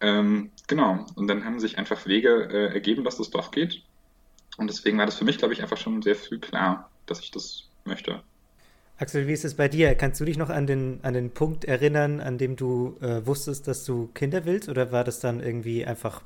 Ähm, 0.00 0.52
genau, 0.66 1.06
und 1.16 1.26
dann 1.28 1.44
haben 1.44 1.60
sich 1.60 1.78
einfach 1.78 2.06
Wege 2.06 2.48
äh, 2.50 2.72
ergeben, 2.72 3.04
dass 3.04 3.18
das 3.18 3.30
doch 3.30 3.50
geht. 3.50 3.82
Und 4.56 4.68
deswegen 4.68 4.98
war 4.98 5.06
das 5.06 5.16
für 5.16 5.24
mich, 5.24 5.38
glaube 5.38 5.54
ich, 5.54 5.62
einfach 5.62 5.76
schon 5.76 6.02
sehr 6.02 6.16
früh 6.16 6.38
klar, 6.38 6.90
dass 7.06 7.20
ich 7.20 7.30
das 7.30 7.68
möchte. 7.84 8.22
Axel, 9.00 9.28
wie 9.28 9.32
ist 9.32 9.44
es 9.44 9.54
bei 9.54 9.68
dir? 9.68 9.94
Kannst 9.94 10.20
du 10.20 10.24
dich 10.24 10.36
noch 10.36 10.50
an 10.50 10.66
den, 10.66 10.98
an 11.02 11.14
den 11.14 11.30
Punkt 11.30 11.64
erinnern, 11.64 12.18
an 12.20 12.36
dem 12.36 12.56
du 12.56 12.96
äh, 13.00 13.24
wusstest, 13.24 13.68
dass 13.68 13.84
du 13.84 14.08
Kinder 14.08 14.44
willst? 14.44 14.68
Oder 14.68 14.90
war 14.90 15.04
das 15.04 15.20
dann 15.20 15.38
irgendwie 15.40 15.86
einfach, 15.86 16.22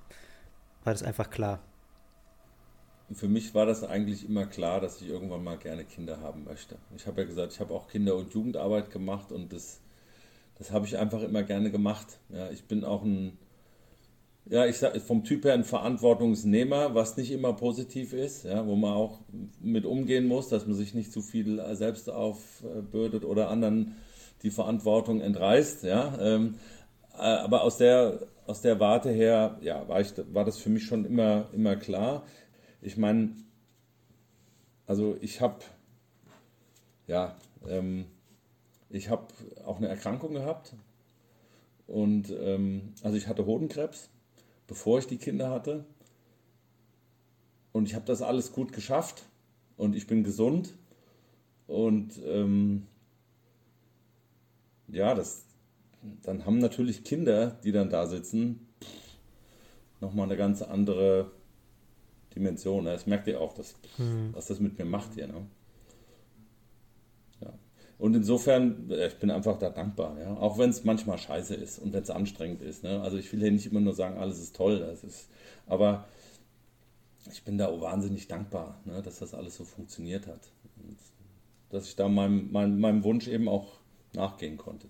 war 0.83 0.95
das 0.95 1.03
einfach 1.03 1.29
klar? 1.29 1.61
Für 3.12 3.29
mich 3.29 3.55
war 3.55 3.66
das 3.66 3.85
eigentlich 3.85 4.27
immer 4.27 4.47
klar, 4.47 4.81
dass 4.81 5.03
ich 5.03 5.09
irgendwann 5.09 5.45
mal 5.45 5.59
gerne 5.59 5.85
Kinder 5.85 6.20
haben 6.20 6.45
möchte. 6.45 6.79
Ich 6.97 7.07
habe 7.07 7.20
ja 7.20 7.27
gesagt, 7.27 7.53
ich 7.53 7.61
habe 7.61 7.75
auch 7.75 7.89
Kinder- 7.89 8.16
und 8.16 8.33
Jugendarbeit 8.33 8.91
gemacht 8.91 9.33
und 9.33 9.53
das, 9.53 9.81
das 10.57 10.70
habe 10.70 10.87
ich 10.87 10.97
einfach 10.97 11.20
immer 11.20 11.43
gerne 11.43 11.70
gemacht. 11.70 12.20
Ja, 12.31 12.51
ich 12.51 12.64
bin 12.64 12.85
auch 12.85 13.03
ein, 13.03 13.37
ja, 14.47 14.66
ich 14.66 14.78
sage 14.78 14.99
vom 15.01 15.24
Typ 15.24 15.45
her 15.45 15.55
ein 15.55 15.64
Verantwortungsnehmer, 15.64 16.95
was 16.95 17.16
nicht 17.16 17.30
immer 17.30 17.53
positiv 17.53 18.12
ist, 18.12 18.45
ja, 18.45 18.66
wo 18.66 18.74
man 18.74 18.93
auch 18.93 19.20
mit 19.61 19.86
umgehen 19.86 20.26
muss, 20.26 20.49
dass 20.49 20.66
man 20.66 20.74
sich 20.74 20.95
nicht 20.95 21.12
zu 21.12 21.22
viel 21.22 21.62
selbst 21.76 22.11
aufbürdet 22.11 23.24
oder 23.24 23.49
anderen 23.51 23.97
die 24.43 24.51
Verantwortung 24.51 25.20
entreißt, 25.20 25.84
ja. 25.84 26.18
Ähm, 26.20 26.57
äh, 27.14 27.18
aber 27.18 27.62
aus 27.62 27.78
der, 27.78 28.26
aus 28.47 28.61
der 28.61 28.80
Warte 28.80 29.11
her, 29.11 29.59
ja, 29.62 29.86
war, 29.88 30.01
ich, 30.01 30.12
war 30.32 30.45
das 30.45 30.59
für 30.59 30.70
mich 30.70 30.84
schon 30.84 31.05
immer, 31.05 31.47
immer 31.53 31.76
klar. 31.76 32.24
Ich 32.80 32.97
meine, 32.97 33.36
also 34.86 35.16
ich 35.20 35.40
habe, 35.40 35.61
ja, 37.07 37.36
ähm, 37.68 38.07
ich 38.90 39.09
habe 39.09 39.28
auch 39.64 39.78
eine 39.78 39.88
Erkrankung 39.88 40.34
gehabt 40.34 40.74
und 41.86 42.30
ähm, 42.30 42.93
also 43.03 43.16
ich 43.16 43.28
hatte 43.28 43.47
Hodenkrebs 43.47 44.11
bevor 44.66 44.98
ich 44.98 45.06
die 45.06 45.18
Kinder 45.18 45.50
hatte. 45.50 45.84
Und 47.72 47.88
ich 47.88 47.94
habe 47.94 48.04
das 48.04 48.22
alles 48.22 48.52
gut 48.52 48.72
geschafft 48.72 49.24
und 49.76 49.96
ich 49.96 50.06
bin 50.06 50.24
gesund. 50.24 50.74
Und 51.66 52.20
ähm, 52.26 52.86
ja, 54.88 55.14
das, 55.14 55.44
dann 56.22 56.44
haben 56.44 56.58
natürlich 56.58 57.04
Kinder, 57.04 57.58
die 57.64 57.72
dann 57.72 57.88
da 57.88 58.06
sitzen, 58.06 58.68
nochmal 60.00 60.26
eine 60.26 60.36
ganz 60.36 60.60
andere 60.60 61.30
Dimension. 62.34 62.84
Das 62.84 63.06
merkt 63.06 63.26
ihr 63.28 63.40
auch, 63.40 63.54
dass, 63.54 63.74
hm. 63.96 64.34
was 64.34 64.46
das 64.46 64.60
mit 64.60 64.78
mir 64.78 64.84
macht 64.84 65.14
hier. 65.14 65.28
Ne? 65.28 65.46
Und 68.03 68.16
insofern, 68.16 68.90
äh, 68.90 69.07
ich 69.07 69.18
bin 69.20 69.30
einfach 69.30 69.61
da 69.61 69.70
dankbar, 69.70 70.18
ja. 70.18 70.36
Auch 70.36 70.59
wenn 70.59 70.70
es 70.70 70.82
manchmal 70.82 71.18
scheiße 71.18 71.55
ist 71.55 71.78
und 71.78 71.92
wenn 71.92 72.03
es 72.03 72.11
anstrengend 72.11 72.61
ist. 72.61 72.82
Ne? 72.82 73.00
Also 73.00 73.16
ich 73.16 73.32
will 73.32 73.38
hier 73.38 73.53
nicht 73.53 73.66
immer 73.66 73.78
nur 73.78 73.94
sagen, 73.94 74.18
alles 74.18 74.40
ist 74.40 74.57
toll. 74.57 74.80
Das 74.80 75.05
ist, 75.05 75.28
aber 75.68 76.09
ich 77.30 77.44
bin 77.44 77.59
da 77.59 77.80
wahnsinnig 77.80 78.26
dankbar, 78.26 78.80
ne, 78.86 79.00
dass 79.03 79.20
das 79.20 79.34
alles 79.34 79.57
so 79.57 79.62
funktioniert 79.62 80.26
hat. 80.26 80.50
Und 80.82 80.98
dass 81.70 81.86
ich 81.86 81.94
da 81.94 82.09
meinem, 82.09 82.50
meinem, 82.50 82.80
meinem 82.80 83.05
Wunsch 83.05 83.28
eben 83.28 83.48
auch 83.48 83.74
nachgehen 84.14 84.57
konnte. 84.57 84.88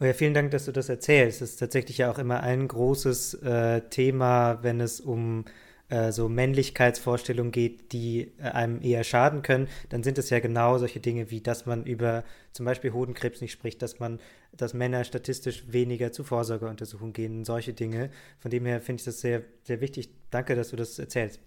Oh 0.00 0.04
ja, 0.04 0.12
vielen 0.12 0.34
Dank, 0.34 0.50
dass 0.50 0.66
du 0.66 0.72
das 0.72 0.90
erzählst. 0.90 1.40
Das 1.40 1.52
ist 1.52 1.60
tatsächlich 1.60 1.96
ja 1.96 2.10
auch 2.10 2.18
immer 2.18 2.40
ein 2.40 2.68
großes 2.68 3.34
äh, 3.42 3.80
Thema, 3.88 4.62
wenn 4.62 4.82
es 4.82 5.00
um 5.00 5.46
äh, 5.88 6.12
so 6.12 6.28
Männlichkeitsvorstellungen 6.28 7.52
geht, 7.52 7.92
die 7.92 8.32
äh, 8.38 8.42
einem 8.42 8.82
eher 8.82 9.04
schaden 9.04 9.42
können, 9.42 9.68
dann 9.88 10.02
sind 10.02 10.18
es 10.18 10.30
ja 10.30 10.38
genau 10.40 10.78
solche 10.78 11.00
Dinge 11.00 11.30
wie, 11.30 11.40
dass 11.40 11.66
man 11.66 11.84
über 11.84 12.24
zum 12.52 12.66
Beispiel 12.66 12.92
Hodenkrebs 12.92 13.40
nicht 13.40 13.52
spricht, 13.52 13.80
dass 13.82 13.98
man, 13.98 14.20
dass 14.52 14.74
Männer 14.74 15.04
statistisch 15.04 15.64
weniger 15.72 16.12
zu 16.12 16.24
Vorsorgeuntersuchungen 16.24 17.12
gehen, 17.12 17.44
solche 17.44 17.72
Dinge. 17.72 18.10
Von 18.38 18.50
dem 18.50 18.66
her 18.66 18.80
finde 18.80 19.00
ich 19.00 19.04
das 19.04 19.20
sehr, 19.20 19.42
sehr 19.62 19.80
wichtig. 19.80 20.10
Danke, 20.30 20.54
dass 20.56 20.70
du 20.70 20.76
das 20.76 20.98
erzählst. 20.98 21.40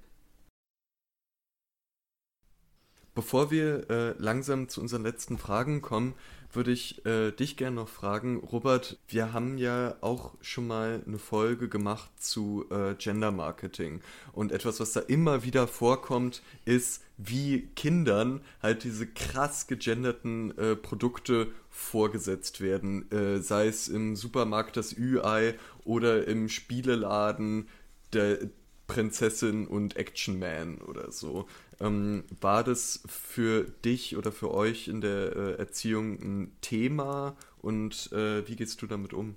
Bevor 3.14 3.52
wir 3.52 3.90
äh, 3.90 4.14
langsam 4.18 4.70
zu 4.70 4.80
unseren 4.80 5.04
letzten 5.04 5.38
Fragen 5.38 5.82
kommen, 5.82 6.16
würde 6.54 6.72
ich 6.72 7.06
äh, 7.06 7.32
dich 7.32 7.58
gerne 7.58 7.78
noch 7.78 7.90
fragen, 7.90 8.38
Robert, 8.38 8.98
wir 9.08 9.34
haben 9.34 9.58
ja 9.58 9.96
auch 10.02 10.34
schon 10.42 10.68
mal 10.68 11.02
eine 11.06 11.18
Folge 11.18 11.70
gemacht 11.70 12.10
zu 12.20 12.66
äh, 12.70 12.96
Gender 12.96 13.32
Marketing. 13.32 14.02
Und 14.34 14.52
etwas, 14.52 14.80
was 14.80 14.94
da 14.94 15.00
immer 15.02 15.44
wieder 15.44 15.68
vorkommt, 15.68 16.42
ist, 16.66 17.04
wie 17.18 17.68
Kindern 17.76 18.42
halt 18.62 18.84
diese 18.84 19.08
krass 19.08 19.68
gegenderten 19.68 20.58
äh, 20.58 20.76
Produkte 20.76 21.48
vorgesetzt 21.70 22.62
werden. 22.62 23.12
Äh, 23.12 23.40
sei 23.40 23.68
es 23.68 23.88
im 23.88 24.16
Supermarkt 24.16 24.78
das 24.78 24.98
Ü-Ei 24.98 25.56
oder 25.86 26.28
im 26.28 26.50
Spieleladen 26.50 27.68
der 28.14 28.40
Prinzessin 28.88 29.68
und 29.68 29.96
Action 29.96 30.38
Man 30.38 30.80
oder 30.80 31.12
so. 31.12 31.48
Ähm, 31.82 32.26
war 32.40 32.64
das 32.64 33.04
für 33.08 33.64
dich 33.64 34.16
oder 34.16 34.32
für 34.32 34.54
euch 34.54 34.88
in 34.88 35.02
der 35.02 35.36
äh, 35.36 35.52
Erziehung 35.56 36.20
ein 36.22 36.58
Thema 36.62 37.36
und 37.60 38.12
äh, 38.12 38.48
wie 38.48 38.56
gehst 38.56 38.82
du 38.82 38.88
damit 38.88 39.14
um? 39.14 39.36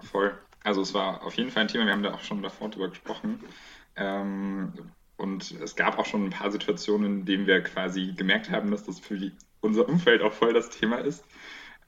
Voll. 0.00 0.32
Also 0.64 0.80
es 0.80 0.94
war 0.94 1.22
auf 1.24 1.34
jeden 1.34 1.50
Fall 1.50 1.62
ein 1.62 1.68
Thema, 1.68 1.84
wir 1.84 1.92
haben 1.92 2.02
da 2.02 2.14
auch 2.14 2.22
schon 2.22 2.42
davor 2.42 2.70
drüber 2.70 2.88
gesprochen. 2.88 3.40
Ähm, 3.96 4.72
und 5.16 5.50
es 5.60 5.76
gab 5.76 5.98
auch 5.98 6.06
schon 6.06 6.24
ein 6.24 6.30
paar 6.30 6.50
Situationen, 6.50 7.20
in 7.20 7.24
denen 7.26 7.46
wir 7.46 7.62
quasi 7.62 8.14
gemerkt 8.16 8.50
haben, 8.50 8.70
dass 8.70 8.84
das 8.84 8.98
für 8.98 9.18
die, 9.18 9.32
unser 9.60 9.86
Umfeld 9.88 10.22
auch 10.22 10.32
voll 10.32 10.54
das 10.54 10.70
Thema 10.70 10.96
ist. 10.96 11.24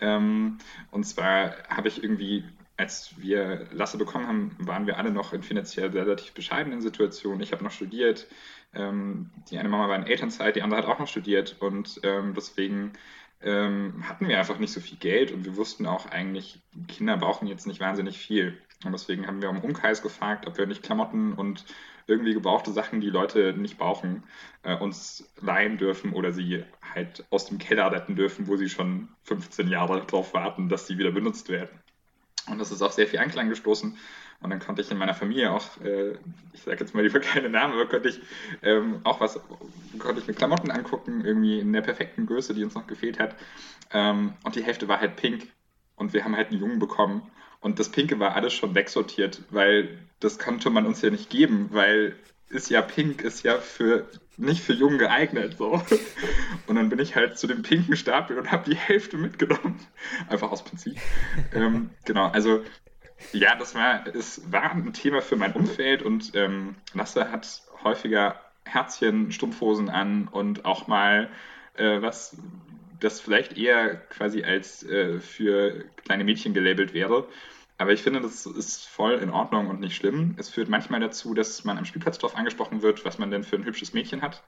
Ähm, 0.01 0.59
und 0.91 1.05
zwar 1.05 1.57
habe 1.68 1.89
ich 1.89 2.03
irgendwie 2.03 2.45
als 2.76 3.14
wir 3.18 3.68
Lasse 3.72 3.99
bekommen 3.99 4.26
haben, 4.26 4.57
waren 4.59 4.87
wir 4.87 4.99
alle 4.99 5.11
noch 5.11 5.32
in 5.32 5.43
finanziell 5.43 5.91
relativ 5.91 6.32
bescheidenen 6.32 6.80
Situationen. 6.82 7.41
Ich 7.41 7.53
habe 7.53 7.62
noch 7.62 7.70
studiert. 7.70 8.26
Ähm, 8.75 9.31
die 9.51 9.59
eine 9.59 9.68
Mama 9.68 9.89
war 9.89 9.97
in 9.97 10.07
Elternzeit, 10.07 10.57
die 10.57 10.62
andere 10.62 10.83
hat 10.83 10.89
auch 10.89 10.99
noch 10.99 11.09
studiert. 11.09 11.57
Und 11.61 12.01
ähm, 12.03 12.35
deswegen 12.35 12.93
ähm, 13.43 14.09
hatten 14.09 14.29
wir 14.29 14.39
einfach 14.39 14.59
nicht 14.59 14.72
so 14.72 14.81
viel 14.81 14.99
Geld 14.99 15.31
und 15.31 15.45
wir 15.45 15.57
wussten 15.57 15.87
auch 15.87 16.07
eigentlich, 16.07 16.61
Kinder 16.89 17.16
brauchen 17.16 17.47
jetzt 17.47 17.66
nicht 17.66 17.81
wahnsinnig 17.81 18.18
viel. 18.18 18.59
Und 18.85 18.93
deswegen 18.93 19.27
haben 19.27 19.43
wir 19.43 19.51
um 19.51 19.61
Umkreis 19.61 20.03
gefragt, 20.03 20.47
ob 20.47 20.59
wir 20.59 20.66
nicht 20.66 20.83
Klamotten 20.83 21.33
und 21.35 21.64
irgendwie 22.07 22.35
gebrauchte 22.35 22.70
Sachen, 22.70 23.01
die 23.01 23.11
Leute 23.11 23.55
nicht 23.55 23.79
brauchen, 23.79 24.25
äh, 24.62 24.77
uns 24.77 25.31
leihen 25.41 25.79
dürfen 25.79 26.12
oder 26.12 26.33
sie 26.33 26.64
halt 26.95 27.25
aus 27.31 27.47
dem 27.47 27.59
Keller 27.59 27.91
retten 27.93 28.14
dürfen, 28.16 28.47
wo 28.47 28.57
sie 28.57 28.68
schon 28.68 29.09
15 29.25 29.68
Jahre 29.68 30.05
darauf 30.07 30.35
warten, 30.35 30.68
dass 30.68 30.87
sie 30.87 30.99
wieder 30.99 31.12
benutzt 31.12 31.49
werden. 31.49 31.79
Und 32.49 32.59
das 32.59 32.70
ist 32.70 32.82
auch 32.82 32.92
sehr 32.92 33.07
viel 33.07 33.18
Anklang 33.20 33.49
gestoßen. 33.49 33.97
Und 34.40 34.51
dann 34.51 34.61
konnte 34.61 34.82
ich 34.82 34.90
in 34.90 34.99
meiner 34.99 35.14
Familie 35.14 35.51
auch, 35.53 35.80
äh, 35.82 36.12
ich 36.53 36.62
sage 36.62 36.80
jetzt 36.80 36.95
mal 36.95 37.05
lieber 37.05 37.20
keine 37.20 37.49
Namen, 37.49 37.74
aber 37.74 37.86
konnte 37.86 38.11
ich 38.11 38.20
ähm, 38.62 39.01
auch 39.05 39.20
was, 39.20 39.40
konnte 39.99 40.20
ich 40.20 40.26
mir 40.26 40.34
Klamotten 40.34 40.70
angucken, 40.70 41.24
irgendwie 41.24 41.61
in 41.61 41.72
der 41.72 41.80
perfekten 41.80 42.26
Größe, 42.26 42.55
die 42.55 42.64
uns 42.64 42.74
noch 42.74 42.86
gefehlt 42.86 43.18
hat. 43.18 43.36
Ähm, 43.92 44.34
und 44.45 44.57
die 44.57 44.62
Hälfte 44.62 44.88
war 44.88 45.01
halt 45.01 45.16
pink. 45.16 45.49
und 45.97 46.12
wir 46.12 46.24
haben 46.24 46.36
halt 46.36 46.51
einen 46.51 46.61
Jungen 46.61 46.78
bekommen. 46.78 47.30
Und 47.61 47.78
das 47.78 47.88
Pinke 47.88 48.18
war 48.18 48.34
alles 48.34 48.53
schon 48.53 48.74
wegsortiert, 48.74 49.42
weil 49.51 49.99
das 50.20 50.38
konnte 50.38 50.68
man 50.68 50.84
uns 50.86 51.01
ja 51.01 51.11
nicht 51.11 51.30
geben, 51.30 51.68
weil 51.72 52.14
ist 52.49 52.70
ja 52.70 52.82
pink, 52.82 53.22
ist 53.22 53.42
ja 53.42 53.59
für 53.59 54.07
nicht 54.36 54.62
für 54.62 54.72
Jungen 54.72 54.99
geeignet. 54.99 55.57
So. 55.59 55.82
Und 56.66 56.76
dann 56.76 56.88
bin 56.88 56.99
ich 56.99 57.14
halt 57.16 57.38
zu 57.38 57.47
dem 57.47 57.62
pinken 57.62 57.97
Stapel 57.97 58.38
und 58.38 58.51
habe 58.51 58.68
die 58.68 58.76
Hälfte 58.76 59.16
mitgenommen. 59.16 59.78
Einfach 60.28 60.51
aus 60.51 60.64
Prinzip. 60.64 60.97
ähm, 61.53 61.90
genau, 62.05 62.28
also 62.28 62.64
ja, 63.32 63.55
das 63.55 63.74
war, 63.74 64.07
es 64.09 64.51
war 64.51 64.72
ein 64.72 64.92
Thema 64.92 65.22
für 65.22 65.36
mein 65.36 65.53
Umfeld 65.53 66.03
und 66.03 66.32
ähm, 66.34 66.74
Lasse 66.95 67.30
hat 67.30 67.62
häufiger 67.82 68.40
Herzchen, 68.64 69.30
Stumpfhosen 69.30 69.88
an 69.88 70.28
und 70.28 70.64
auch 70.64 70.86
mal 70.86 71.30
äh, 71.76 72.01
was, 72.03 72.36
das 73.01 73.20
vielleicht 73.20 73.57
eher 73.57 73.97
quasi 73.97 74.42
als 74.42 74.82
äh, 74.84 75.20
für 75.20 75.84
kleine 76.05 76.24
Mädchen 76.24 76.55
gelabelt 76.55 76.95
wäre. 76.95 77.28
Aber 77.85 77.93
ich 77.93 78.03
finde, 78.03 78.22
das 78.22 78.47
ist 78.47 78.87
voll 78.87 79.12
in 79.16 79.28
Ordnung 79.28 79.68
und 79.68 79.78
nicht 79.78 79.95
schlimm. 79.95 80.37
Es 80.39 80.49
führt 80.49 80.70
manchmal 80.70 81.01
dazu, 81.01 81.35
dass 81.35 81.64
man 81.64 81.76
am 81.76 81.85
Spielplatz 81.85 82.16
darauf 82.16 82.35
angesprochen 82.35 82.80
wird, 82.80 83.05
was 83.05 83.18
man 83.18 83.30
denn 83.30 83.45
für 83.45 83.57
ein 83.57 83.66
hübsches 83.66 83.93
Mädchen 83.93 84.22
hat. 84.22 84.43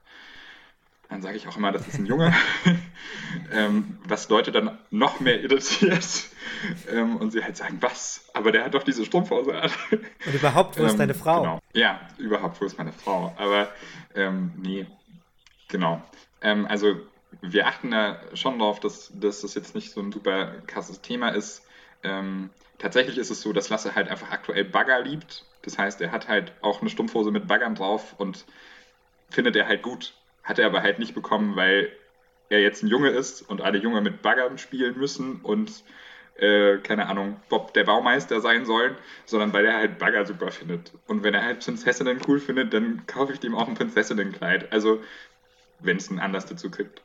Dann 1.07 1.21
sage 1.21 1.37
ich 1.37 1.47
auch 1.47 1.55
immer, 1.55 1.71
das 1.71 1.87
ist 1.87 1.99
ein 1.99 2.07
Junge, 2.07 2.33
ähm, 3.53 3.99
was 4.05 4.27
Leute 4.29 4.51
dann 4.51 4.79
noch 4.89 5.19
mehr 5.19 5.39
irritiert 5.39 6.03
ähm, 6.89 7.17
und 7.17 7.29
sie 7.29 7.43
halt 7.43 7.55
sagen, 7.57 7.77
was? 7.79 8.27
Aber 8.33 8.51
der 8.51 8.65
hat 8.65 8.73
doch 8.73 8.81
diese 8.81 9.05
Strumpfhose 9.05 9.55
an. 9.55 9.69
Und 9.91 10.33
überhaupt, 10.33 10.79
wo 10.79 10.85
ist 10.85 10.93
ähm, 10.93 10.97
deine 10.97 11.13
Frau? 11.13 11.41
Genau. 11.41 11.59
Ja, 11.73 12.01
überhaupt, 12.17 12.59
wo 12.59 12.65
ist 12.65 12.79
meine 12.79 12.91
Frau? 12.91 13.35
Aber 13.37 13.69
ähm, 14.15 14.51
nee, 14.57 14.87
genau. 15.67 16.01
Ähm, 16.41 16.65
also 16.65 16.95
wir 17.41 17.67
achten 17.67 17.91
da 17.91 18.19
schon 18.33 18.57
darauf, 18.57 18.79
dass, 18.79 19.11
dass 19.13 19.41
das 19.41 19.53
jetzt 19.53 19.75
nicht 19.75 19.91
so 19.91 20.01
ein 20.01 20.11
super 20.11 20.55
krasses 20.65 21.01
Thema 21.01 21.29
ist. 21.29 21.61
Ähm, 22.01 22.49
tatsächlich 22.77 23.17
ist 23.17 23.29
es 23.29 23.41
so, 23.41 23.53
dass 23.53 23.69
Lasse 23.69 23.95
halt 23.95 24.09
einfach 24.09 24.31
aktuell 24.31 24.65
Bagger 24.65 25.01
liebt. 25.01 25.45
Das 25.63 25.77
heißt, 25.77 26.01
er 26.01 26.11
hat 26.11 26.27
halt 26.27 26.53
auch 26.61 26.81
eine 26.81 26.89
Stumpfhose 26.89 27.31
mit 27.31 27.47
Baggern 27.47 27.75
drauf 27.75 28.15
und 28.17 28.45
findet 29.29 29.55
er 29.55 29.67
halt 29.67 29.81
gut. 29.81 30.13
Hat 30.43 30.59
er 30.59 30.67
aber 30.67 30.81
halt 30.81 30.99
nicht 30.99 31.13
bekommen, 31.13 31.55
weil 31.55 31.91
er 32.49 32.61
jetzt 32.61 32.83
ein 32.83 32.87
Junge 32.87 33.09
ist 33.09 33.41
und 33.41 33.61
alle 33.61 33.77
Junge 33.77 34.01
mit 34.01 34.21
Baggern 34.21 34.57
spielen 34.57 34.97
müssen 34.97 35.41
und 35.41 35.83
äh, 36.37 36.77
keine 36.77 37.07
Ahnung, 37.07 37.39
Bob 37.49 37.73
der 37.73 37.83
Baumeister 37.83 38.41
sein 38.41 38.65
sollen, 38.65 38.95
sondern 39.25 39.53
weil 39.53 39.65
er 39.65 39.75
halt 39.75 39.97
Bagger 39.97 40.25
super 40.25 40.51
findet. 40.51 40.91
Und 41.07 41.23
wenn 41.23 41.33
er 41.33 41.43
halt 41.43 41.63
Prinzessinnen 41.65 42.21
cool 42.27 42.39
findet, 42.39 42.73
dann 42.73 43.05
kaufe 43.07 43.33
ich 43.33 43.39
dem 43.39 43.55
auch 43.55 43.67
ein 43.67 43.73
Prinzessinnenkleid. 43.73 44.71
Also, 44.71 45.01
wenn 45.79 45.97
es 45.97 46.09
einen 46.09 46.19
Anlass 46.19 46.45
dazu 46.45 46.69
gibt. 46.69 47.01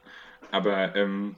Aber 0.50 0.94
ähm, 0.96 1.34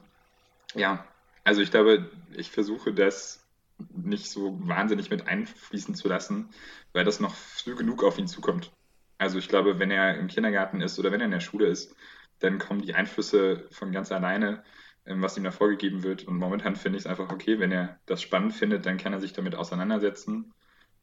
ja, 0.73 1.05
also 1.45 1.61
ich 1.61 1.71
glaube, 1.71 2.09
ich 2.35 2.51
versuche 2.51 2.93
das 2.93 3.44
nicht 3.93 4.29
so 4.29 4.57
wahnsinnig 4.67 5.09
mit 5.09 5.27
einfließen 5.27 5.95
zu 5.95 6.07
lassen, 6.07 6.49
weil 6.93 7.05
das 7.05 7.19
noch 7.19 7.35
früh 7.35 7.75
genug 7.75 8.03
auf 8.03 8.17
ihn 8.17 8.27
zukommt. 8.27 8.71
Also 9.17 9.37
ich 9.37 9.47
glaube, 9.47 9.79
wenn 9.79 9.91
er 9.91 10.17
im 10.17 10.27
Kindergarten 10.27 10.81
ist 10.81 10.99
oder 10.99 11.11
wenn 11.11 11.21
er 11.21 11.25
in 11.25 11.31
der 11.31 11.39
Schule 11.39 11.67
ist, 11.67 11.95
dann 12.39 12.59
kommen 12.59 12.81
die 12.81 12.93
Einflüsse 12.95 13.67
von 13.71 13.91
ganz 13.91 14.11
alleine, 14.11 14.63
ähm, 15.05 15.21
was 15.21 15.37
ihm 15.37 15.43
da 15.43 15.51
vorgegeben 15.51 16.03
wird. 16.03 16.27
Und 16.27 16.37
momentan 16.37 16.75
finde 16.75 16.97
ich 16.97 17.05
es 17.05 17.09
einfach 17.09 17.31
okay, 17.31 17.59
wenn 17.59 17.71
er 17.71 17.99
das 18.05 18.21
spannend 18.21 18.53
findet, 18.53 18.85
dann 18.85 18.97
kann 18.97 19.13
er 19.13 19.21
sich 19.21 19.33
damit 19.33 19.55
auseinandersetzen. 19.55 20.53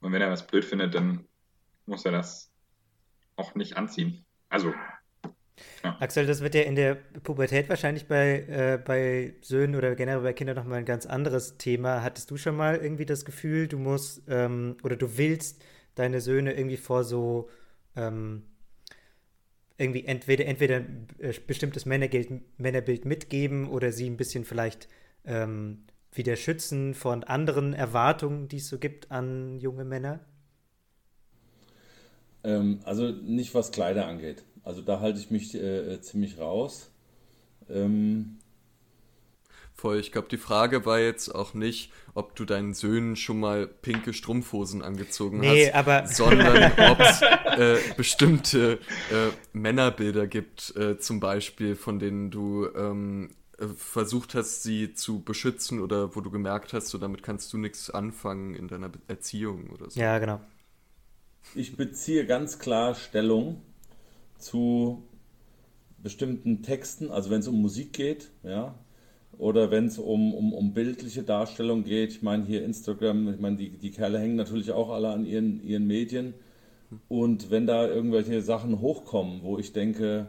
Und 0.00 0.12
wenn 0.12 0.22
er 0.22 0.30
was 0.30 0.46
blöd 0.46 0.64
findet, 0.64 0.94
dann 0.94 1.26
muss 1.86 2.04
er 2.04 2.12
das 2.12 2.50
auch 3.36 3.54
nicht 3.54 3.76
anziehen. 3.76 4.24
Also 4.48 4.74
ja. 5.82 5.96
Axel, 6.00 6.26
das 6.26 6.40
wird 6.40 6.54
ja 6.54 6.62
in 6.62 6.76
der 6.76 6.94
Pubertät 6.94 7.68
wahrscheinlich 7.68 8.06
bei, 8.06 8.40
äh, 8.48 8.78
bei 8.84 9.34
Söhnen 9.40 9.76
oder 9.76 9.94
generell 9.94 10.22
bei 10.22 10.32
Kindern 10.32 10.56
nochmal 10.56 10.78
ein 10.78 10.84
ganz 10.84 11.06
anderes 11.06 11.58
Thema. 11.58 12.02
Hattest 12.02 12.30
du 12.30 12.36
schon 12.36 12.56
mal 12.56 12.76
irgendwie 12.76 13.06
das 13.06 13.24
Gefühl, 13.24 13.68
du 13.68 13.78
musst 13.78 14.22
ähm, 14.28 14.76
oder 14.82 14.96
du 14.96 15.16
willst 15.16 15.62
deine 15.94 16.20
Söhne 16.20 16.54
irgendwie 16.54 16.76
vor 16.76 17.04
so 17.04 17.48
ähm, 17.96 18.44
irgendwie 19.78 20.04
entweder, 20.04 20.46
entweder 20.46 20.76
ein 20.76 21.08
äh, 21.18 21.34
bestimmtes 21.46 21.86
Männerbild, 21.86 22.30
Männerbild 22.58 23.04
mitgeben 23.04 23.68
oder 23.68 23.92
sie 23.92 24.08
ein 24.08 24.16
bisschen 24.16 24.44
vielleicht 24.44 24.88
ähm, 25.24 25.84
wieder 26.12 26.36
schützen 26.36 26.94
von 26.94 27.24
anderen 27.24 27.72
Erwartungen, 27.72 28.48
die 28.48 28.58
es 28.58 28.68
so 28.68 28.78
gibt 28.78 29.10
an 29.10 29.58
junge 29.58 29.84
Männer? 29.84 30.20
Ähm, 32.44 32.80
also 32.84 33.10
nicht 33.10 33.54
was 33.54 33.72
Kleider 33.72 34.06
angeht. 34.06 34.44
Also 34.64 34.80
da 34.82 35.00
halte 35.00 35.18
ich 35.18 35.30
mich 35.30 35.54
äh, 35.54 36.00
ziemlich 36.00 36.38
raus. 36.38 36.90
Ähm, 37.68 38.38
Voll, 39.74 39.98
ich 39.98 40.12
glaube, 40.12 40.28
die 40.28 40.36
Frage 40.36 40.86
war 40.86 41.00
jetzt 41.00 41.34
auch 41.34 41.54
nicht, 41.54 41.90
ob 42.14 42.36
du 42.36 42.44
deinen 42.44 42.72
Söhnen 42.72 43.16
schon 43.16 43.40
mal 43.40 43.66
pinke 43.66 44.12
Strumpfhosen 44.12 44.80
angezogen 44.80 45.40
nee, 45.40 45.66
hast, 45.66 45.74
aber 45.74 46.06
sondern 46.06 46.72
ob 46.90 47.00
es 47.00 47.22
äh, 47.22 47.78
bestimmte 47.96 48.74
äh, 49.10 49.30
Männerbilder 49.52 50.28
gibt, 50.28 50.76
äh, 50.76 50.98
zum 50.98 51.18
Beispiel, 51.18 51.74
von 51.74 51.98
denen 51.98 52.30
du 52.30 52.68
ähm, 52.76 53.30
äh, 53.58 53.66
versucht 53.66 54.34
hast, 54.36 54.62
sie 54.62 54.94
zu 54.94 55.24
beschützen 55.24 55.80
oder 55.80 56.14
wo 56.14 56.20
du 56.20 56.30
gemerkt 56.30 56.74
hast, 56.74 56.88
so 56.88 56.98
damit 56.98 57.24
kannst 57.24 57.52
du 57.52 57.58
nichts 57.58 57.90
anfangen 57.90 58.54
in 58.54 58.68
deiner 58.68 58.92
Erziehung 59.08 59.70
oder 59.70 59.90
so. 59.90 59.98
Ja, 59.98 60.18
genau. 60.20 60.40
Ich 61.56 61.76
beziehe 61.76 62.24
ganz 62.24 62.60
klar 62.60 62.94
Stellung 62.94 63.62
zu 64.42 65.02
bestimmten 66.02 66.62
Texten, 66.62 67.10
also 67.10 67.30
wenn 67.30 67.40
es 67.40 67.48
um 67.48 67.60
Musik 67.60 67.92
geht, 67.92 68.30
ja, 68.42 68.74
oder 69.38 69.70
wenn 69.70 69.86
es 69.86 69.98
um, 69.98 70.34
um, 70.34 70.52
um 70.52 70.74
bildliche 70.74 71.22
Darstellung 71.22 71.84
geht. 71.84 72.10
Ich 72.10 72.22
meine, 72.22 72.44
hier 72.44 72.64
Instagram, 72.64 73.32
ich 73.32 73.40
meine, 73.40 73.56
die, 73.56 73.70
die 73.70 73.90
Kerle 73.90 74.18
hängen 74.18 74.36
natürlich 74.36 74.72
auch 74.72 74.90
alle 74.90 75.08
an 75.08 75.24
ihren, 75.24 75.62
ihren 75.64 75.86
Medien. 75.86 76.34
Und 77.08 77.50
wenn 77.50 77.66
da 77.66 77.86
irgendwelche 77.88 78.42
Sachen 78.42 78.80
hochkommen, 78.80 79.42
wo 79.42 79.58
ich 79.58 79.72
denke, 79.72 80.28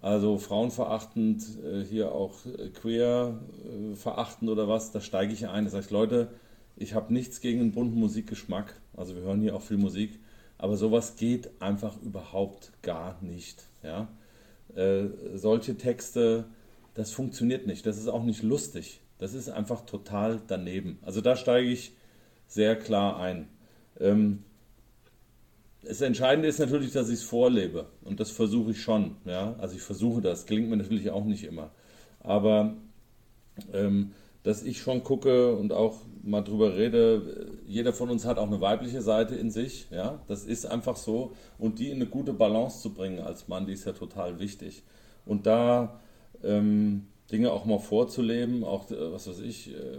also 0.00 0.38
frauenverachtend, 0.38 1.42
äh, 1.64 1.82
hier 1.82 2.12
auch 2.12 2.34
queer 2.80 3.40
äh, 3.64 3.96
verachtend 3.96 4.50
oder 4.50 4.68
was, 4.68 4.92
da 4.92 5.00
steige 5.00 5.32
ich 5.32 5.48
ein. 5.48 5.64
Da 5.64 5.70
sage 5.70 5.84
ich, 5.86 5.90
Leute, 5.90 6.28
ich 6.76 6.94
habe 6.94 7.12
nichts 7.12 7.40
gegen 7.40 7.60
einen 7.60 7.72
bunten 7.72 7.98
Musikgeschmack. 7.98 8.80
Also 8.96 9.16
wir 9.16 9.22
hören 9.22 9.40
hier 9.40 9.56
auch 9.56 9.62
viel 9.62 9.78
Musik. 9.78 10.20
Aber 10.64 10.78
sowas 10.78 11.16
geht 11.16 11.50
einfach 11.60 12.00
überhaupt 12.00 12.72
gar 12.80 13.22
nicht. 13.22 13.64
Ja? 13.82 14.08
Äh, 14.74 15.08
solche 15.34 15.76
Texte, 15.76 16.46
das 16.94 17.10
funktioniert 17.10 17.66
nicht. 17.66 17.84
Das 17.84 17.98
ist 17.98 18.08
auch 18.08 18.24
nicht 18.24 18.42
lustig. 18.42 19.02
Das 19.18 19.34
ist 19.34 19.50
einfach 19.50 19.84
total 19.84 20.40
daneben. 20.46 21.00
Also 21.02 21.20
da 21.20 21.36
steige 21.36 21.68
ich 21.68 21.92
sehr 22.46 22.76
klar 22.76 23.20
ein. 23.20 23.50
Ähm, 24.00 24.42
das 25.82 26.00
Entscheidende 26.00 26.48
ist 26.48 26.60
natürlich, 26.60 26.92
dass 26.92 27.10
ich 27.10 27.16
es 27.16 27.24
vorlebe. 27.24 27.90
Und 28.02 28.18
das 28.18 28.30
versuche 28.30 28.70
ich 28.70 28.80
schon. 28.80 29.16
Ja? 29.26 29.56
Also 29.58 29.76
ich 29.76 29.82
versuche 29.82 30.22
das. 30.22 30.46
Klingt 30.46 30.70
mir 30.70 30.78
natürlich 30.78 31.10
auch 31.10 31.26
nicht 31.26 31.44
immer. 31.44 31.72
Aber 32.20 32.74
ähm, 33.74 34.12
dass 34.44 34.62
ich 34.62 34.80
schon 34.80 35.04
gucke 35.04 35.56
und 35.56 35.74
auch 35.74 36.00
mal 36.24 36.42
drüber 36.42 36.76
rede, 36.76 37.46
jeder 37.66 37.92
von 37.92 38.10
uns 38.10 38.24
hat 38.24 38.38
auch 38.38 38.46
eine 38.46 38.60
weibliche 38.60 39.02
Seite 39.02 39.34
in 39.34 39.50
sich, 39.50 39.86
ja, 39.90 40.20
das 40.26 40.44
ist 40.44 40.66
einfach 40.66 40.96
so. 40.96 41.32
Und 41.58 41.78
die 41.78 41.90
in 41.90 41.96
eine 41.96 42.06
gute 42.06 42.32
Balance 42.32 42.80
zu 42.80 42.94
bringen 42.94 43.20
als 43.20 43.48
Mann, 43.48 43.66
die 43.66 43.72
ist 43.74 43.84
ja 43.84 43.92
total 43.92 44.38
wichtig. 44.38 44.82
Und 45.26 45.46
da 45.46 46.00
ähm, 46.42 47.06
Dinge 47.30 47.52
auch 47.52 47.64
mal 47.64 47.78
vorzuleben, 47.78 48.64
auch 48.64 48.90
äh, 48.90 49.12
was 49.12 49.28
weiß 49.28 49.40
ich, 49.40 49.74
äh, 49.74 49.98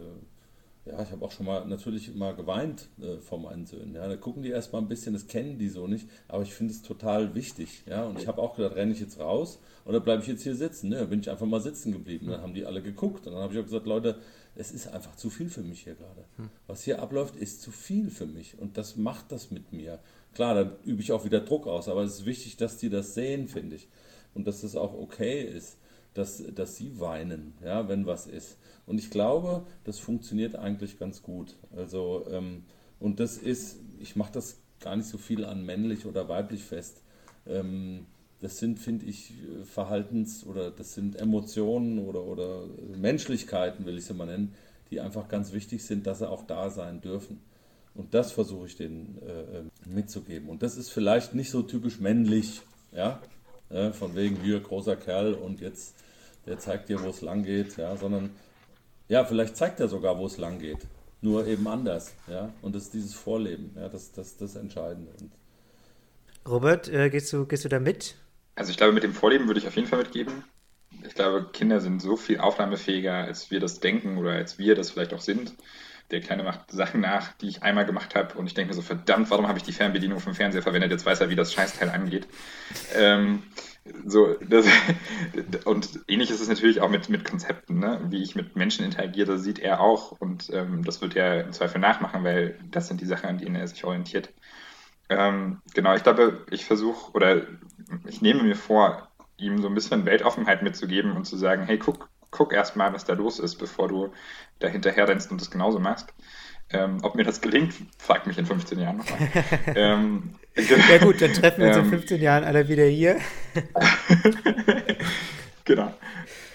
ja, 0.86 1.02
ich 1.02 1.12
habe 1.12 1.26
auch 1.26 1.32
schon 1.32 1.48
mal 1.48 1.66
natürlich 1.66 2.14
mal 2.14 2.36
geweint 2.36 2.90
äh, 3.02 3.18
vor 3.18 3.40
meinen 3.40 3.66
Söhnen. 3.66 3.96
Ja, 3.96 4.08
da 4.08 4.16
gucken 4.16 4.44
die 4.44 4.50
erstmal 4.50 4.84
ein 4.84 4.88
bisschen, 4.88 5.14
das 5.14 5.26
kennen 5.26 5.58
die 5.58 5.70
so 5.70 5.88
nicht, 5.88 6.08
aber 6.28 6.44
ich 6.44 6.54
finde 6.54 6.74
es 6.74 6.84
total 6.84 7.34
wichtig. 7.34 7.84
Ja, 7.88 8.04
und 8.06 8.20
ich 8.20 8.28
habe 8.28 8.40
auch 8.40 8.56
gedacht, 8.56 8.76
renne 8.76 8.92
ich 8.92 9.00
jetzt 9.00 9.20
raus 9.20 9.60
oder 9.86 10.00
bleibe 10.00 10.22
ich 10.22 10.28
jetzt 10.28 10.44
hier 10.44 10.56
sitzen? 10.56 10.90
Ne, 10.90 10.98
da 10.98 11.06
bin 11.06 11.22
ich 11.22 11.30
einfach 11.30 11.48
mal 11.48 11.60
sitzen 11.60 11.92
geblieben. 11.92 12.28
Dann 12.28 12.42
haben 12.42 12.54
die 12.54 12.66
alle 12.66 12.84
geguckt 12.84 13.26
und 13.26 13.34
dann 13.34 13.42
habe 13.42 13.54
ich 13.54 13.60
auch 13.60 13.64
gesagt, 13.64 13.88
Leute, 13.88 14.20
es 14.54 14.72
ist 14.72 14.88
einfach 14.88 15.16
zu 15.16 15.32
viel 15.32 15.50
für 15.50 15.64
mich 15.64 15.84
hier 15.84 15.96
gerade. 15.96 16.26
Hm. 16.38 16.50
Was 16.68 16.84
hier 16.84 17.02
abläuft, 17.02 17.36
ist 17.36 17.64
zu 17.64 17.72
viel 17.72 18.12
für 18.12 18.28
mich 18.28 18.60
und 18.60 18.78
das 18.78 18.96
macht 18.96 19.32
das 19.32 19.50
mit 19.50 19.74
mir. 19.74 20.00
Klar, 20.36 20.54
dann 20.54 20.72
übe 20.86 21.02
ich 21.02 21.12
auch 21.12 21.26
wieder 21.26 21.40
Druck 21.40 21.66
aus, 21.66 21.90
aber 21.90 22.04
es 22.04 22.20
ist 22.20 22.26
wichtig, 22.26 22.58
dass 22.58 22.78
die 22.78 22.90
das 22.90 23.16
sehen, 23.16 23.48
finde 23.48 23.78
ich. 23.78 23.88
Und 24.36 24.46
dass 24.46 24.62
das 24.62 24.76
auch 24.76 24.94
okay 24.94 25.42
ist, 25.42 25.78
dass, 26.16 26.44
dass 26.56 26.76
sie 26.76 27.00
weinen, 27.00 27.54
ja, 27.64 27.88
wenn 27.88 28.08
was 28.08 28.26
ist. 28.26 28.58
Und 28.88 28.98
ich 29.00 29.12
glaube, 29.12 29.66
das 29.84 30.00
funktioniert 30.00 30.56
eigentlich 30.56 30.98
ganz 30.98 31.22
gut. 31.22 31.56
Also, 31.76 32.26
ähm, 32.32 32.64
und 33.00 33.20
das 33.20 33.38
ist, 33.38 33.78
ich 34.00 34.16
mache 34.16 34.32
das 34.34 34.58
gar 34.80 34.96
nicht 34.96 35.08
so 35.08 35.18
viel 35.18 35.46
an 35.46 35.66
männlich 35.66 36.06
oder 36.06 36.28
weiblich 36.28 36.64
fest. 36.64 37.02
Ähm, 37.46 38.06
das 38.40 38.58
sind, 38.58 38.80
finde 38.80 39.06
ich, 39.06 39.34
Verhaltens- 39.64 40.46
oder 40.46 40.72
das 40.72 40.94
sind 40.94 41.16
Emotionen 41.16 42.00
oder, 42.00 42.24
oder 42.24 42.64
Menschlichkeiten, 42.96 43.86
will 43.86 43.98
ich 43.98 44.06
sie 44.06 44.14
mal 44.14 44.26
nennen, 44.26 44.54
die 44.92 45.02
einfach 45.02 45.28
ganz 45.28 45.52
wichtig 45.52 45.84
sind, 45.84 46.06
dass 46.08 46.20
sie 46.20 46.30
auch 46.30 46.44
da 46.46 46.70
sein 46.70 47.02
dürfen. 47.02 47.40
Und 47.94 48.14
das 48.14 48.32
versuche 48.32 48.68
ich 48.68 48.76
denen 48.76 49.20
äh, 49.26 49.90
mitzugeben. 49.90 50.50
Und 50.50 50.64
das 50.64 50.78
ist 50.78 50.90
vielleicht 50.90 51.34
nicht 51.34 51.50
so 51.50 51.62
typisch 51.62 52.00
männlich, 52.00 52.62
ja, 52.92 53.22
äh, 53.70 53.92
von 53.92 54.16
wegen 54.16 54.36
hier 54.42 54.60
großer 54.60 54.96
Kerl 54.96 55.34
und 55.34 55.62
jetzt 55.62 55.96
der 56.46 56.60
zeigt 56.60 56.90
dir, 56.90 57.02
wo 57.02 57.10
es 57.10 57.22
lang 57.22 57.44
geht, 57.44 57.78
ja, 57.78 57.96
sondern 57.96 58.32
ja, 59.08 59.24
vielleicht 59.26 59.56
zeigt 59.56 59.80
er 59.80 59.88
sogar, 59.88 60.18
wo 60.18 60.26
es 60.26 60.38
lang 60.38 60.60
geht. 60.60 60.80
Nur 61.22 61.48
eben 61.48 61.68
anders, 61.68 62.14
ja. 62.28 62.52
Und 62.62 62.76
das 62.76 62.84
ist 62.84 62.94
dieses 62.94 63.14
Vorleben, 63.14 63.72
ja, 63.76 63.90
das, 63.90 64.12
das, 64.12 64.38
das 64.38 64.56
Entscheidende. 64.56 65.12
Und 65.20 65.32
Robert, 66.48 66.88
äh, 66.88 67.10
gehst, 67.10 67.34
du, 67.34 67.46
gehst 67.46 67.66
du 67.66 67.70
da 67.70 67.80
mit? 67.80 68.16
Also 68.56 68.72
ich 68.72 68.78
glaube, 68.78 68.94
mit 68.94 69.04
dem 69.04 69.14
Vorleben 69.14 69.48
würde 69.48 69.60
ich 69.60 69.68
auf 69.68 69.76
jeden 69.76 69.88
Fall 69.88 70.00
mitgeben. 70.00 70.44
Ich 71.06 71.16
glaube, 71.16 71.50
Kinder 71.52 71.82
sind 71.82 72.02
so 72.02 72.16
viel 72.16 72.40
aufnahmefähiger, 72.40 73.14
als 73.14 73.52
wir 73.52 73.60
das 73.60 73.80
denken 73.80 74.18
oder 74.18 74.32
als 74.32 74.58
wir 74.58 74.76
das 74.76 74.92
vielleicht 74.92 75.14
auch 75.14 75.22
sind. 75.22 75.54
Der 76.12 76.22
Kleine 76.22 76.44
macht 76.44 76.72
Sachen 76.72 77.02
nach, 77.02 77.34
die 77.34 77.48
ich 77.48 77.64
einmal 77.64 77.86
gemacht 77.86 78.14
habe 78.14 78.38
und 78.38 78.46
ich 78.46 78.54
denke 78.54 78.70
mir 78.70 78.76
so, 78.76 78.84
verdammt, 78.84 79.32
warum 79.32 79.48
habe 79.48 79.58
ich 79.58 79.64
die 79.64 79.72
Fernbedienung 79.72 80.20
vom 80.20 80.36
Fernseher 80.36 80.62
verwendet? 80.62 80.92
Jetzt 80.92 81.06
weiß 81.06 81.20
er, 81.20 81.30
wie 81.32 81.36
das 81.36 81.52
Scheißteil 81.52 81.90
angeht. 81.90 82.28
Ähm, 82.94 83.42
so, 84.06 84.34
das, 84.36 84.66
und 85.66 86.00
ähnlich 86.08 86.32
ist 86.32 86.42
es 86.42 86.48
natürlich 86.48 86.82
auch 86.82 86.90
mit, 86.90 87.10
mit 87.10 87.24
Konzepten, 87.24 87.80
ne? 87.80 88.02
wie 88.10 88.24
ich 88.24 88.36
mit 88.36 88.56
Menschen 88.56 88.86
interagiere, 88.86 89.34
das 89.34 89.44
sieht 89.44 89.60
er 89.60 89.80
auch 89.80 90.12
und 90.12 90.50
ähm, 90.52 90.84
das 90.84 91.02
wird 91.02 91.16
er 91.16 91.44
im 91.46 91.54
Zweifel 91.54 91.80
nachmachen, 91.80 92.24
weil 92.24 92.58
das 92.72 92.88
sind 92.88 93.02
die 93.02 93.06
Sachen, 93.06 93.30
an 93.30 93.38
denen 93.38 93.56
er 93.56 93.68
sich 93.68 93.84
orientiert. 93.84 94.34
Ähm, 95.10 95.62
genau, 95.74 95.96
ich 95.96 96.04
glaube, 96.04 96.46
ich 96.50 96.66
versuche 96.66 97.12
oder 97.14 97.44
ich 98.08 98.22
nehme 98.22 98.44
mir 98.44 98.56
vor, 98.56 99.08
ihm 99.38 99.62
so 99.62 99.68
ein 99.68 99.76
bisschen 99.76 100.06
Weltoffenheit 100.06 100.64
mitzugeben 100.64 101.12
und 101.12 101.26
zu 101.26 101.38
sagen, 101.38 101.64
hey, 101.66 101.78
guck, 101.78 102.10
guck 102.32 102.54
erst 102.54 102.76
mal, 102.76 102.94
was 102.94 103.06
da 103.06 103.14
los 103.14 103.40
ist, 103.40 103.58
bevor 103.58 103.88
du 103.88 104.12
da 104.60 104.68
hinterher 104.68 105.08
rennst 105.08 105.32
und 105.32 105.42
das 105.42 105.52
genauso 105.52 105.80
machst. 105.80 106.14
Ähm, 106.72 107.00
ob 107.04 107.16
mir 107.16 107.24
das 107.24 107.42
gelingt, 107.42 107.74
fragt 107.98 108.26
mich 108.26 108.38
in 108.38 108.46
15 108.46 108.80
Jahren 108.80 108.98
nochmal. 108.98 109.30
ähm, 109.76 110.36
ja 110.56 110.98
gut, 110.98 111.22
dann 111.22 111.34
treffen 111.34 111.62
wir 111.62 111.68
uns 111.68 111.78
in 111.78 111.90
15 111.90 112.18
ähm, 112.18 112.24
Jahren 112.24 112.44
alle 112.44 112.68
wieder 112.68 112.86
hier. 112.86 113.18
genau. 115.66 115.94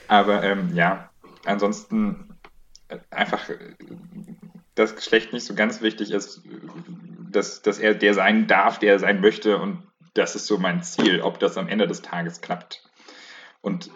Aber 0.09 0.43
ähm, 0.43 0.75
ja, 0.75 1.11
ansonsten 1.45 2.37
äh, 2.89 2.99
einfach, 3.11 3.49
äh, 3.49 3.57
das 4.75 4.97
Geschlecht 4.97 5.33
nicht 5.33 5.45
so 5.45 5.55
ganz 5.55 5.81
wichtig 5.81 6.11
ist, 6.11 6.43
dass, 7.31 7.63
dass 7.63 7.79
er 7.79 7.95
der 7.95 8.15
sein 8.15 8.47
darf, 8.47 8.79
der 8.79 8.95
er 8.95 8.99
sein 8.99 9.21
möchte 9.21 9.59
und 9.59 9.83
das 10.15 10.35
ist 10.35 10.47
so 10.47 10.59
mein 10.59 10.83
Ziel, 10.83 11.21
ob 11.21 11.39
das 11.39 11.57
am 11.57 11.69
Ende 11.69 11.87
des 11.87 12.03
Tages 12.03 12.41
klappt. 12.41 12.83
Und 13.61 13.91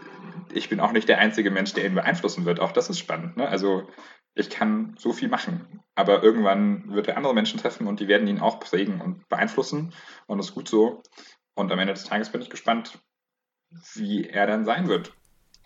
ich 0.52 0.68
bin 0.68 0.80
auch 0.80 0.92
nicht 0.92 1.08
der 1.08 1.18
einzige 1.18 1.50
Mensch, 1.50 1.72
der 1.72 1.86
ihn 1.86 1.94
beeinflussen 1.94 2.44
wird. 2.44 2.60
Auch 2.60 2.72
das 2.72 2.90
ist 2.90 2.98
spannend. 2.98 3.36
Ne? 3.36 3.48
Also 3.48 3.88
ich 4.34 4.50
kann 4.50 4.94
so 4.98 5.12
viel 5.12 5.28
machen, 5.28 5.82
aber 5.94 6.22
irgendwann 6.22 6.92
wird 6.92 7.08
er 7.08 7.16
andere 7.16 7.34
Menschen 7.34 7.60
treffen 7.60 7.86
und 7.86 8.00
die 8.00 8.08
werden 8.08 8.26
ihn 8.26 8.40
auch 8.40 8.60
prägen 8.60 9.00
und 9.00 9.28
beeinflussen 9.28 9.92
und 10.26 10.38
das 10.38 10.48
ist 10.48 10.54
gut 10.54 10.68
so. 10.68 11.02
Und 11.54 11.70
am 11.70 11.78
Ende 11.78 11.94
des 11.94 12.04
Tages 12.04 12.30
bin 12.30 12.42
ich 12.42 12.50
gespannt, 12.50 12.98
wie 13.94 14.28
er 14.28 14.46
dann 14.46 14.64
sein 14.64 14.88
wird. 14.88 15.12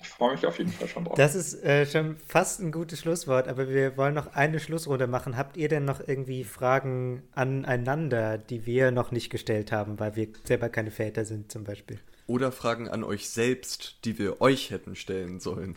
Ich 0.01 0.09
freue 0.09 0.33
mich 0.33 0.47
auf 0.47 0.59
jeden 0.59 0.71
Fall 0.71 0.87
schon 0.87 1.05
drauf. 1.05 1.17
Das 1.17 1.35
ist 1.35 1.55
äh, 1.65 1.85
schon 1.85 2.19
fast 2.19 2.61
ein 2.61 2.71
gutes 2.71 3.01
Schlusswort, 3.01 3.49
aber 3.49 3.69
wir 3.69 3.97
wollen 3.97 4.15
noch 4.15 4.29
eine 4.29 4.61
Schlussrunde 4.61 5.09
machen. 5.09 5.37
Habt 5.37 5.57
ihr 5.57 5.69
denn 5.69 5.85
noch 5.85 6.01
irgendwie 6.07 6.45
Fragen 6.45 7.25
aneinander, 7.33 8.39
die 8.39 8.65
wir 8.65 8.93
noch 8.93 9.11
nicht 9.11 9.31
gestellt 9.31 9.73
haben, 9.73 9.99
weil 9.99 10.15
wir 10.15 10.29
selber 10.45 10.69
keine 10.69 10.93
Väter 10.93 11.25
sind 11.25 11.51
zum 11.51 11.65
Beispiel? 11.65 11.99
Oder 12.27 12.53
Fragen 12.53 12.89
an 12.89 13.03
euch 13.03 13.29
selbst, 13.29 14.05
die 14.05 14.19
wir 14.19 14.41
euch 14.41 14.71
hätten 14.71 14.95
stellen 14.95 15.41
sollen. 15.41 15.77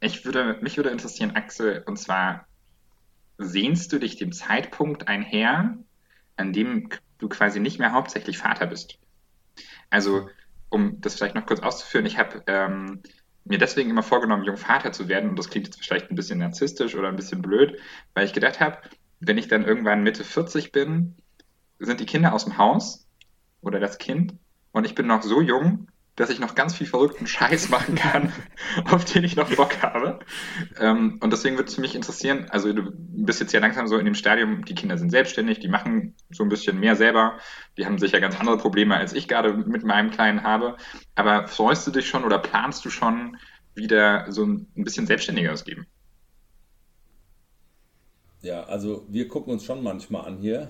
Ich 0.00 0.24
würde, 0.24 0.58
mich 0.62 0.76
würde 0.76 0.90
interessieren, 0.90 1.36
Axel, 1.36 1.82
und 1.86 1.98
zwar, 1.98 2.46
sehnst 3.38 3.92
du 3.92 3.98
dich 3.98 4.16
dem 4.16 4.32
Zeitpunkt 4.32 5.08
einher, 5.08 5.76
an 6.36 6.52
dem 6.52 6.88
du 7.18 7.28
quasi 7.28 7.60
nicht 7.60 7.78
mehr 7.78 7.92
hauptsächlich 7.92 8.38
Vater 8.38 8.66
bist? 8.66 8.98
Also, 9.90 10.28
um 10.70 11.00
das 11.00 11.16
vielleicht 11.16 11.34
noch 11.34 11.46
kurz 11.46 11.60
auszuführen, 11.60 12.06
ich 12.06 12.18
habe 12.18 12.42
ähm, 12.46 13.02
mir 13.44 13.58
deswegen 13.58 13.90
immer 13.90 14.02
vorgenommen, 14.02 14.44
Jungvater 14.44 14.92
zu 14.92 15.08
werden, 15.08 15.30
und 15.30 15.38
das 15.38 15.50
klingt 15.50 15.66
jetzt 15.66 15.84
vielleicht 15.84 16.10
ein 16.10 16.16
bisschen 16.16 16.38
narzisstisch 16.38 16.94
oder 16.94 17.08
ein 17.08 17.16
bisschen 17.16 17.42
blöd, 17.42 17.78
weil 18.14 18.24
ich 18.24 18.32
gedacht 18.32 18.60
habe, 18.60 18.78
wenn 19.20 19.36
ich 19.36 19.48
dann 19.48 19.64
irgendwann 19.64 20.02
Mitte 20.02 20.24
40 20.24 20.72
bin, 20.72 21.14
sind 21.78 22.00
die 22.00 22.06
Kinder 22.06 22.32
aus 22.32 22.44
dem 22.44 22.56
Haus 22.56 23.06
oder 23.60 23.80
das 23.80 23.98
Kind 23.98 24.34
und 24.72 24.86
ich 24.86 24.94
bin 24.94 25.06
noch 25.06 25.22
so 25.22 25.40
jung, 25.40 25.88
dass 26.20 26.28
ich 26.28 26.38
noch 26.38 26.54
ganz 26.54 26.74
viel 26.74 26.86
verrückten 26.86 27.26
Scheiß 27.26 27.70
machen 27.70 27.94
kann, 27.94 28.30
auf 28.90 29.06
den 29.06 29.24
ich 29.24 29.36
noch 29.36 29.50
Bock 29.56 29.82
habe. 29.82 30.18
Ähm, 30.78 31.18
und 31.22 31.32
deswegen 31.32 31.56
würde 31.56 31.70
es 31.70 31.78
mich 31.78 31.94
interessieren, 31.94 32.46
also 32.50 32.70
du 32.72 32.92
bist 32.94 33.40
jetzt 33.40 33.52
ja 33.52 33.60
langsam 33.60 33.88
so 33.88 33.96
in 33.96 34.04
dem 34.04 34.14
Stadium, 34.14 34.66
die 34.66 34.74
Kinder 34.74 34.98
sind 34.98 35.08
selbstständig, 35.08 35.60
die 35.60 35.68
machen 35.68 36.14
so 36.30 36.42
ein 36.42 36.50
bisschen 36.50 36.78
mehr 36.78 36.94
selber, 36.94 37.38
die 37.78 37.86
haben 37.86 37.98
sicher 37.98 38.20
ganz 38.20 38.38
andere 38.38 38.58
Probleme, 38.58 38.96
als 38.96 39.14
ich 39.14 39.28
gerade 39.28 39.54
mit 39.54 39.82
meinem 39.82 40.10
Kleinen 40.10 40.42
habe. 40.42 40.76
Aber 41.14 41.48
freust 41.48 41.86
du 41.86 41.90
dich 41.90 42.06
schon 42.06 42.24
oder 42.24 42.38
planst 42.38 42.84
du 42.84 42.90
schon 42.90 43.38
wieder 43.74 44.30
so 44.30 44.44
ein 44.44 44.68
bisschen 44.74 45.06
selbstständiger 45.06 45.54
ausgeben? 45.54 45.86
Ja, 48.42 48.64
also 48.64 49.06
wir 49.08 49.26
gucken 49.26 49.54
uns 49.54 49.64
schon 49.64 49.82
manchmal 49.82 50.26
an 50.26 50.36
hier 50.36 50.68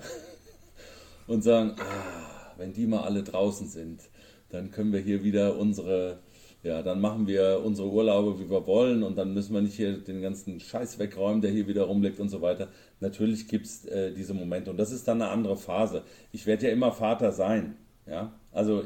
und 1.26 1.42
sagen, 1.42 1.74
ah, 1.80 2.53
wenn 2.57 2.72
die 2.72 2.86
mal 2.86 3.03
alle 3.03 3.24
draußen 3.24 3.66
sind 3.68 4.03
dann 4.51 4.70
können 4.70 4.92
wir 4.92 5.01
hier 5.01 5.24
wieder 5.24 5.57
unsere, 5.57 6.18
ja, 6.62 6.82
dann 6.82 7.01
machen 7.01 7.26
wir 7.26 7.62
unsere 7.64 7.88
Urlaube, 7.88 8.38
wie 8.38 8.51
wir 8.51 8.66
wollen 8.66 9.03
und 9.03 9.16
dann 9.16 9.32
müssen 9.34 9.55
wir 9.55 9.62
nicht 9.62 9.76
hier 9.76 9.98
den 9.98 10.20
ganzen 10.20 10.61
Scheiß 10.61 10.98
wegräumen, 10.98 11.40
der 11.40 11.51
hier 11.51 11.66
wieder 11.66 11.84
rumliegt 11.84 12.20
und 12.20 12.28
so 12.28 12.42
weiter. 12.42 12.68
Natürlich 13.01 13.48
gibt 13.48 13.66
es 13.66 13.84
äh, 13.86 14.12
diese 14.12 14.34
Momente 14.34 14.70
und 14.70 14.76
das 14.76 14.92
ist 14.92 15.09
dann 15.09 15.22
eine 15.22 15.30
andere 15.30 15.57
Phase. 15.57 16.03
Ich 16.32 16.46
werde 16.46 16.66
ja 16.66 16.72
immer 16.72 16.92
Vater 16.92 17.32
sein, 17.32 17.76
ja, 18.07 18.32
also 18.53 18.84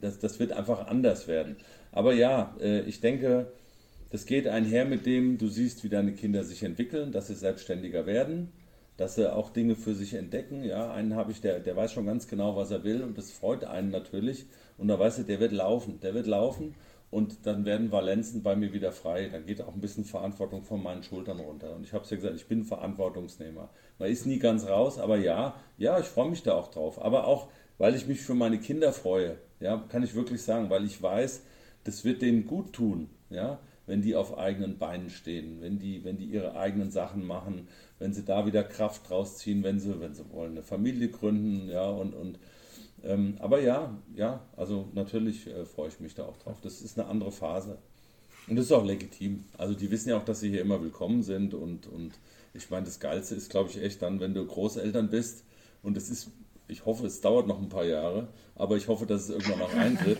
das, 0.00 0.18
das 0.18 0.38
wird 0.38 0.52
einfach 0.52 0.86
anders 0.86 1.28
werden. 1.28 1.56
Aber 1.92 2.12
ja, 2.12 2.54
äh, 2.60 2.80
ich 2.82 3.00
denke, 3.00 3.52
das 4.10 4.26
geht 4.26 4.46
einher 4.46 4.84
mit 4.84 5.06
dem, 5.06 5.38
du 5.38 5.48
siehst, 5.48 5.84
wie 5.84 5.88
deine 5.88 6.12
Kinder 6.12 6.44
sich 6.44 6.62
entwickeln, 6.62 7.12
dass 7.12 7.28
sie 7.28 7.34
selbstständiger 7.34 8.06
werden 8.06 8.52
dass 8.96 9.16
sie 9.16 9.32
auch 9.32 9.50
Dinge 9.50 9.76
für 9.76 9.94
sich 9.94 10.14
entdecken. 10.14 10.64
Ja, 10.64 10.92
einen 10.92 11.14
habe 11.14 11.32
ich, 11.32 11.40
der, 11.40 11.60
der 11.60 11.76
weiß 11.76 11.92
schon 11.92 12.06
ganz 12.06 12.28
genau, 12.28 12.56
was 12.56 12.70
er 12.70 12.84
will 12.84 13.02
und 13.02 13.18
das 13.18 13.30
freut 13.30 13.64
einen 13.64 13.90
natürlich. 13.90 14.46
Und 14.78 14.88
da 14.88 14.98
weißt 14.98 15.18
du, 15.18 15.22
der 15.22 15.40
wird 15.40 15.52
laufen, 15.52 16.00
der 16.00 16.14
wird 16.14 16.26
laufen 16.26 16.74
und 17.10 17.46
dann 17.46 17.64
werden 17.64 17.92
Valenzen 17.92 18.42
bei 18.42 18.56
mir 18.56 18.72
wieder 18.72 18.92
frei. 18.92 19.28
Dann 19.28 19.46
geht 19.46 19.62
auch 19.62 19.74
ein 19.74 19.80
bisschen 19.80 20.04
Verantwortung 20.04 20.64
von 20.64 20.82
meinen 20.82 21.02
Schultern 21.02 21.40
runter. 21.40 21.74
Und 21.74 21.84
ich 21.84 21.92
habe 21.92 22.04
es 22.04 22.10
ja 22.10 22.16
gesagt, 22.16 22.36
ich 22.36 22.46
bin 22.46 22.64
Verantwortungsnehmer. 22.64 23.70
Man 23.98 24.10
ist 24.10 24.26
nie 24.26 24.38
ganz 24.38 24.66
raus, 24.66 24.98
aber 24.98 25.16
ja, 25.16 25.54
ja, 25.78 25.98
ich 25.98 26.06
freue 26.06 26.30
mich 26.30 26.42
da 26.42 26.54
auch 26.54 26.68
drauf. 26.68 27.02
Aber 27.02 27.26
auch, 27.26 27.48
weil 27.78 27.94
ich 27.94 28.06
mich 28.06 28.20
für 28.20 28.34
meine 28.34 28.58
Kinder 28.58 28.92
freue, 28.92 29.38
ja, 29.60 29.82
kann 29.88 30.02
ich 30.02 30.14
wirklich 30.14 30.42
sagen, 30.42 30.68
weil 30.68 30.84
ich 30.84 31.00
weiß, 31.00 31.42
das 31.84 32.04
wird 32.04 32.22
denen 32.22 32.46
gut 32.46 32.72
tun, 32.72 33.08
ja, 33.30 33.60
wenn 33.86 34.02
die 34.02 34.16
auf 34.16 34.36
eigenen 34.36 34.78
Beinen 34.78 35.10
stehen, 35.10 35.60
wenn 35.60 35.78
die, 35.78 36.04
wenn 36.04 36.18
die 36.18 36.24
ihre 36.24 36.56
eigenen 36.56 36.90
Sachen 36.90 37.24
machen, 37.24 37.68
wenn 37.98 38.12
sie 38.12 38.24
da 38.24 38.44
wieder 38.44 38.64
Kraft 38.64 39.08
draus 39.08 39.38
ziehen, 39.38 39.62
wenn 39.62 39.78
sie, 39.78 40.00
wenn 40.00 40.14
sie 40.14 40.28
wollen, 40.32 40.52
eine 40.52 40.62
Familie 40.62 41.08
gründen, 41.08 41.68
ja, 41.70 41.88
und, 41.88 42.14
und 42.14 42.38
ähm, 43.04 43.36
aber 43.38 43.60
ja, 43.60 43.96
ja, 44.14 44.40
also 44.56 44.88
natürlich 44.92 45.46
äh, 45.46 45.64
freue 45.64 45.88
ich 45.88 46.00
mich 46.00 46.14
da 46.14 46.24
auch 46.24 46.36
drauf. 46.38 46.58
Das 46.62 46.80
ist 46.80 46.98
eine 46.98 47.08
andere 47.08 47.32
Phase. 47.32 47.78
Und 48.48 48.56
das 48.56 48.66
ist 48.66 48.72
auch 48.72 48.84
legitim. 48.84 49.44
Also 49.58 49.74
die 49.74 49.90
wissen 49.90 50.10
ja 50.10 50.16
auch, 50.16 50.24
dass 50.24 50.40
sie 50.40 50.50
hier 50.50 50.60
immer 50.60 50.80
willkommen 50.80 51.22
sind 51.22 51.54
und, 51.54 51.86
und 51.86 52.12
ich 52.54 52.70
meine, 52.70 52.86
das 52.86 53.00
Geilste 53.00 53.34
ist, 53.34 53.50
glaube 53.50 53.70
ich, 53.70 53.82
echt 53.82 54.02
dann, 54.02 54.20
wenn 54.20 54.34
du 54.34 54.44
Großeltern 54.44 55.10
bist 55.10 55.44
und 55.82 55.96
es 55.96 56.10
ist, 56.10 56.30
ich 56.68 56.86
hoffe, 56.86 57.06
es 57.06 57.20
dauert 57.20 57.46
noch 57.46 57.60
ein 57.60 57.68
paar 57.68 57.84
Jahre, 57.84 58.28
aber 58.54 58.76
ich 58.76 58.88
hoffe, 58.88 59.06
dass 59.06 59.22
es 59.22 59.30
irgendwann 59.30 59.62
auch 59.62 59.74
eintritt 59.74 60.18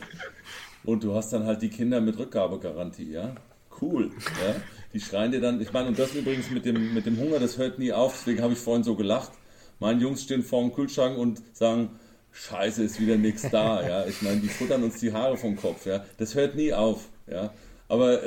und 0.85 1.05
du 1.05 1.14
hast 1.14 1.33
dann 1.33 1.45
halt 1.45 1.62
die 1.62 1.70
Kinder 1.70 2.01
mit 2.01 2.18
Rückgabegarantie, 2.18 3.11
ja. 3.11 3.35
Cool, 3.81 4.11
ja. 4.45 4.57
Die 4.93 5.01
schreien 5.01 5.33
dir 5.33 5.41
dann, 5.41 5.61
ich 5.61 5.72
meine, 5.72 5.89
und 5.89 5.99
das 5.99 6.14
übrigens 6.14 6.51
mit 6.51 6.64
dem, 6.64 6.95
mit 6.95 7.07
dem 7.07 7.18
Hunger, 7.18 7.39
das 7.39 7.59
hört 7.59 7.79
nie 7.79 7.93
auf, 7.93 8.14
deswegen 8.18 8.43
habe 8.43 8.55
ich 8.55 8.59
vorhin 8.59 8.85
so 8.85 8.97
gelacht. 8.97 9.33
Meine 9.79 10.01
Jungs 10.01 10.22
stehen 10.22 10.43
vor 10.43 10.62
dem 10.62 10.72
Kühlschrank 10.72 11.18
und 11.18 11.43
sagen, 11.53 11.91
Scheiße, 12.37 12.84
ist 12.84 13.01
wieder 13.01 13.16
nichts 13.16 13.49
da, 13.51 13.87
ja. 13.87 14.07
Ich 14.07 14.20
meine, 14.22 14.41
die 14.41 14.49
futtern 14.49 14.82
uns 14.82 15.01
die 15.01 15.12
Haare 15.12 15.37
vom 15.37 15.57
Kopf, 15.57 15.87
ja. 15.87 16.05
Das 16.18 16.34
hört 16.34 16.55
nie 16.55 16.72
auf, 16.72 17.09
ja. 17.26 17.53
Aber 17.89 18.20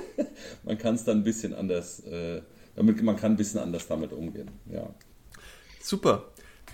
man 0.64 0.78
kann 0.78 0.94
es 0.94 1.04
dann 1.04 1.18
ein 1.18 1.24
bisschen 1.24 1.54
anders, 1.54 2.00
äh, 2.00 2.40
damit, 2.74 3.02
man 3.02 3.16
kann 3.16 3.32
ein 3.32 3.36
bisschen 3.36 3.60
anders 3.60 3.86
damit 3.86 4.12
umgehen, 4.12 4.50
ja. 4.70 4.88
Super. 5.80 6.24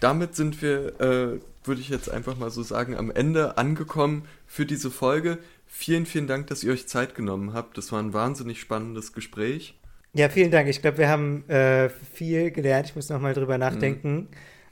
Damit 0.01 0.37
sind 0.37 0.63
wir, 0.63 1.01
äh, 1.01 1.41
würde 1.65 1.81
ich 1.81 1.89
jetzt 1.89 2.09
einfach 2.09 2.39
mal 2.39 2.51
so 2.51 2.63
sagen, 2.63 2.97
am 2.97 3.11
Ende 3.11 3.59
angekommen 3.59 4.27
für 4.47 4.65
diese 4.65 4.91
Folge. 4.91 5.39
Vielen, 5.67 6.07
vielen 6.07 6.29
Dank, 6.29 6.47
dass 6.47 6.63
ihr 6.63 6.73
euch 6.73 6.87
Zeit 6.87 7.17
genommen 7.17 7.53
habt. 7.53 7.77
Das 7.77 7.91
war 7.91 8.01
ein 8.01 8.13
wahnsinnig 8.13 8.61
spannendes 8.61 9.13
Gespräch. 9.13 9.75
Ja, 10.15 10.29
vielen 10.29 10.51
Dank. 10.51 10.69
Ich 10.69 10.81
glaube, 10.81 10.99
wir 10.99 11.09
haben 11.09 11.49
äh, 11.49 11.91
viel 11.91 12.51
gelernt. 12.51 12.87
Ich 12.87 12.97
muss 12.97 13.09
nochmal 13.09 13.35
drüber 13.35 13.59
nachdenken. 13.59 14.15
Mhm. 14.15 14.29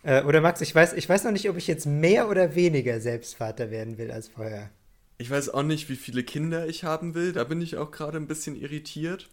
Äh, 0.07 0.22
oder 0.22 0.40
Max, 0.40 0.61
ich 0.61 0.72
weiß, 0.72 0.92
ich 0.92 1.09
weiß 1.09 1.24
noch 1.24 1.32
nicht, 1.32 1.50
ob 1.50 1.57
ich 1.57 1.66
jetzt 1.66 1.84
mehr 1.84 2.28
oder 2.30 2.54
weniger 2.54 3.00
Selbstvater 3.00 3.72
werden 3.72 3.98
will 3.98 4.12
als 4.12 4.28
vorher. 4.28 4.70
Ich 5.18 5.28
weiß 5.28 5.48
auch 5.48 5.64
nicht, 5.64 5.88
wie 5.88 5.96
viele 5.96 6.22
Kinder 6.22 6.68
ich 6.68 6.84
haben 6.84 7.14
will. 7.14 7.32
Da 7.32 7.42
bin 7.42 7.61
ich 7.61 7.76
auch 7.76 7.90
gerade 7.90 8.16
ein 8.16 8.28
bisschen 8.28 8.54
irritiert. 8.54 9.28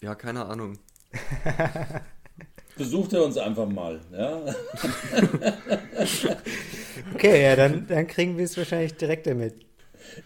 Ja, 0.00 0.14
keine 0.14 0.46
Ahnung. 0.46 0.78
Besucht 2.78 3.12
er 3.12 3.24
uns 3.24 3.36
einfach 3.36 3.68
mal, 3.68 4.00
ja? 4.10 4.40
okay, 7.14 7.42
ja, 7.42 7.56
dann, 7.56 7.86
dann 7.86 8.06
kriegen 8.06 8.38
wir 8.38 8.44
es 8.46 8.56
wahrscheinlich 8.56 8.94
direkt 8.94 9.26
damit. 9.26 9.66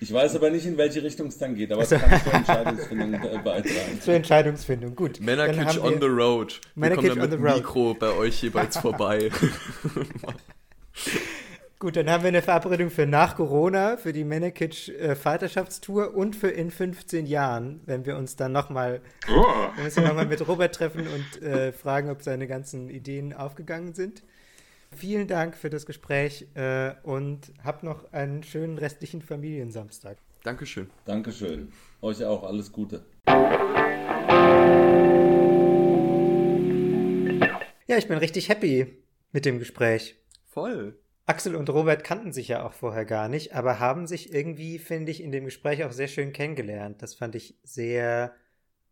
Ich 0.01 0.13
weiß 0.13 0.37
aber 0.37 0.51
nicht, 0.51 0.67
in 0.67 0.77
welche 0.77 1.03
Richtung 1.03 1.29
es 1.29 1.39
dann 1.39 1.55
geht, 1.55 1.73
aber 1.73 1.83
es 1.89 1.91
kann 1.91 2.21
zur 2.23 2.35
Entscheidungsfindung 2.35 3.11
beitragen. 3.45 4.01
Zur 4.01 4.15
Entscheidungsfindung, 4.15 4.95
gut. 4.95 5.21
Männerkitsch 5.21 5.79
on 5.79 6.01
the 6.01 6.07
road. 6.07 6.61
Wir 6.75 6.91
kommen 6.91 7.09
dann 7.09 7.19
mit 7.19 7.33
dem 7.33 7.43
Mikro 7.43 7.95
bei 7.95 8.11
euch 8.13 8.43
jeweils 8.43 8.77
vorbei. 8.79 9.31
Gut, 11.85 11.97
dann 11.97 12.09
haben 12.09 12.23
wir 12.23 12.29
eine 12.29 12.41
Verabredung 12.41 12.89
für 12.89 13.05
nach 13.05 13.37
Corona, 13.37 13.99
für 13.99 14.15
die 14.15 14.25
Männerkitsch 14.25 14.89
äh, 14.89 15.15
Vaterschaftstour 15.15 16.15
und 16.15 16.35
für 16.35 16.49
in 16.49 16.71
15 16.71 17.27
Jahren, 17.27 17.83
wenn 17.85 18.07
wir 18.07 18.17
uns 18.17 18.37
dann 18.37 18.53
nochmal 18.53 19.03
oh. 19.29 20.01
noch 20.01 20.27
mit 20.27 20.49
Robert 20.49 20.75
treffen 20.75 21.07
und 21.07 21.43
äh, 21.43 21.73
fragen, 21.73 22.09
ob 22.09 22.23
seine 22.23 22.47
ganzen 22.47 22.89
Ideen 22.89 23.35
aufgegangen 23.35 23.93
sind. 23.93 24.23
Vielen 24.97 25.27
Dank 25.27 25.57
für 25.57 25.71
das 25.71 25.87
Gespräch 25.87 26.47
äh, 26.55 26.93
und 27.03 27.53
habt 27.65 27.83
noch 27.83 28.13
einen 28.13 28.45
schönen 28.45 28.79
restlichen 28.79 29.23
Familiensamstag. 29.23 30.19
Dankeschön. 30.45 30.89
Dankeschön. 31.05 31.73
Euch 32.01 32.25
auch 32.25 32.45
alles 32.45 32.71
Gute. 32.71 33.05
Ja, 37.87 37.99
ich 37.99 38.07
bin 38.07 38.19
richtig 38.19 38.49
happy 38.49 38.99
mit 39.33 39.45
dem 39.45 39.59
Gespräch. 39.59 40.17
Voll. 40.47 40.97
Axel 41.27 41.57
und 41.57 41.71
Robert 41.71 42.05
kannten 42.05 42.33
sich 42.33 42.49
ja 42.49 42.65
auch 42.65 42.73
vorher 42.73 43.05
gar 43.05 43.29
nicht, 43.29 43.55
aber 43.55 43.81
haben 43.81 44.07
sich 44.07 44.33
irgendwie, 44.33 44.79
finde 44.79 45.11
ich, 45.11 45.23
in 45.23 45.33
dem 45.33 45.47
Gespräch 45.47 45.83
auch 45.85 45.93
sehr 45.93 46.09
schön 46.09 46.33
kennengelernt. 46.33 47.03
Das 47.03 47.15
fand 47.15 47.35
ich 47.35 47.59
sehr, 47.65 48.35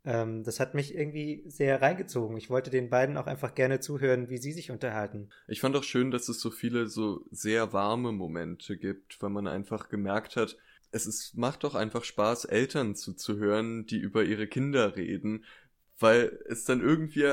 ähm, 0.05 0.43
das 0.45 0.61
hat 0.61 0.75
mich 0.75 0.95
irgendwie 0.95 1.45
sehr 1.47 1.81
reingezogen. 1.81 2.37
Ich 2.37 2.51
wollte 2.51 2.71
den 2.71 2.91
beiden 2.91 3.17
auch 3.17 3.27
einfach 3.27 3.55
gerne 3.55 3.81
zuhören, 3.81 4.29
wie 4.29 4.39
sie 4.39 4.53
sich 4.53 4.71
unterhalten. 4.71 5.31
Ich 5.47 5.61
fand 5.61 5.77
auch 5.77 5.85
schön, 5.85 6.11
dass 6.11 6.29
es 6.29 6.41
so 6.41 6.51
viele 6.51 6.89
so 6.89 7.25
sehr 7.31 7.73
warme 7.73 8.13
Momente 8.13 8.77
gibt, 8.77 9.23
weil 9.23 9.31
man 9.31 9.47
einfach 9.47 9.89
gemerkt 9.89 10.37
hat, 10.37 10.57
es 10.91 11.07
ist, 11.07 11.37
macht 11.37 11.65
doch 11.65 11.75
einfach 11.75 12.05
Spaß, 12.05 12.45
Eltern 12.45 12.95
zuzuhören, 12.95 13.87
die 13.87 13.99
über 13.99 14.25
ihre 14.25 14.47
Kinder 14.47 14.95
reden, 14.97 15.45
weil 15.99 16.39
es 16.49 16.65
dann 16.65 16.81
irgendwie 16.81 17.33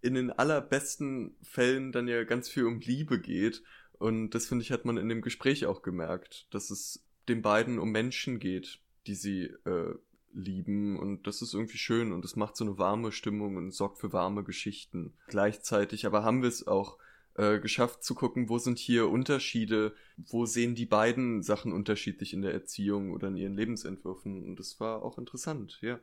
in 0.00 0.14
den 0.14 0.30
allerbesten 0.30 1.36
Fällen 1.42 1.92
dann 1.92 2.08
ja 2.08 2.24
ganz 2.24 2.48
viel 2.48 2.64
um 2.64 2.80
Liebe 2.80 3.20
geht 3.20 3.62
und 3.98 4.30
das 4.30 4.46
finde 4.46 4.62
ich, 4.62 4.72
hat 4.72 4.84
man 4.84 4.96
in 4.96 5.08
dem 5.08 5.22
Gespräch 5.22 5.66
auch 5.66 5.82
gemerkt, 5.82 6.46
dass 6.50 6.70
es 6.70 7.04
den 7.28 7.42
beiden 7.42 7.78
um 7.78 7.90
Menschen 7.90 8.38
geht, 8.38 8.80
die 9.06 9.14
sie 9.14 9.44
äh, 9.64 9.94
lieben. 10.34 10.98
Und 10.98 11.26
das 11.26 11.42
ist 11.42 11.54
irgendwie 11.54 11.78
schön 11.78 12.12
und 12.12 12.24
es 12.24 12.36
macht 12.36 12.56
so 12.56 12.64
eine 12.64 12.78
warme 12.78 13.12
Stimmung 13.12 13.56
und 13.56 13.72
sorgt 13.72 13.98
für 13.98 14.12
warme 14.12 14.44
Geschichten. 14.44 15.14
Gleichzeitig 15.28 16.06
aber 16.06 16.24
haben 16.24 16.42
wir 16.42 16.48
es 16.48 16.66
auch 16.66 16.98
äh, 17.36 17.58
geschafft 17.58 18.04
zu 18.04 18.14
gucken, 18.14 18.48
wo 18.48 18.58
sind 18.58 18.78
hier 18.78 19.08
Unterschiede, 19.08 19.94
wo 20.16 20.46
sehen 20.46 20.74
die 20.74 20.86
beiden 20.86 21.42
Sachen 21.42 21.72
unterschiedlich 21.72 22.32
in 22.32 22.42
der 22.42 22.52
Erziehung 22.52 23.12
oder 23.12 23.28
in 23.28 23.36
ihren 23.36 23.54
Lebensentwürfen. 23.54 24.44
Und 24.44 24.60
das 24.60 24.78
war 24.80 25.02
auch 25.02 25.18
interessant, 25.18 25.78
ja. 25.80 25.98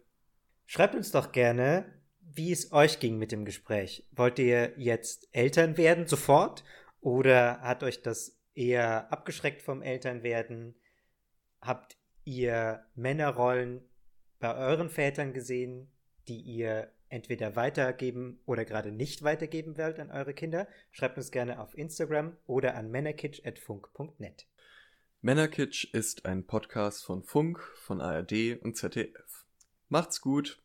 Schreibt 0.65 0.95
uns 0.95 1.11
doch 1.11 1.31
gerne, 1.31 1.85
wie 2.19 2.51
es 2.51 2.71
euch 2.71 2.99
ging 2.99 3.17
mit 3.17 3.31
dem 3.31 3.45
Gespräch. 3.45 4.07
Wollt 4.11 4.39
ihr 4.39 4.73
jetzt 4.77 5.27
Eltern 5.31 5.77
werden 5.77 6.07
sofort 6.07 6.63
oder 6.99 7.61
hat 7.61 7.83
euch 7.83 8.01
das 8.01 8.39
eher 8.53 9.11
abgeschreckt 9.11 9.61
vom 9.61 9.81
Elternwerden? 9.81 10.75
Habt 11.61 11.97
ihr 12.23 12.85
Männerrollen 12.95 13.81
bei 14.41 14.55
euren 14.55 14.89
Vätern 14.89 15.33
gesehen, 15.33 15.87
die 16.27 16.41
ihr 16.41 16.91
entweder 17.07 17.55
weitergeben 17.55 18.39
oder 18.45 18.65
gerade 18.65 18.91
nicht 18.91 19.23
weitergeben 19.23 19.77
wollt 19.77 19.99
an 19.99 20.11
eure 20.11 20.33
Kinder? 20.33 20.67
Schreibt 20.91 21.17
uns 21.17 21.31
gerne 21.31 21.59
auf 21.59 21.77
Instagram 21.77 22.35
oder 22.45 22.75
an 22.75 22.91
männerkitsch.funk.net. 22.91 24.47
Männerkitsch 25.21 25.93
ist 25.93 26.25
ein 26.25 26.45
Podcast 26.45 27.05
von 27.05 27.23
Funk, 27.23 27.59
von 27.75 28.01
ARD 28.01 28.59
und 28.61 28.75
ZDF. 28.75 29.45
Macht's 29.87 30.19
gut! 30.21 30.60